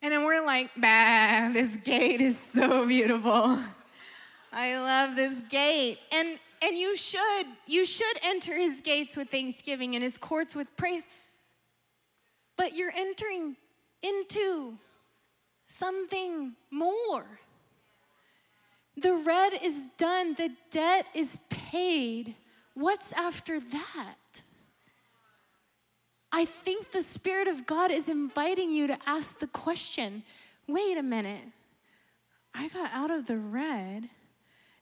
And 0.00 0.12
then 0.12 0.24
we're 0.24 0.44
like, 0.44 0.70
bah, 0.76 1.50
this 1.52 1.76
gate 1.78 2.20
is 2.20 2.38
so 2.38 2.86
beautiful. 2.86 3.58
I 4.52 4.78
love 4.78 5.16
this 5.16 5.42
gate. 5.48 5.98
And 6.12 6.38
and 6.62 6.76
you 6.76 6.96
should, 6.96 7.46
you 7.66 7.84
should 7.84 8.16
enter 8.22 8.56
his 8.56 8.80
gates 8.80 9.16
with 9.16 9.28
thanksgiving 9.28 9.94
and 9.94 10.02
his 10.02 10.18
courts 10.18 10.54
with 10.54 10.74
praise 10.76 11.08
but 12.58 12.74
you're 12.74 12.92
entering 12.94 13.56
into 14.02 14.76
something 15.68 16.54
more. 16.70 17.24
The 19.00 19.14
red 19.14 19.52
is 19.62 19.86
done, 19.96 20.34
the 20.34 20.50
debt 20.70 21.06
is 21.14 21.38
paid. 21.48 22.34
What's 22.74 23.12
after 23.12 23.60
that? 23.60 24.42
I 26.30 26.44
think 26.44 26.90
the 26.90 27.02
Spirit 27.02 27.48
of 27.48 27.64
God 27.64 27.90
is 27.90 28.08
inviting 28.08 28.70
you 28.70 28.88
to 28.88 28.98
ask 29.06 29.38
the 29.38 29.46
question 29.46 30.24
wait 30.66 30.98
a 30.98 31.02
minute, 31.02 31.46
I 32.52 32.68
got 32.68 32.90
out 32.90 33.10
of 33.10 33.26
the 33.26 33.38
red. 33.38 34.10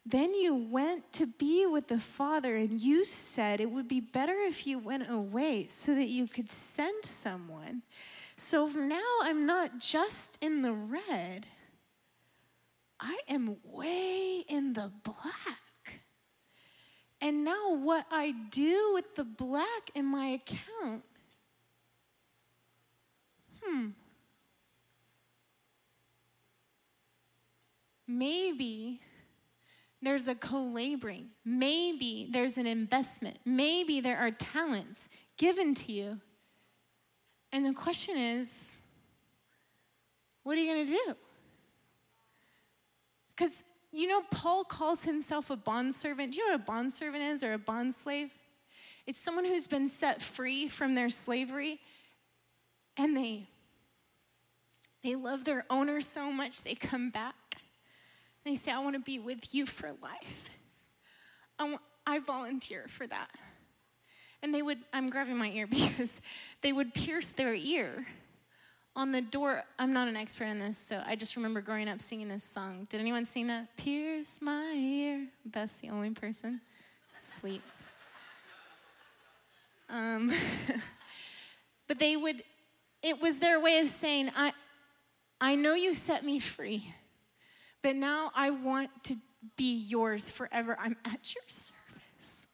Then 0.08 0.34
you 0.34 0.54
went 0.54 1.12
to 1.14 1.26
be 1.26 1.66
with 1.66 1.88
the 1.88 1.98
Father, 1.98 2.54
and 2.54 2.80
you 2.80 3.04
said 3.04 3.60
it 3.60 3.72
would 3.72 3.88
be 3.88 4.00
better 4.00 4.38
if 4.38 4.64
you 4.64 4.78
went 4.78 5.10
away 5.10 5.66
so 5.68 5.96
that 5.96 6.06
you 6.06 6.28
could 6.28 6.48
send 6.48 7.04
someone. 7.04 7.82
So 8.36 8.68
now 8.68 9.02
I'm 9.22 9.46
not 9.46 9.80
just 9.80 10.38
in 10.40 10.62
the 10.62 10.72
red, 10.72 11.46
I 13.00 13.18
am 13.28 13.56
way 13.64 14.44
in 14.48 14.74
the 14.74 14.92
black. 15.02 16.02
And 17.20 17.44
now, 17.44 17.74
what 17.74 18.06
I 18.10 18.32
do 18.50 18.92
with 18.94 19.16
the 19.16 19.24
black 19.24 19.90
in 19.94 20.04
my 20.04 20.26
account 20.26 21.02
hmm, 23.64 23.88
maybe 28.06 29.00
there's 30.06 30.28
a 30.28 30.36
co 30.36 30.62
laboring. 30.62 31.30
Maybe 31.44 32.28
there's 32.30 32.58
an 32.58 32.66
investment. 32.68 33.38
Maybe 33.44 34.00
there 34.00 34.16
are 34.18 34.30
talents 34.30 35.08
given 35.36 35.74
to 35.74 35.90
you. 35.90 36.20
And 37.50 37.66
the 37.66 37.72
question 37.72 38.16
is, 38.16 38.82
what 40.44 40.56
are 40.56 40.60
you 40.60 40.72
going 40.72 40.86
to 40.86 40.92
do? 40.92 41.14
Because 43.34 43.64
you 43.90 44.06
know, 44.06 44.22
Paul 44.30 44.62
calls 44.62 45.02
himself 45.02 45.50
a 45.50 45.56
bondservant. 45.56 46.32
Do 46.32 46.38
you 46.38 46.46
know 46.46 46.52
what 46.52 46.60
a 46.60 46.64
bondservant 46.64 47.24
is 47.24 47.42
or 47.42 47.54
a 47.54 47.58
bondslave? 47.58 48.30
It's 49.08 49.18
someone 49.18 49.44
who's 49.44 49.66
been 49.66 49.88
set 49.88 50.22
free 50.22 50.68
from 50.68 50.94
their 50.94 51.10
slavery 51.10 51.80
and 52.96 53.16
they 53.16 53.48
they 55.02 55.16
love 55.16 55.44
their 55.44 55.64
owner 55.68 56.00
so 56.00 56.30
much, 56.30 56.62
they 56.62 56.76
come 56.76 57.10
back. 57.10 57.45
They 58.46 58.54
say, 58.54 58.70
I 58.70 58.78
want 58.78 58.94
to 58.94 59.00
be 59.00 59.18
with 59.18 59.52
you 59.52 59.66
for 59.66 59.90
life. 60.00 60.50
I, 61.58 61.64
want, 61.64 61.80
I 62.06 62.20
volunteer 62.20 62.84
for 62.86 63.04
that. 63.04 63.28
And 64.40 64.54
they 64.54 64.62
would, 64.62 64.78
I'm 64.92 65.10
grabbing 65.10 65.36
my 65.36 65.50
ear 65.50 65.66
because 65.70 66.20
they 66.62 66.72
would 66.72 66.94
pierce 66.94 67.30
their 67.30 67.54
ear 67.54 68.06
on 68.94 69.10
the 69.10 69.20
door. 69.20 69.64
I'm 69.80 69.92
not 69.92 70.06
an 70.06 70.14
expert 70.14 70.44
in 70.44 70.60
this, 70.60 70.78
so 70.78 71.02
I 71.04 71.16
just 71.16 71.34
remember 71.34 71.60
growing 71.60 71.88
up 71.88 72.00
singing 72.00 72.28
this 72.28 72.44
song. 72.44 72.86
Did 72.88 73.00
anyone 73.00 73.26
sing 73.26 73.48
that? 73.48 73.76
Pierce 73.76 74.40
my 74.40 74.74
ear. 74.76 75.26
That's 75.44 75.78
the 75.78 75.90
only 75.90 76.10
person. 76.10 76.60
Sweet. 77.18 77.62
Um, 79.90 80.32
but 81.88 81.98
they 81.98 82.16
would, 82.16 82.44
it 83.02 83.20
was 83.20 83.40
their 83.40 83.58
way 83.58 83.80
of 83.80 83.88
saying, 83.88 84.30
I, 84.36 84.52
I 85.40 85.56
know 85.56 85.74
you 85.74 85.94
set 85.94 86.24
me 86.24 86.38
free, 86.38 86.94
but 87.86 87.94
now 87.94 88.32
I 88.34 88.50
want 88.50 88.90
to 89.04 89.16
be 89.56 89.76
yours 89.76 90.28
forever. 90.28 90.76
I'm 90.80 90.96
at 91.04 91.36
your 91.36 91.44
service. 91.46 92.48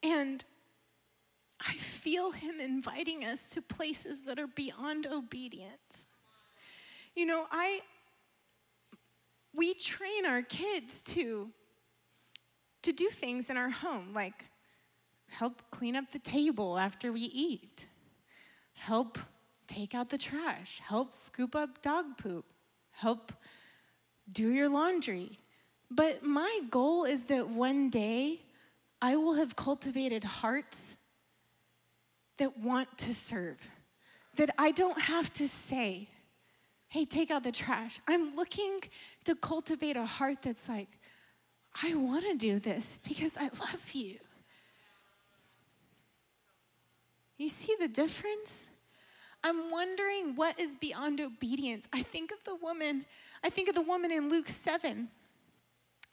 And 0.00 0.44
I 1.60 1.72
feel 1.72 2.30
him 2.30 2.60
inviting 2.60 3.24
us 3.24 3.48
to 3.50 3.62
places 3.62 4.22
that 4.26 4.38
are 4.38 4.46
beyond 4.46 5.08
obedience. 5.08 6.06
You 7.16 7.26
know, 7.26 7.46
I 7.50 7.80
we 9.52 9.74
train 9.74 10.24
our 10.24 10.42
kids 10.42 11.02
to 11.14 11.50
to 12.82 12.92
do 12.92 13.08
things 13.08 13.50
in 13.50 13.56
our 13.56 13.70
home 13.70 14.12
like 14.14 14.44
help 15.30 15.62
clean 15.72 15.96
up 15.96 16.12
the 16.12 16.20
table 16.20 16.78
after 16.78 17.10
we 17.10 17.22
eat, 17.22 17.88
help 18.82 19.16
take 19.68 19.94
out 19.94 20.10
the 20.10 20.18
trash, 20.18 20.80
help 20.84 21.14
scoop 21.14 21.54
up 21.54 21.80
dog 21.82 22.18
poop, 22.18 22.44
help 22.90 23.32
do 24.30 24.50
your 24.50 24.68
laundry. 24.68 25.38
But 25.88 26.24
my 26.24 26.60
goal 26.68 27.04
is 27.04 27.26
that 27.26 27.48
one 27.48 27.90
day 27.90 28.40
I 29.00 29.14
will 29.14 29.34
have 29.34 29.54
cultivated 29.54 30.24
hearts 30.24 30.96
that 32.38 32.58
want 32.58 32.88
to 32.98 33.14
serve, 33.14 33.58
that 34.34 34.50
I 34.58 34.72
don't 34.72 35.00
have 35.00 35.32
to 35.34 35.46
say, 35.46 36.08
hey, 36.88 37.04
take 37.04 37.30
out 37.30 37.44
the 37.44 37.52
trash. 37.52 38.00
I'm 38.08 38.34
looking 38.34 38.80
to 39.26 39.36
cultivate 39.36 39.96
a 39.96 40.06
heart 40.06 40.42
that's 40.42 40.68
like, 40.68 40.88
I 41.84 41.94
want 41.94 42.24
to 42.24 42.36
do 42.36 42.58
this 42.58 42.98
because 43.08 43.36
I 43.36 43.44
love 43.44 43.92
you. 43.92 44.16
You 47.38 47.48
see 47.48 47.76
the 47.78 47.88
difference? 47.88 48.68
I'm 49.44 49.70
wondering 49.70 50.36
what 50.36 50.58
is 50.58 50.74
beyond 50.74 51.20
obedience. 51.20 51.88
I 51.92 52.02
think 52.02 52.30
of 52.30 52.42
the 52.44 52.54
woman, 52.54 53.04
I 53.42 53.50
think 53.50 53.68
of 53.68 53.74
the 53.74 53.82
woman 53.82 54.10
in 54.10 54.28
Luke 54.28 54.48
7. 54.48 55.08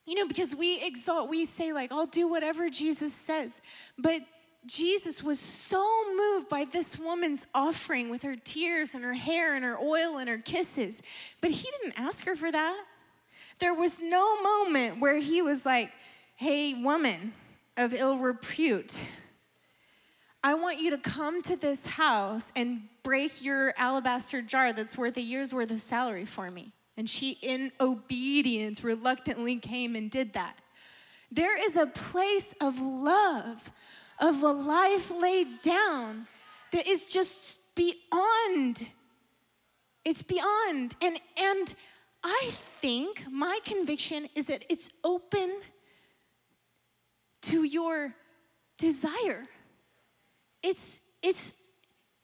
You 0.05 0.15
know, 0.15 0.27
because 0.27 0.55
we 0.55 0.81
exalt, 0.81 1.29
we 1.29 1.45
say, 1.45 1.71
like, 1.71 1.91
I'll 1.91 2.07
do 2.07 2.27
whatever 2.27 2.69
Jesus 2.69 3.13
says. 3.13 3.61
But 3.97 4.21
Jesus 4.65 5.23
was 5.23 5.39
so 5.39 5.85
moved 6.15 6.49
by 6.49 6.65
this 6.65 6.97
woman's 6.97 7.45
offering 7.53 8.09
with 8.09 8.23
her 8.23 8.35
tears 8.35 8.95
and 8.95 9.03
her 9.03 9.13
hair 9.13 9.55
and 9.55 9.63
her 9.63 9.77
oil 9.77 10.17
and 10.17 10.27
her 10.27 10.39
kisses. 10.39 11.03
But 11.41 11.51
he 11.51 11.69
didn't 11.79 11.99
ask 11.99 12.25
her 12.25 12.35
for 12.35 12.51
that. 12.51 12.85
There 13.59 13.73
was 13.73 14.01
no 14.01 14.41
moment 14.41 14.99
where 14.99 15.17
he 15.17 15.41
was 15.41 15.65
like, 15.65 15.91
hey, 16.35 16.73
woman 16.73 17.33
of 17.77 17.93
ill 17.93 18.17
repute, 18.17 18.99
I 20.43 20.53
want 20.53 20.79
you 20.79 20.91
to 20.91 20.97
come 20.97 21.41
to 21.43 21.55
this 21.55 21.85
house 21.85 22.51
and 22.55 22.83
break 23.03 23.43
your 23.43 23.73
alabaster 23.77 24.41
jar 24.41 24.71
that's 24.71 24.97
worth 24.97 25.17
a 25.17 25.21
year's 25.21 25.53
worth 25.53 25.71
of 25.71 25.81
salary 25.81 26.25
for 26.25 26.49
me. 26.49 26.71
And 26.95 27.09
she, 27.09 27.37
in 27.41 27.71
obedience, 27.79 28.83
reluctantly 28.83 29.57
came 29.57 29.95
and 29.95 30.09
did 30.09 30.33
that. 30.33 30.57
There 31.31 31.57
is 31.57 31.75
a 31.75 31.87
place 31.87 32.53
of 32.61 32.79
love, 32.79 33.71
of 34.19 34.41
a 34.41 34.51
life 34.51 35.11
laid 35.11 35.61
down 35.61 36.27
that 36.71 36.87
is 36.87 37.05
just 37.05 37.59
beyond. 37.75 38.89
It's 40.05 40.23
beyond. 40.23 40.95
And, 41.01 41.19
and 41.37 41.75
I 42.23 42.49
think 42.51 43.25
my 43.29 43.59
conviction 43.65 44.29
is 44.35 44.47
that 44.47 44.63
it's 44.69 44.89
open 45.03 45.59
to 47.43 47.63
your 47.63 48.13
desire 48.77 49.47
it's, 50.63 50.99
it's, 51.21 51.53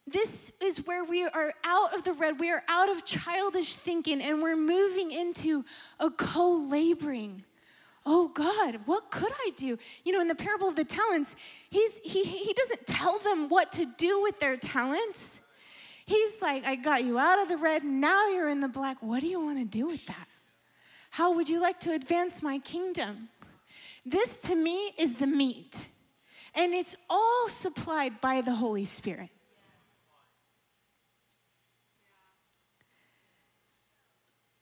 this 0.08 0.52
is 0.62 0.86
where 0.86 1.04
we 1.04 1.24
are 1.26 1.54
out 1.64 1.96
of 1.96 2.04
the 2.04 2.14
red. 2.14 2.40
We 2.40 2.52
are 2.52 2.64
out 2.68 2.90
of 2.90 3.06
childish 3.06 3.76
thinking 3.76 4.22
and 4.22 4.42
we're 4.42 4.56
moving 4.56 5.12
into 5.12 5.66
a 6.00 6.10
co 6.10 6.68
laboring. 6.70 7.44
Oh 8.06 8.28
God, 8.28 8.82
what 8.86 9.10
could 9.10 9.32
I 9.32 9.52
do? 9.58 9.80
You 10.04 10.14
know, 10.14 10.22
in 10.22 10.28
the 10.28 10.36
parable 10.36 10.68
of 10.68 10.76
the 10.76 10.86
talents, 10.86 11.36
he's, 11.72 12.00
he, 12.04 12.24
he 12.24 12.54
doesn't 12.54 12.86
tell 12.86 13.18
them 13.18 13.50
what 13.50 13.72
to 13.74 13.86
do 13.98 14.22
with 14.22 14.40
their 14.40 14.58
talents. 14.58 15.42
He's 16.06 16.40
like, 16.40 16.64
I 16.66 16.76
got 16.76 17.04
you 17.04 17.18
out 17.18 17.42
of 17.42 17.48
the 17.48 17.58
red, 17.58 17.84
now 17.84 18.28
you're 18.28 18.50
in 18.50 18.60
the 18.60 18.68
black. 18.68 18.98
What 19.02 19.22
do 19.22 19.28
you 19.28 19.44
want 19.44 19.58
to 19.58 19.66
do 19.66 19.88
with 19.88 20.06
that? 20.06 20.28
How 21.10 21.34
would 21.34 21.50
you 21.50 21.60
like 21.60 21.80
to 21.80 21.94
advance 21.94 22.44
my 22.44 22.60
kingdom? 22.60 23.30
This 24.06 24.44
to 24.44 24.56
me 24.56 24.92
is 25.00 25.16
the 25.16 25.26
meat. 25.26 25.88
And 26.56 26.74
it's 26.74 26.95
all 27.10 27.49
supplied 27.49 28.22
by 28.22 28.41
the 28.41 28.53
Holy 28.53 28.86
Spirit. 28.86 29.30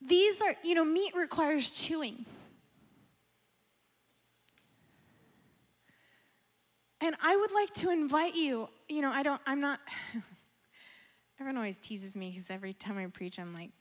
These 0.05 0.41
are, 0.41 0.55
you 0.63 0.75
know, 0.75 0.83
meat 0.83 1.15
requires 1.15 1.69
chewing. 1.69 2.25
And 6.99 7.15
I 7.21 7.35
would 7.35 7.51
like 7.51 7.69
to 7.75 7.89
invite 7.89 8.35
you, 8.35 8.69
you 8.87 9.01
know, 9.01 9.11
I 9.11 9.23
don't, 9.23 9.41
I'm 9.45 9.59
not, 9.59 9.79
everyone 11.39 11.57
always 11.57 11.77
teases 11.77 12.15
me 12.15 12.29
because 12.29 12.49
every 12.49 12.73
time 12.73 12.97
I 12.97 13.05
preach, 13.07 13.39
I'm 13.39 13.53
like, 13.53 13.71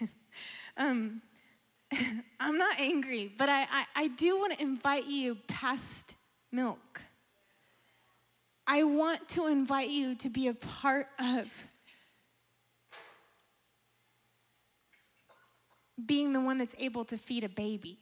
um, 0.76 1.22
I'm 2.40 2.58
not 2.58 2.80
angry, 2.80 3.32
but 3.38 3.48
I, 3.48 3.62
I, 3.62 3.84
I 3.94 4.08
do 4.08 4.38
want 4.38 4.58
to 4.58 4.62
invite 4.62 5.06
you 5.06 5.36
past 5.46 6.15
milk. 6.50 7.02
I 8.66 8.82
want 8.82 9.28
to 9.30 9.46
invite 9.46 9.90
you 9.90 10.14
to 10.16 10.28
be 10.28 10.48
a 10.48 10.54
part 10.54 11.08
of 11.18 11.68
being 16.04 16.32
the 16.32 16.40
one 16.40 16.58
that's 16.58 16.74
able 16.78 17.04
to 17.06 17.16
feed 17.16 17.44
a 17.44 17.48
baby. 17.48 17.98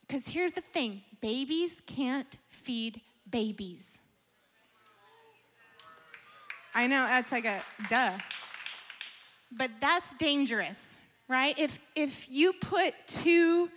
Because 0.00 0.28
here's 0.28 0.52
the 0.52 0.60
thing 0.60 1.02
babies 1.20 1.82
can't 1.86 2.36
feed 2.48 3.00
babies. 3.28 3.98
I 6.74 6.86
know 6.86 7.06
that's 7.06 7.32
like 7.32 7.44
a 7.44 7.60
duh. 7.88 8.12
But 9.50 9.70
that's 9.80 10.14
dangerous, 10.14 11.00
right? 11.26 11.58
If, 11.58 11.80
if 11.96 12.30
you 12.30 12.52
put 12.52 12.94
two 13.06 13.70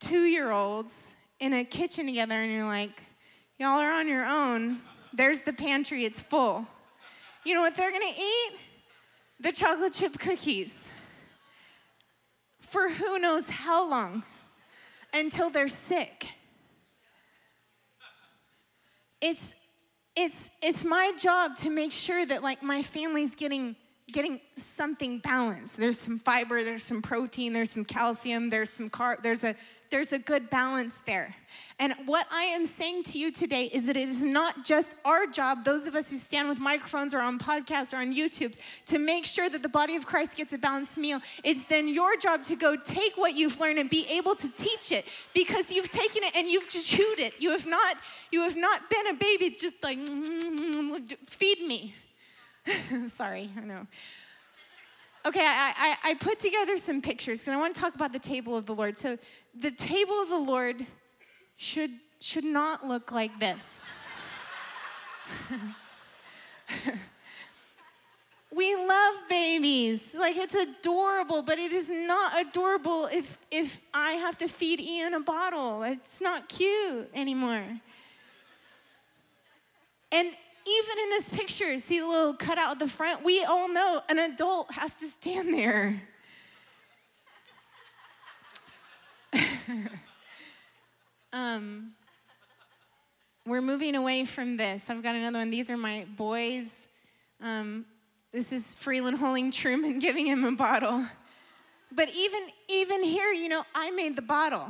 two 0.00 0.22
year 0.22 0.50
olds 0.50 1.14
in 1.38 1.52
a 1.52 1.64
kitchen 1.64 2.06
together 2.06 2.34
and 2.34 2.50
you're 2.50 2.64
like, 2.64 3.02
y'all 3.60 3.78
are 3.78 3.92
on 3.92 4.08
your 4.08 4.24
own. 4.24 4.78
There's 5.12 5.42
the 5.42 5.52
pantry, 5.52 6.04
it's 6.04 6.20
full. 6.20 6.66
You 7.44 7.54
know 7.54 7.60
what 7.60 7.76
they're 7.76 7.92
gonna 7.92 8.06
eat? 8.06 8.52
The 9.38 9.52
chocolate 9.52 9.92
chip 9.92 10.18
cookies. 10.18 10.90
For 12.60 12.88
who 12.88 13.18
knows 13.18 13.50
how 13.50 13.88
long 13.88 14.22
until 15.12 15.50
they're 15.50 15.68
sick. 15.68 16.26
It's 19.20 19.54
it's 20.16 20.50
it's 20.62 20.82
my 20.82 21.12
job 21.20 21.56
to 21.56 21.70
make 21.70 21.92
sure 21.92 22.24
that 22.24 22.42
like 22.42 22.62
my 22.62 22.82
family's 22.82 23.34
getting 23.34 23.76
getting 24.10 24.40
something 24.56 25.18
balanced. 25.18 25.76
There's 25.76 25.98
some 25.98 26.18
fiber, 26.18 26.64
there's 26.64 26.82
some 26.82 27.02
protein, 27.02 27.52
there's 27.52 27.70
some 27.70 27.84
calcium, 27.84 28.48
there's 28.48 28.70
some 28.70 28.88
carb, 28.88 29.22
there's 29.22 29.44
a 29.44 29.54
there's 29.90 30.12
a 30.12 30.18
good 30.18 30.50
balance 30.50 31.02
there. 31.06 31.34
And 31.78 31.94
what 32.06 32.26
I 32.30 32.44
am 32.44 32.66
saying 32.66 33.04
to 33.04 33.18
you 33.18 33.32
today 33.32 33.64
is 33.64 33.86
that 33.86 33.96
it 33.96 34.08
is 34.08 34.24
not 34.24 34.64
just 34.64 34.94
our 35.04 35.26
job, 35.26 35.64
those 35.64 35.86
of 35.86 35.94
us 35.94 36.10
who 36.10 36.16
stand 36.16 36.48
with 36.48 36.60
microphones 36.60 37.12
or 37.12 37.20
on 37.20 37.38
podcasts 37.38 37.92
or 37.92 37.96
on 37.96 38.14
YouTube, 38.14 38.56
to 38.86 38.98
make 38.98 39.24
sure 39.24 39.48
that 39.48 39.62
the 39.62 39.68
body 39.68 39.96
of 39.96 40.06
Christ 40.06 40.36
gets 40.36 40.52
a 40.52 40.58
balanced 40.58 40.96
meal. 40.96 41.20
It's 41.42 41.64
then 41.64 41.88
your 41.88 42.16
job 42.16 42.42
to 42.44 42.56
go 42.56 42.76
take 42.76 43.16
what 43.16 43.34
you've 43.34 43.58
learned 43.58 43.78
and 43.78 43.90
be 43.90 44.06
able 44.10 44.34
to 44.36 44.48
teach 44.50 44.92
it 44.92 45.06
because 45.34 45.72
you've 45.72 45.90
taken 45.90 46.22
it 46.22 46.36
and 46.36 46.48
you've 46.48 46.68
just 46.68 46.88
chewed 46.88 47.18
it. 47.18 47.34
You 47.40 47.50
have 47.50 47.66
not, 47.66 47.96
you 48.30 48.42
have 48.42 48.56
not 48.56 48.88
been 48.88 49.06
a 49.08 49.14
baby 49.14 49.50
just 49.50 49.82
like, 49.82 49.98
mm, 49.98 50.24
mm, 50.24 50.98
mm, 50.98 51.16
feed 51.28 51.66
me. 51.66 51.94
Sorry, 53.08 53.50
I 53.56 53.64
know. 53.64 53.86
Okay, 55.26 55.44
I, 55.44 55.74
I, 55.76 56.10
I, 56.10 56.14
put 56.14 56.38
together 56.38 56.78
some 56.78 57.02
pictures 57.02 57.46
and 57.46 57.54
I 57.54 57.60
want 57.60 57.74
to 57.74 57.80
talk 57.80 57.94
about 57.94 58.10
the 58.14 58.18
table 58.18 58.56
of 58.56 58.64
the 58.64 58.74
Lord. 58.74 58.96
So, 58.96 59.18
the 59.54 59.70
table 59.70 60.14
of 60.22 60.30
the 60.30 60.38
Lord 60.38 60.86
should, 61.58 61.90
should 62.20 62.44
not 62.44 62.86
look 62.86 63.12
like 63.12 63.38
this. 63.38 63.80
we 68.50 68.74
love 68.76 69.14
babies. 69.28 70.16
Like, 70.18 70.38
it's 70.38 70.54
adorable, 70.54 71.42
but 71.42 71.58
it 71.58 71.72
is 71.72 71.90
not 71.90 72.40
adorable 72.40 73.06
if, 73.12 73.38
if 73.50 73.78
I 73.92 74.12
have 74.12 74.38
to 74.38 74.48
feed 74.48 74.80
Ian 74.80 75.12
a 75.12 75.20
bottle. 75.20 75.82
It's 75.82 76.22
not 76.22 76.48
cute 76.48 77.10
anymore. 77.14 77.66
And 80.12 80.32
even 80.66 80.98
in 81.02 81.10
this 81.10 81.28
picture, 81.28 81.76
see 81.78 82.00
the 82.00 82.06
little 82.06 82.34
cutout 82.34 82.72
at 82.72 82.78
the 82.78 82.88
front? 82.88 83.24
We 83.24 83.44
all 83.44 83.68
know 83.68 84.02
an 84.08 84.18
adult 84.18 84.72
has 84.72 84.98
to 84.98 85.06
stand 85.06 85.54
there. 85.54 86.02
um, 91.32 91.92
we're 93.46 93.62
moving 93.62 93.94
away 93.94 94.24
from 94.24 94.56
this. 94.56 94.90
I've 94.90 95.02
got 95.02 95.14
another 95.14 95.38
one. 95.38 95.50
These 95.50 95.70
are 95.70 95.76
my 95.76 96.06
boys. 96.16 96.88
Um, 97.40 97.86
this 98.32 98.52
is 98.52 98.74
Freeland 98.74 99.18
holding 99.18 99.50
Truman, 99.50 99.98
giving 100.00 100.26
him 100.26 100.44
a 100.44 100.52
bottle. 100.52 101.04
But 101.92 102.10
even 102.14 102.40
even 102.68 103.02
here, 103.02 103.32
you 103.32 103.48
know, 103.48 103.64
I 103.74 103.90
made 103.90 104.14
the 104.14 104.22
bottle, 104.22 104.68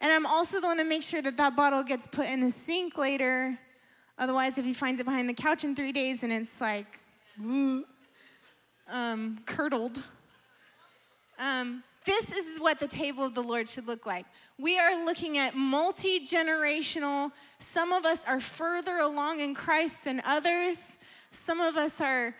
and 0.00 0.12
I'm 0.12 0.26
also 0.26 0.60
the 0.60 0.68
one 0.68 0.76
that 0.76 0.86
makes 0.86 1.06
sure 1.06 1.20
that 1.22 1.36
that 1.38 1.56
bottle 1.56 1.82
gets 1.82 2.06
put 2.06 2.26
in 2.26 2.40
the 2.40 2.52
sink 2.52 2.96
later 2.96 3.58
Otherwise, 4.20 4.58
if 4.58 4.66
he 4.66 4.74
finds 4.74 5.00
it 5.00 5.04
behind 5.04 5.26
the 5.30 5.34
couch 5.34 5.64
in 5.64 5.74
three 5.74 5.92
days 5.92 6.22
and 6.22 6.30
it's 6.30 6.60
like, 6.60 7.00
um, 8.90 9.38
curdled, 9.46 10.02
um, 11.38 11.82
this 12.04 12.30
is 12.30 12.60
what 12.60 12.78
the 12.78 12.86
table 12.86 13.24
of 13.24 13.34
the 13.34 13.42
Lord 13.42 13.66
should 13.66 13.86
look 13.86 14.04
like. 14.04 14.26
We 14.58 14.78
are 14.78 15.06
looking 15.06 15.38
at 15.38 15.56
multi 15.56 16.20
generational. 16.20 17.32
Some 17.60 17.92
of 17.92 18.04
us 18.04 18.26
are 18.26 18.40
further 18.40 18.98
along 18.98 19.40
in 19.40 19.54
Christ 19.54 20.04
than 20.04 20.20
others. 20.26 20.98
Some 21.30 21.60
of 21.60 21.78
us 21.78 21.98
are, 21.98 22.34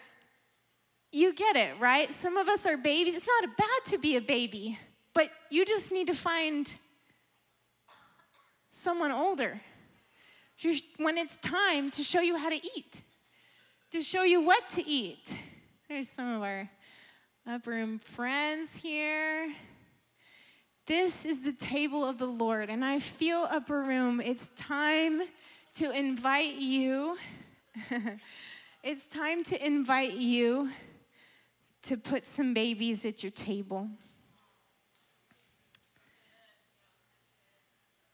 you 1.12 1.32
get 1.32 1.56
it, 1.56 1.78
right? 1.80 2.12
Some 2.12 2.36
of 2.36 2.48
us 2.48 2.66
are 2.66 2.76
babies. 2.76 3.16
It's 3.16 3.26
not 3.26 3.56
bad 3.56 3.90
to 3.92 3.98
be 3.98 4.16
a 4.16 4.20
baby, 4.20 4.78
but 5.14 5.30
you 5.50 5.64
just 5.64 5.92
need 5.92 6.08
to 6.08 6.14
find 6.14 6.70
someone 8.70 9.12
older 9.12 9.62
when 10.98 11.16
it's 11.16 11.38
time 11.38 11.90
to 11.90 12.02
show 12.02 12.20
you 12.20 12.36
how 12.36 12.50
to 12.50 12.60
eat, 12.76 13.02
to 13.92 14.02
show 14.02 14.24
you 14.24 14.42
what 14.42 14.68
to 14.68 14.86
eat. 14.86 15.36
There's 15.88 16.08
some 16.08 16.34
of 16.34 16.42
our 16.42 16.68
Upper 17.46 17.70
Room 17.70 17.98
friends 17.98 18.76
here. 18.76 19.52
This 20.86 21.24
is 21.24 21.40
the 21.40 21.52
table 21.52 22.04
of 22.04 22.18
the 22.18 22.26
Lord, 22.26 22.68
and 22.68 22.84
I 22.84 22.98
feel 22.98 23.48
Upper 23.50 23.82
Room. 23.82 24.20
It's 24.20 24.48
time 24.48 25.22
to 25.74 25.90
invite 25.92 26.54
you. 26.56 27.16
it's 28.82 29.06
time 29.06 29.42
to 29.44 29.64
invite 29.64 30.14
you 30.14 30.70
to 31.84 31.96
put 31.96 32.26
some 32.26 32.52
babies 32.52 33.06
at 33.06 33.22
your 33.22 33.32
table. 33.32 33.88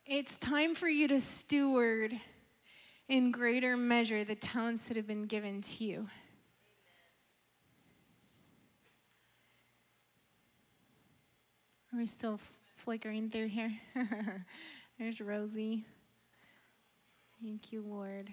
It's 0.05 0.38
time 0.38 0.76
for 0.76 0.88
you 0.88 1.09
to 1.09 1.20
steward 1.20 2.20
in 3.09 3.30
greater 3.30 3.76
measure 3.76 4.24
the 4.24 4.34
talents 4.34 4.86
that 4.88 4.96
have 4.96 5.07
been 5.07 5.26
given 5.26 5.61
to 5.62 5.84
you. 5.84 6.09
Are 11.92 11.98
we 11.98 12.07
still 12.07 12.34
f- 12.34 12.59
flickering 12.74 13.30
through 13.30 13.48
here? 13.48 13.72
There's 14.98 15.20
Rosie. 15.20 15.84
Thank 17.42 17.72
you, 17.72 17.82
Lord. 17.82 18.32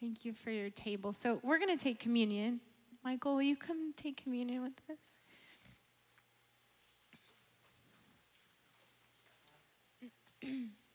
Thank 0.00 0.24
you 0.24 0.32
for 0.32 0.50
your 0.50 0.70
table. 0.70 1.12
So 1.12 1.40
we're 1.42 1.58
going 1.58 1.76
to 1.76 1.82
take 1.82 1.98
communion. 1.98 2.60
Michael, 3.02 3.34
will 3.34 3.42
you 3.42 3.56
come 3.56 3.92
take 3.96 4.22
communion 4.22 4.62
with 4.62 4.72
us? 4.90 5.18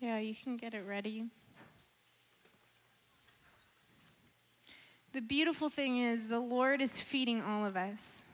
Yeah, 0.00 0.18
you 0.18 0.34
can 0.34 0.56
get 0.56 0.72
it 0.72 0.82
ready. 0.88 1.26
The 5.12 5.20
beautiful 5.20 5.68
thing 5.68 5.98
is, 5.98 6.26
the 6.26 6.40
Lord 6.40 6.80
is 6.80 6.98
feeding 6.98 7.42
all 7.42 7.66
of 7.66 7.76
us, 7.76 8.24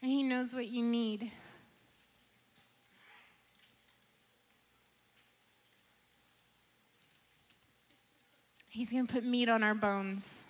and 0.00 0.12
He 0.12 0.22
knows 0.22 0.54
what 0.54 0.68
you 0.68 0.84
need. 0.84 1.32
He's 8.68 8.92
going 8.92 9.08
to 9.08 9.12
put 9.12 9.24
meat 9.24 9.48
on 9.48 9.64
our 9.64 9.74
bones. 9.74 10.46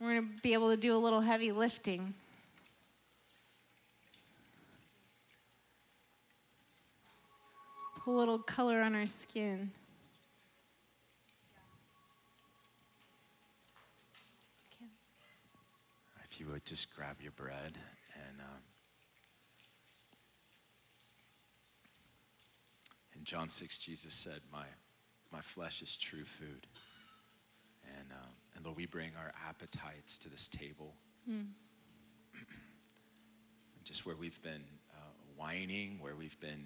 We're 0.00 0.14
going 0.14 0.34
to 0.34 0.42
be 0.42 0.54
able 0.54 0.70
to 0.70 0.76
do 0.76 0.96
a 0.96 0.98
little 0.98 1.20
heavy 1.20 1.52
lifting. 1.52 2.14
A 8.08 8.10
little 8.10 8.38
color 8.38 8.80
on 8.80 8.94
our 8.94 9.04
skin. 9.04 9.70
If 16.24 16.40
you 16.40 16.46
would 16.46 16.64
just 16.64 16.94
grab 16.94 17.16
your 17.20 17.32
bread 17.32 17.76
and 18.14 18.40
um, 18.40 18.62
in 23.14 23.24
John 23.24 23.50
6, 23.50 23.76
Jesus 23.76 24.14
said, 24.14 24.40
My, 24.50 24.64
my 25.30 25.40
flesh 25.40 25.82
is 25.82 25.96
true 25.98 26.24
food. 26.24 26.66
And, 27.98 28.06
um, 28.12 28.30
and 28.56 28.64
Lord, 28.64 28.78
we 28.78 28.86
bring 28.86 29.10
our 29.18 29.32
appetites 29.46 30.16
to 30.18 30.30
this 30.30 30.48
table. 30.48 30.94
Mm. 31.30 31.48
just 33.84 34.06
where 34.06 34.16
we've 34.16 34.40
been 34.42 34.64
uh, 34.94 35.12
whining, 35.36 35.98
where 36.00 36.16
we've 36.16 36.38
been 36.40 36.64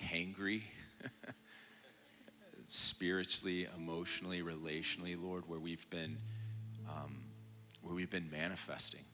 hangry 0.00 0.62
spiritually, 2.64 3.66
emotionally, 3.76 4.42
relationally, 4.42 5.20
Lord, 5.20 5.48
where 5.48 5.58
we've 5.58 5.88
been 5.90 6.16
um, 6.88 7.18
where 7.82 7.94
we've 7.94 8.10
been 8.10 8.30
manifesting, 8.30 9.04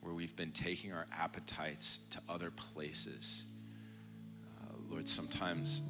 where 0.00 0.14
we've 0.14 0.36
been 0.36 0.52
taking 0.52 0.92
our 0.92 1.06
appetites 1.12 2.00
to 2.10 2.20
other 2.28 2.50
places. 2.50 3.46
Uh, 4.60 4.74
Lord, 4.88 5.08
sometimes 5.08 5.82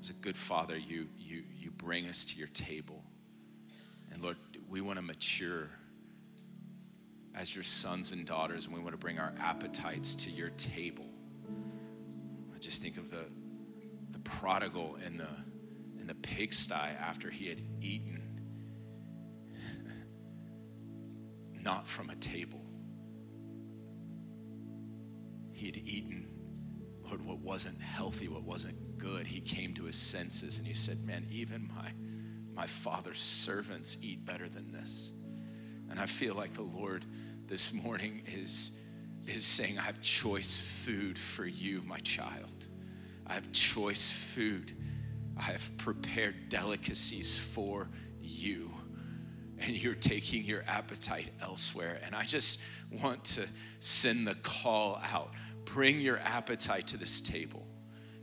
as 0.00 0.10
a 0.10 0.14
good 0.14 0.36
father, 0.36 0.76
you 0.76 1.08
you 1.18 1.42
you 1.58 1.70
bring 1.70 2.06
us 2.06 2.24
to 2.26 2.38
your 2.38 2.48
table, 2.48 3.02
and 4.12 4.22
Lord, 4.22 4.36
we 4.68 4.80
want 4.80 4.98
to 4.98 5.04
mature 5.04 5.68
as 7.34 7.54
your 7.54 7.64
sons 7.64 8.12
and 8.12 8.26
daughters, 8.26 8.66
and 8.66 8.74
we 8.74 8.80
want 8.80 8.92
to 8.92 8.98
bring 8.98 9.18
our 9.18 9.34
appetites 9.40 10.14
to 10.14 10.30
your 10.30 10.48
table 10.50 11.04
I 12.56 12.58
just 12.58 12.80
think 12.80 12.96
of 12.96 13.10
the, 13.10 13.16
the 13.16 13.35
prodigal 14.26 14.96
in 15.06 15.16
the, 15.16 15.28
in 16.00 16.06
the 16.06 16.14
pigsty 16.14 16.74
after 16.74 17.30
he 17.30 17.48
had 17.48 17.60
eaten, 17.80 18.22
not 21.62 21.88
from 21.88 22.10
a 22.10 22.16
table. 22.16 22.60
He 25.52 25.66
had 25.66 25.76
eaten, 25.76 26.28
Lord, 27.02 27.24
what 27.24 27.38
wasn't 27.38 27.80
healthy, 27.80 28.28
what 28.28 28.42
wasn't 28.42 28.98
good. 28.98 29.26
He 29.26 29.40
came 29.40 29.72
to 29.74 29.84
his 29.84 29.96
senses 29.96 30.58
and 30.58 30.66
he 30.66 30.74
said, 30.74 30.98
Man, 31.04 31.26
even 31.30 31.68
my, 31.74 31.92
my 32.54 32.66
father's 32.66 33.20
servants 33.20 33.98
eat 34.02 34.24
better 34.24 34.48
than 34.48 34.70
this. 34.70 35.12
And 35.88 35.98
I 35.98 36.06
feel 36.06 36.34
like 36.34 36.52
the 36.52 36.62
Lord 36.62 37.04
this 37.46 37.72
morning 37.72 38.22
is, 38.26 38.78
is 39.26 39.46
saying, 39.46 39.78
I 39.78 39.82
have 39.82 40.00
choice 40.02 40.58
food 40.58 41.18
for 41.18 41.46
you, 41.46 41.82
my 41.86 41.98
child. 41.98 42.66
I 43.26 43.34
have 43.34 43.50
choice 43.52 44.08
food. 44.08 44.72
I 45.36 45.42
have 45.42 45.76
prepared 45.76 46.48
delicacies 46.48 47.36
for 47.36 47.88
you. 48.20 48.70
And 49.58 49.70
you're 49.70 49.94
taking 49.94 50.44
your 50.44 50.64
appetite 50.68 51.30
elsewhere. 51.40 51.98
And 52.04 52.14
I 52.14 52.24
just 52.24 52.60
want 53.02 53.24
to 53.24 53.46
send 53.80 54.26
the 54.26 54.34
call 54.34 55.00
out 55.12 55.30
bring 55.66 56.00
your 56.00 56.18
appetite 56.18 56.86
to 56.86 56.96
this 56.96 57.20
table. 57.20 57.66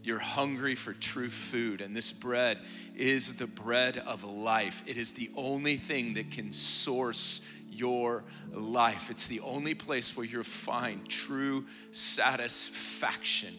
You're 0.01 0.17
hungry 0.17 0.75
for 0.75 0.91
true 0.93 1.29
food, 1.29 1.81
and 1.81 1.95
this 1.95 2.11
bread 2.11 2.59
is 2.95 3.35
the 3.35 3.47
bread 3.47 3.99
of 3.99 4.23
life. 4.23 4.83
It 4.87 4.97
is 4.97 5.13
the 5.13 5.29
only 5.35 5.77
thing 5.77 6.15
that 6.15 6.31
can 6.31 6.51
source 6.51 7.47
your 7.71 8.23
life. 8.51 9.09
It's 9.11 9.27
the 9.27 9.39
only 9.41 9.75
place 9.75 10.17
where 10.17 10.25
you'll 10.25 10.43
find 10.43 11.07
true 11.07 11.65
satisfaction. 11.91 13.53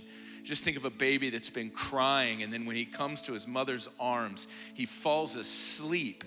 Just 0.44 0.62
think 0.62 0.76
of 0.76 0.84
a 0.84 0.90
baby 0.90 1.30
that's 1.30 1.50
been 1.50 1.70
crying, 1.70 2.42
and 2.42 2.52
then 2.52 2.66
when 2.66 2.76
he 2.76 2.84
comes 2.84 3.22
to 3.22 3.32
his 3.32 3.48
mother's 3.48 3.88
arms, 3.98 4.46
he 4.74 4.84
falls 4.86 5.36
asleep 5.36 6.22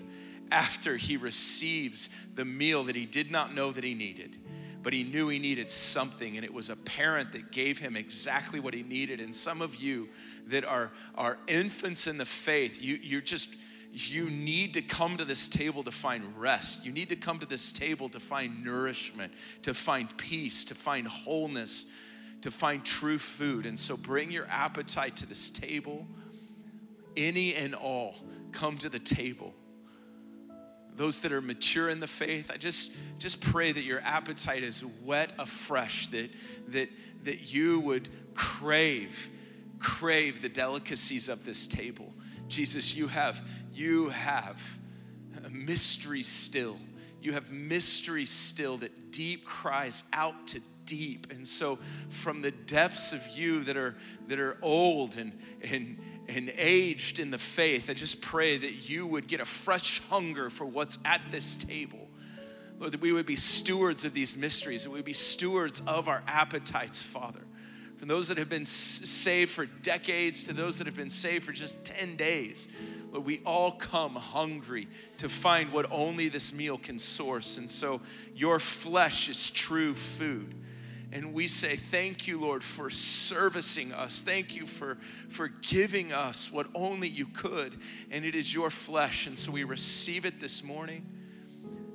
after 0.50 0.96
he 0.96 1.16
receives 1.16 2.08
the 2.34 2.44
meal 2.44 2.84
that 2.84 2.96
he 2.96 3.06
did 3.06 3.30
not 3.30 3.54
know 3.54 3.70
that 3.70 3.84
he 3.84 3.94
needed. 3.94 4.36
But 4.82 4.92
he 4.92 5.04
knew 5.04 5.28
he 5.28 5.38
needed 5.38 5.70
something, 5.70 6.36
and 6.36 6.44
it 6.44 6.52
was 6.52 6.68
a 6.68 6.76
parent 6.76 7.32
that 7.32 7.52
gave 7.52 7.78
him 7.78 7.96
exactly 7.96 8.58
what 8.58 8.74
he 8.74 8.82
needed. 8.82 9.20
And 9.20 9.34
some 9.34 9.62
of 9.62 9.76
you 9.76 10.08
that 10.48 10.64
are, 10.64 10.90
are 11.14 11.38
infants 11.46 12.06
in 12.06 12.18
the 12.18 12.24
faith, 12.24 12.82
you, 12.82 12.98
you're 13.00 13.20
just 13.20 13.56
you 13.92 14.28
need 14.30 14.74
to 14.74 14.82
come 14.82 15.16
to 15.16 15.24
this 15.24 15.48
table 15.48 15.82
to 15.82 15.90
find 15.90 16.22
rest. 16.36 16.84
You 16.84 16.92
need 16.92 17.08
to 17.08 17.16
come 17.16 17.38
to 17.38 17.46
this 17.46 17.72
table 17.72 18.08
to 18.10 18.20
find 18.20 18.64
nourishment, 18.64 19.32
to 19.62 19.74
find 19.74 20.14
peace, 20.16 20.64
to 20.66 20.74
find 20.74 21.06
wholeness, 21.06 21.86
to 22.42 22.50
find 22.50 22.84
true 22.84 23.18
food. 23.18 23.66
And 23.66 23.78
so 23.78 23.96
bring 23.96 24.30
your 24.30 24.46
appetite 24.48 25.16
to 25.16 25.26
this 25.26 25.50
table. 25.50 26.06
Any 27.16 27.54
and 27.54 27.74
all 27.74 28.14
come 28.52 28.78
to 28.78 28.88
the 28.88 28.98
table. 28.98 29.54
Those 30.94 31.20
that 31.20 31.32
are 31.32 31.40
mature 31.40 31.88
in 31.88 32.00
the 32.00 32.06
faith, 32.06 32.50
I 32.52 32.56
just 32.56 32.96
just 33.18 33.40
pray 33.40 33.70
that 33.70 33.82
your 33.82 34.00
appetite 34.00 34.62
is 34.62 34.80
whet 35.04 35.30
afresh, 35.38 36.08
that 36.08 36.30
that 36.68 36.88
that 37.24 37.52
you 37.52 37.80
would 37.80 38.08
crave, 38.34 39.30
crave 39.78 40.42
the 40.42 40.48
delicacies 40.48 41.28
of 41.28 41.44
this 41.44 41.66
table. 41.66 42.12
Jesus, 42.48 42.96
you 42.96 43.06
have 43.08 43.46
you 43.72 44.08
have 44.08 44.78
a 45.44 45.50
mystery 45.50 46.22
still. 46.22 46.76
You 47.20 47.32
have 47.32 47.52
mystery 47.52 48.24
still 48.26 48.76
that 48.78 49.12
deep 49.12 49.44
cries 49.44 50.04
out 50.12 50.48
to 50.48 50.60
deep. 50.88 51.30
And 51.30 51.46
so 51.46 51.78
from 52.10 52.42
the 52.42 52.50
depths 52.50 53.12
of 53.12 53.24
you 53.28 53.62
that 53.64 53.76
are 53.76 53.94
that 54.26 54.40
are 54.40 54.56
old 54.62 55.16
and 55.16 55.32
and 55.62 55.98
and 56.28 56.52
aged 56.58 57.18
in 57.20 57.30
the 57.30 57.38
faith, 57.38 57.88
I 57.88 57.94
just 57.94 58.20
pray 58.20 58.58
that 58.58 58.88
you 58.88 59.06
would 59.06 59.28
get 59.28 59.40
a 59.40 59.44
fresh 59.44 60.00
hunger 60.08 60.50
for 60.50 60.64
what's 60.64 60.98
at 61.04 61.20
this 61.30 61.56
table. 61.56 62.08
Lord, 62.78 62.92
that 62.92 63.00
we 63.00 63.12
would 63.12 63.26
be 63.26 63.36
stewards 63.36 64.04
of 64.04 64.12
these 64.12 64.36
mysteries, 64.36 64.84
that 64.84 64.90
we 64.90 64.98
would 64.98 65.04
be 65.04 65.12
stewards 65.12 65.80
of 65.86 66.08
our 66.08 66.22
appetites, 66.26 67.02
Father. 67.02 67.40
From 67.96 68.06
those 68.06 68.28
that 68.28 68.38
have 68.38 68.48
been 68.48 68.64
saved 68.64 69.50
for 69.50 69.66
decades 69.66 70.46
to 70.46 70.54
those 70.54 70.78
that 70.78 70.86
have 70.86 70.96
been 70.96 71.10
saved 71.10 71.44
for 71.44 71.52
just 71.52 71.84
10 71.84 72.14
days, 72.14 72.68
Lord, 73.10 73.24
we 73.24 73.40
all 73.44 73.72
come 73.72 74.14
hungry 74.14 74.86
to 75.16 75.28
find 75.28 75.72
what 75.72 75.90
only 75.90 76.28
this 76.28 76.54
meal 76.54 76.78
can 76.78 76.98
source. 77.00 77.58
And 77.58 77.68
so 77.68 78.00
your 78.36 78.60
flesh 78.60 79.28
is 79.28 79.50
true 79.50 79.94
food. 79.94 80.54
And 81.12 81.32
we 81.32 81.48
say, 81.48 81.76
Thank 81.76 82.26
you, 82.26 82.40
Lord, 82.40 82.62
for 82.62 82.90
servicing 82.90 83.92
us. 83.92 84.22
Thank 84.22 84.54
you 84.54 84.66
for, 84.66 84.98
for 85.28 85.48
giving 85.48 86.12
us 86.12 86.52
what 86.52 86.66
only 86.74 87.08
you 87.08 87.26
could. 87.26 87.78
And 88.10 88.24
it 88.24 88.34
is 88.34 88.54
your 88.54 88.70
flesh. 88.70 89.26
And 89.26 89.38
so 89.38 89.52
we 89.52 89.64
receive 89.64 90.24
it 90.24 90.40
this 90.40 90.62
morning. 90.62 91.06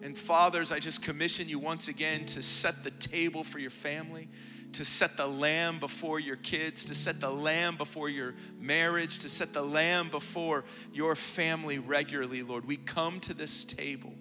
And 0.01 0.17
fathers, 0.17 0.71
I 0.71 0.79
just 0.79 1.01
commission 1.01 1.47
you 1.47 1.59
once 1.59 1.87
again 1.87 2.25
to 2.25 2.43
set 2.43 2.83
the 2.83 2.91
table 2.91 3.43
for 3.43 3.59
your 3.59 3.69
family 3.69 4.27
to 4.73 4.83
set 4.83 5.17
the 5.17 5.27
lamb 5.27 5.79
before 5.79 6.19
your 6.19 6.35
kids, 6.35 6.85
to 6.85 6.95
set 6.95 7.19
the 7.19 7.29
lamb 7.29 7.77
before 7.77 8.09
your 8.09 8.35
marriage, 8.59 9.19
to 9.19 9.29
set 9.29 9.53
the 9.53 9.61
lamb 9.61 10.09
before 10.09 10.65
your 10.91 11.15
family 11.15 11.79
regularly, 11.79 12.43
Lord. 12.43 12.65
We 12.65 12.77
come 12.77 13.19
to 13.21 13.33
this 13.33 13.63
table 13.63 14.13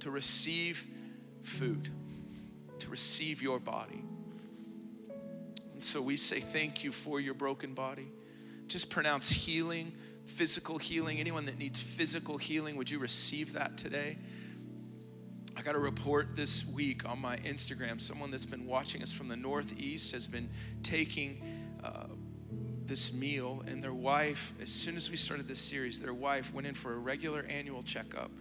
to 0.00 0.10
receive 0.10 0.86
food, 1.42 1.90
to 2.80 2.90
receive 2.90 3.42
your 3.42 3.58
body. 3.58 4.04
And 5.78 5.84
so 5.84 6.02
we 6.02 6.16
say 6.16 6.40
thank 6.40 6.82
you 6.82 6.90
for 6.90 7.20
your 7.20 7.34
broken 7.34 7.72
body. 7.72 8.08
Just 8.66 8.90
pronounce 8.90 9.28
healing, 9.28 9.92
physical 10.24 10.76
healing. 10.76 11.20
Anyone 11.20 11.44
that 11.44 11.56
needs 11.56 11.78
physical 11.78 12.36
healing, 12.36 12.74
would 12.74 12.90
you 12.90 12.98
receive 12.98 13.52
that 13.52 13.78
today? 13.78 14.18
I 15.56 15.62
got 15.62 15.76
a 15.76 15.78
report 15.78 16.34
this 16.34 16.66
week 16.66 17.08
on 17.08 17.20
my 17.20 17.36
Instagram. 17.36 18.00
Someone 18.00 18.32
that's 18.32 18.44
been 18.44 18.66
watching 18.66 19.02
us 19.02 19.12
from 19.12 19.28
the 19.28 19.36
Northeast 19.36 20.10
has 20.14 20.26
been 20.26 20.50
taking 20.82 21.40
uh, 21.84 22.06
this 22.84 23.14
meal, 23.14 23.62
and 23.68 23.80
their 23.80 23.94
wife, 23.94 24.54
as 24.60 24.70
soon 24.72 24.96
as 24.96 25.12
we 25.12 25.16
started 25.16 25.46
this 25.46 25.60
series, 25.60 26.00
their 26.00 26.12
wife 26.12 26.52
went 26.52 26.66
in 26.66 26.74
for 26.74 26.94
a 26.94 26.98
regular 26.98 27.46
annual 27.48 27.84
checkup, 27.84 28.32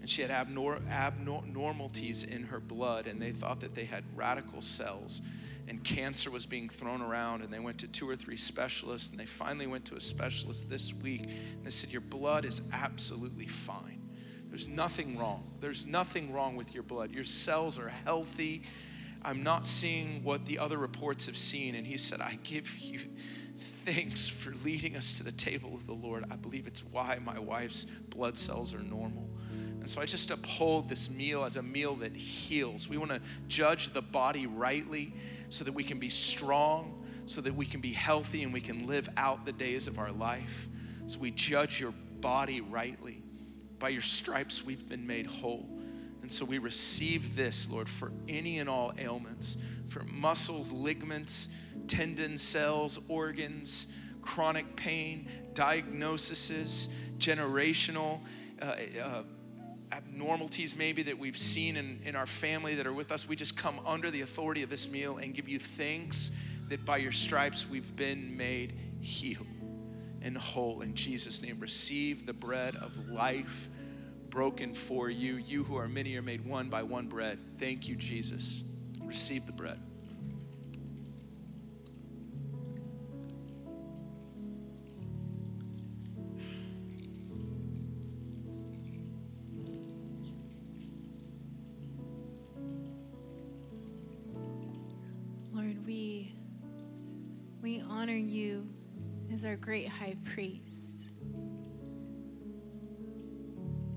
and 0.00 0.08
she 0.08 0.22
had 0.22 0.30
abnor- 0.30 0.88
abnormalities 0.88 2.22
in 2.22 2.44
her 2.44 2.60
blood, 2.60 3.08
and 3.08 3.20
they 3.20 3.32
thought 3.32 3.58
that 3.62 3.74
they 3.74 3.84
had 3.84 4.04
radical 4.14 4.60
cells. 4.60 5.22
And 5.66 5.82
cancer 5.82 6.30
was 6.30 6.44
being 6.44 6.68
thrown 6.68 7.00
around, 7.00 7.42
and 7.42 7.52
they 7.52 7.58
went 7.58 7.78
to 7.78 7.88
two 7.88 8.08
or 8.08 8.16
three 8.16 8.36
specialists, 8.36 9.10
and 9.10 9.18
they 9.18 9.24
finally 9.24 9.66
went 9.66 9.86
to 9.86 9.96
a 9.96 10.00
specialist 10.00 10.68
this 10.68 10.94
week, 10.94 11.22
and 11.22 11.64
they 11.64 11.70
said, 11.70 11.90
Your 11.90 12.02
blood 12.02 12.44
is 12.44 12.60
absolutely 12.72 13.46
fine 13.46 13.94
there's 14.54 14.68
nothing 14.68 15.18
wrong. 15.18 15.42
There's 15.58 15.84
nothing 15.84 16.32
wrong 16.32 16.54
with 16.54 16.74
your 16.74 16.84
blood. 16.84 17.10
Your 17.10 17.24
cells 17.24 17.76
are 17.76 17.88
healthy. 17.88 18.62
I'm 19.20 19.42
not 19.42 19.66
seeing 19.66 20.22
what 20.22 20.46
the 20.46 20.60
other 20.60 20.78
reports 20.78 21.26
have 21.26 21.36
seen. 21.36 21.74
And 21.74 21.84
he 21.84 21.96
said, 21.96 22.20
I 22.20 22.38
give 22.44 22.78
you 22.78 23.00
thanks 23.56 24.28
for 24.28 24.54
leading 24.64 24.94
us 24.94 25.18
to 25.18 25.24
the 25.24 25.32
table 25.32 25.74
of 25.74 25.88
the 25.88 25.92
Lord. 25.92 26.24
I 26.30 26.36
believe 26.36 26.68
it's 26.68 26.84
why 26.84 27.18
my 27.24 27.36
wife's 27.36 27.84
blood 27.84 28.38
cells 28.38 28.76
are 28.76 28.78
normal. 28.78 29.28
And 29.50 29.90
so 29.90 30.00
I 30.00 30.06
just 30.06 30.30
uphold 30.30 30.88
this 30.88 31.10
meal 31.10 31.42
as 31.42 31.56
a 31.56 31.62
meal 31.62 31.96
that 31.96 32.14
heals. 32.14 32.88
We 32.88 32.96
want 32.96 33.10
to 33.10 33.20
judge 33.48 33.90
the 33.90 34.02
body 34.02 34.46
rightly 34.46 35.14
so 35.54 35.62
that 35.62 35.72
we 35.72 35.84
can 35.84 36.00
be 36.00 36.08
strong, 36.08 37.00
so 37.26 37.40
that 37.40 37.54
we 37.54 37.64
can 37.64 37.80
be 37.80 37.92
healthy 37.92 38.42
and 38.42 38.52
we 38.52 38.60
can 38.60 38.88
live 38.88 39.08
out 39.16 39.46
the 39.46 39.52
days 39.52 39.86
of 39.86 40.00
our 40.00 40.10
life. 40.10 40.66
So 41.06 41.20
we 41.20 41.30
judge 41.30 41.80
your 41.80 41.94
body 42.20 42.60
rightly. 42.60 43.22
By 43.78 43.90
your 43.90 44.02
stripes, 44.02 44.66
we've 44.66 44.88
been 44.88 45.06
made 45.06 45.26
whole. 45.26 45.68
And 46.22 46.32
so 46.32 46.44
we 46.44 46.58
receive 46.58 47.36
this, 47.36 47.70
Lord, 47.70 47.88
for 47.88 48.10
any 48.28 48.58
and 48.58 48.68
all 48.68 48.94
ailments, 48.98 49.56
for 49.86 50.02
muscles, 50.04 50.72
ligaments, 50.72 51.50
tendon 51.86 52.36
cells, 52.36 52.98
organs, 53.08 53.94
chronic 54.22 54.74
pain, 54.74 55.28
diagnoses, 55.52 56.88
generational 57.18 58.18
uh, 58.60 58.74
uh, 59.00 59.22
abnormalities, 59.94 60.76
maybe 60.76 61.04
that 61.04 61.18
we've 61.18 61.38
seen 61.38 61.76
in, 61.76 62.00
in 62.04 62.16
our 62.16 62.26
family 62.26 62.74
that 62.74 62.86
are 62.86 62.92
with 62.92 63.12
us. 63.12 63.28
We 63.28 63.36
just 63.36 63.56
come 63.56 63.80
under 63.86 64.10
the 64.10 64.22
authority 64.22 64.62
of 64.62 64.70
this 64.70 64.90
meal 64.90 65.18
and 65.18 65.32
give 65.32 65.48
you 65.48 65.58
thanks 65.58 66.32
that 66.68 66.84
by 66.84 66.96
your 66.96 67.12
stripes 67.12 67.68
we've 67.70 67.94
been 67.94 68.36
made 68.36 68.74
healed 69.00 69.46
and 70.22 70.36
whole. 70.36 70.80
In 70.80 70.94
Jesus' 70.94 71.42
name, 71.42 71.60
receive 71.60 72.26
the 72.26 72.32
bread 72.32 72.74
of 72.76 73.08
life 73.08 73.68
broken 74.30 74.74
for 74.74 75.10
you. 75.10 75.36
You 75.36 75.62
who 75.62 75.76
are 75.76 75.86
many 75.86 76.16
are 76.16 76.22
made 76.22 76.44
one 76.44 76.68
by 76.68 76.82
one 76.82 77.06
bread. 77.06 77.38
Thank 77.58 77.86
you, 77.86 77.94
Jesus. 77.94 78.64
Receive 79.04 79.46
the 79.46 79.52
bread. 79.52 79.78
Honor 98.04 98.12
you 98.12 98.68
as 99.32 99.46
our 99.46 99.56
great 99.56 99.88
high 99.88 100.14
priest. 100.34 101.08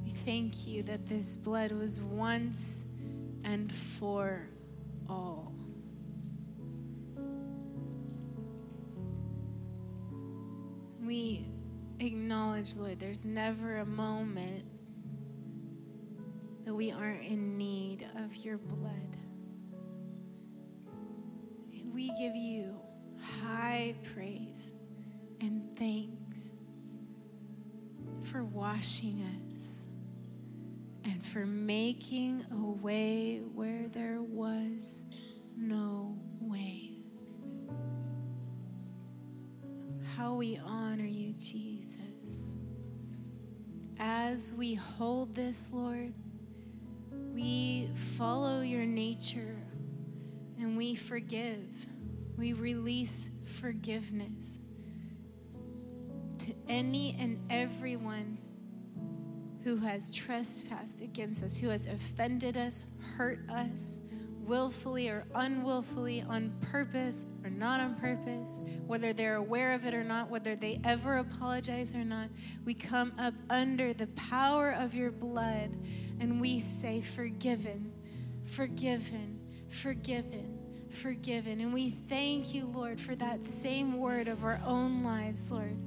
We 0.06 0.12
thank 0.12 0.66
you 0.66 0.82
that 0.84 1.06
this 1.08 1.36
blood 1.36 1.74
was 1.74 2.00
once 2.00 2.86
and 3.44 3.70
for 3.70 4.48
all. 5.10 5.52
We 11.02 11.50
acknowledge, 12.00 12.78
Lord, 12.78 13.02
there's 13.02 13.26
never 13.26 13.80
a 13.80 13.86
moment 13.86 14.64
that 16.64 16.74
we 16.74 16.94
aren't 16.94 17.26
in 17.26 17.58
need 17.58 18.08
of 18.24 18.34
your 18.38 18.58
blood. 18.58 19.18
We 21.94 22.08
give 22.18 22.38
you 22.38 22.87
high 23.42 23.96
praise 24.14 24.74
and 25.42 25.78
thanks 25.78 26.52
for 28.22 28.44
washing 28.44 29.22
us 29.56 29.88
and 31.04 31.26
for 31.26 31.46
making 31.46 32.46
a 32.52 32.84
way 32.84 33.42
where 33.54 33.88
there 33.90 34.22
was 34.22 35.04
no 35.56 36.18
way. 36.40 36.92
How 40.16 40.34
we 40.34 40.60
honor 40.66 41.06
you, 41.06 41.34
Jesus. 41.34 42.56
As 44.00 44.54
we 44.54 44.74
hold 44.76 45.36
this, 45.36 45.70
Lord, 45.72 46.14
we 47.34 47.90
follow 47.94 48.62
your 48.62 48.86
nature 48.86 49.56
and 50.60 50.76
we 50.76 50.96
forgive. 50.96 51.88
We 52.38 52.54
release 52.54 53.32
forgiveness 53.46 54.60
to 56.40 56.54
any 56.70 57.16
and 57.20 57.42
everyone 57.50 58.38
who 59.64 59.78
has 59.78 60.12
trespassed 60.12 61.02
against 61.02 61.44
us, 61.44 61.58
who 61.58 61.70
has 61.70 61.88
offended 61.88 62.56
us, 62.58 62.86
hurt 63.18 63.40
us, 63.50 64.00
willfully 64.48 65.10
or 65.10 65.26
unwillfully, 65.36 66.22
on 66.22 66.54
purpose 66.62 67.26
or 67.44 67.50
not 67.50 67.82
on 67.82 67.96
purpose, 67.96 68.62
whether 68.86 69.12
they're 69.12 69.36
aware 69.36 69.74
of 69.74 69.86
it 69.86 69.94
or 69.94 70.04
not, 70.04 70.30
whether 70.30 70.56
they 70.56 70.80
ever 70.84 71.18
apologize 71.18 71.94
or 71.94 72.06
not. 72.06 72.30
We 72.64 72.74
come 72.74 73.12
up 73.20 73.34
under 73.50 73.94
the 73.94 74.08
power 74.08 74.72
of 74.72 74.96
your 74.96 75.12
blood 75.12 75.76
and 76.20 76.40
we 76.40 76.60
say, 76.60 77.02
Forgiven, 77.02 77.92
forgiven, 78.46 79.40
forgiven, 79.70 80.47
forgiven. 80.92 81.60
And 81.62 81.74
we 81.74 81.90
thank 81.90 82.54
you, 82.54 82.66
Lord, 82.66 83.00
for 83.00 83.16
that 83.16 83.46
same 83.46 83.98
word 83.98 84.28
of 84.28 84.44
our 84.44 84.60
own 84.66 85.04
lives, 85.04 85.52
Lord. 85.52 85.78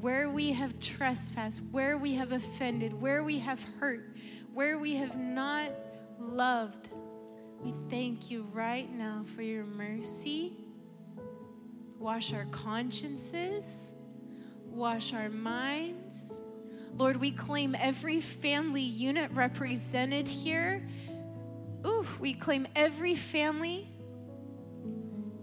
Where 0.00 0.30
we 0.30 0.52
have 0.52 0.78
trespassed, 0.80 1.60
where 1.70 1.96
we 1.98 2.14
have 2.14 2.32
offended, 2.32 2.92
where 2.92 3.22
we 3.22 3.38
have 3.38 3.62
hurt, 3.78 4.16
where 4.52 4.78
we 4.78 4.96
have 4.96 5.18
not 5.18 5.70
loved, 6.18 6.90
we 7.62 7.72
thank 7.88 8.30
you 8.30 8.46
right 8.52 8.92
now 8.92 9.24
for 9.34 9.42
your 9.42 9.64
mercy. 9.64 10.52
Wash 11.98 12.34
our 12.34 12.44
consciences, 12.46 13.94
wash 14.66 15.14
our 15.14 15.30
minds. 15.30 16.44
Lord, 16.96 17.16
we 17.16 17.30
claim 17.30 17.74
every 17.80 18.20
family 18.20 18.82
unit 18.82 19.30
represented 19.32 20.28
here. 20.28 20.86
Ooh, 21.86 22.06
we 22.20 22.34
claim 22.34 22.66
every 22.76 23.14
family 23.14 23.88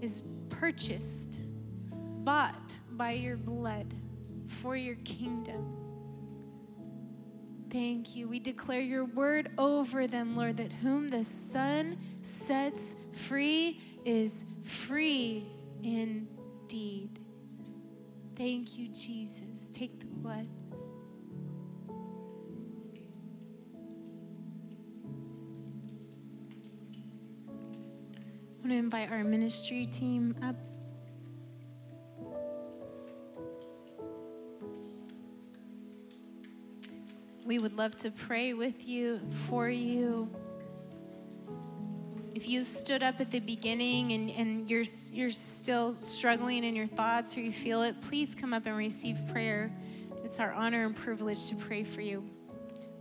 is 0.02 0.22
purchased, 0.50 1.40
bought 1.92 2.78
by 2.92 3.12
your 3.12 3.38
blood 3.38 3.94
for 4.48 4.76
your 4.76 4.96
kingdom. 5.04 5.78
Thank 7.72 8.16
you. 8.18 8.28
We 8.28 8.40
declare 8.40 8.82
your 8.82 9.06
word 9.06 9.52
over 9.58 10.06
them, 10.06 10.36
Lord, 10.36 10.58
that 10.58 10.74
whom 10.74 11.08
the 11.08 11.24
Son 11.24 11.98
sets 12.22 12.98
free 13.14 13.80
is 14.04 14.44
free 14.64 15.46
indeed. 15.82 17.20
Thank 18.36 18.78
you, 18.78 18.90
Jesus. 18.90 19.70
Take 19.72 20.00
the 20.00 20.08
blood. 20.08 20.48
To 28.72 28.78
invite 28.78 29.12
our 29.12 29.24
ministry 29.24 29.86
team 29.86 30.36
up. 30.42 30.56
We 37.46 37.60
would 37.60 37.74
love 37.74 37.96
to 37.98 38.12
pray 38.12 38.54
with 38.54 38.88
you, 38.88 39.20
for 39.48 39.70
you. 39.70 40.30
If 42.34 42.48
you 42.48 42.64
stood 42.64 43.04
up 43.04 43.20
at 43.20 43.30
the 43.30 43.40
beginning 43.40 44.14
and, 44.14 44.32
and 44.32 44.70
you're, 44.70 44.86
you're 45.12 45.32
still 45.32 45.92
struggling 45.92 46.64
in 46.64 46.76
your 46.76 46.88
thoughts 46.88 47.36
or 47.36 47.42
you 47.42 47.52
feel 47.52 47.82
it, 47.82 48.02
please 48.02 48.34
come 48.34 48.54
up 48.54 48.66
and 48.66 48.78
receive 48.78 49.18
prayer. 49.32 49.72
It's 50.24 50.40
our 50.40 50.54
honor 50.54 50.86
and 50.86 50.96
privilege 50.96 51.50
to 51.50 51.56
pray 51.56 51.84
for 51.84 52.02
you. 52.02 52.24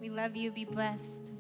We 0.01 0.09
love 0.09 0.35
you. 0.35 0.51
Be 0.51 0.65
blessed. 0.65 1.33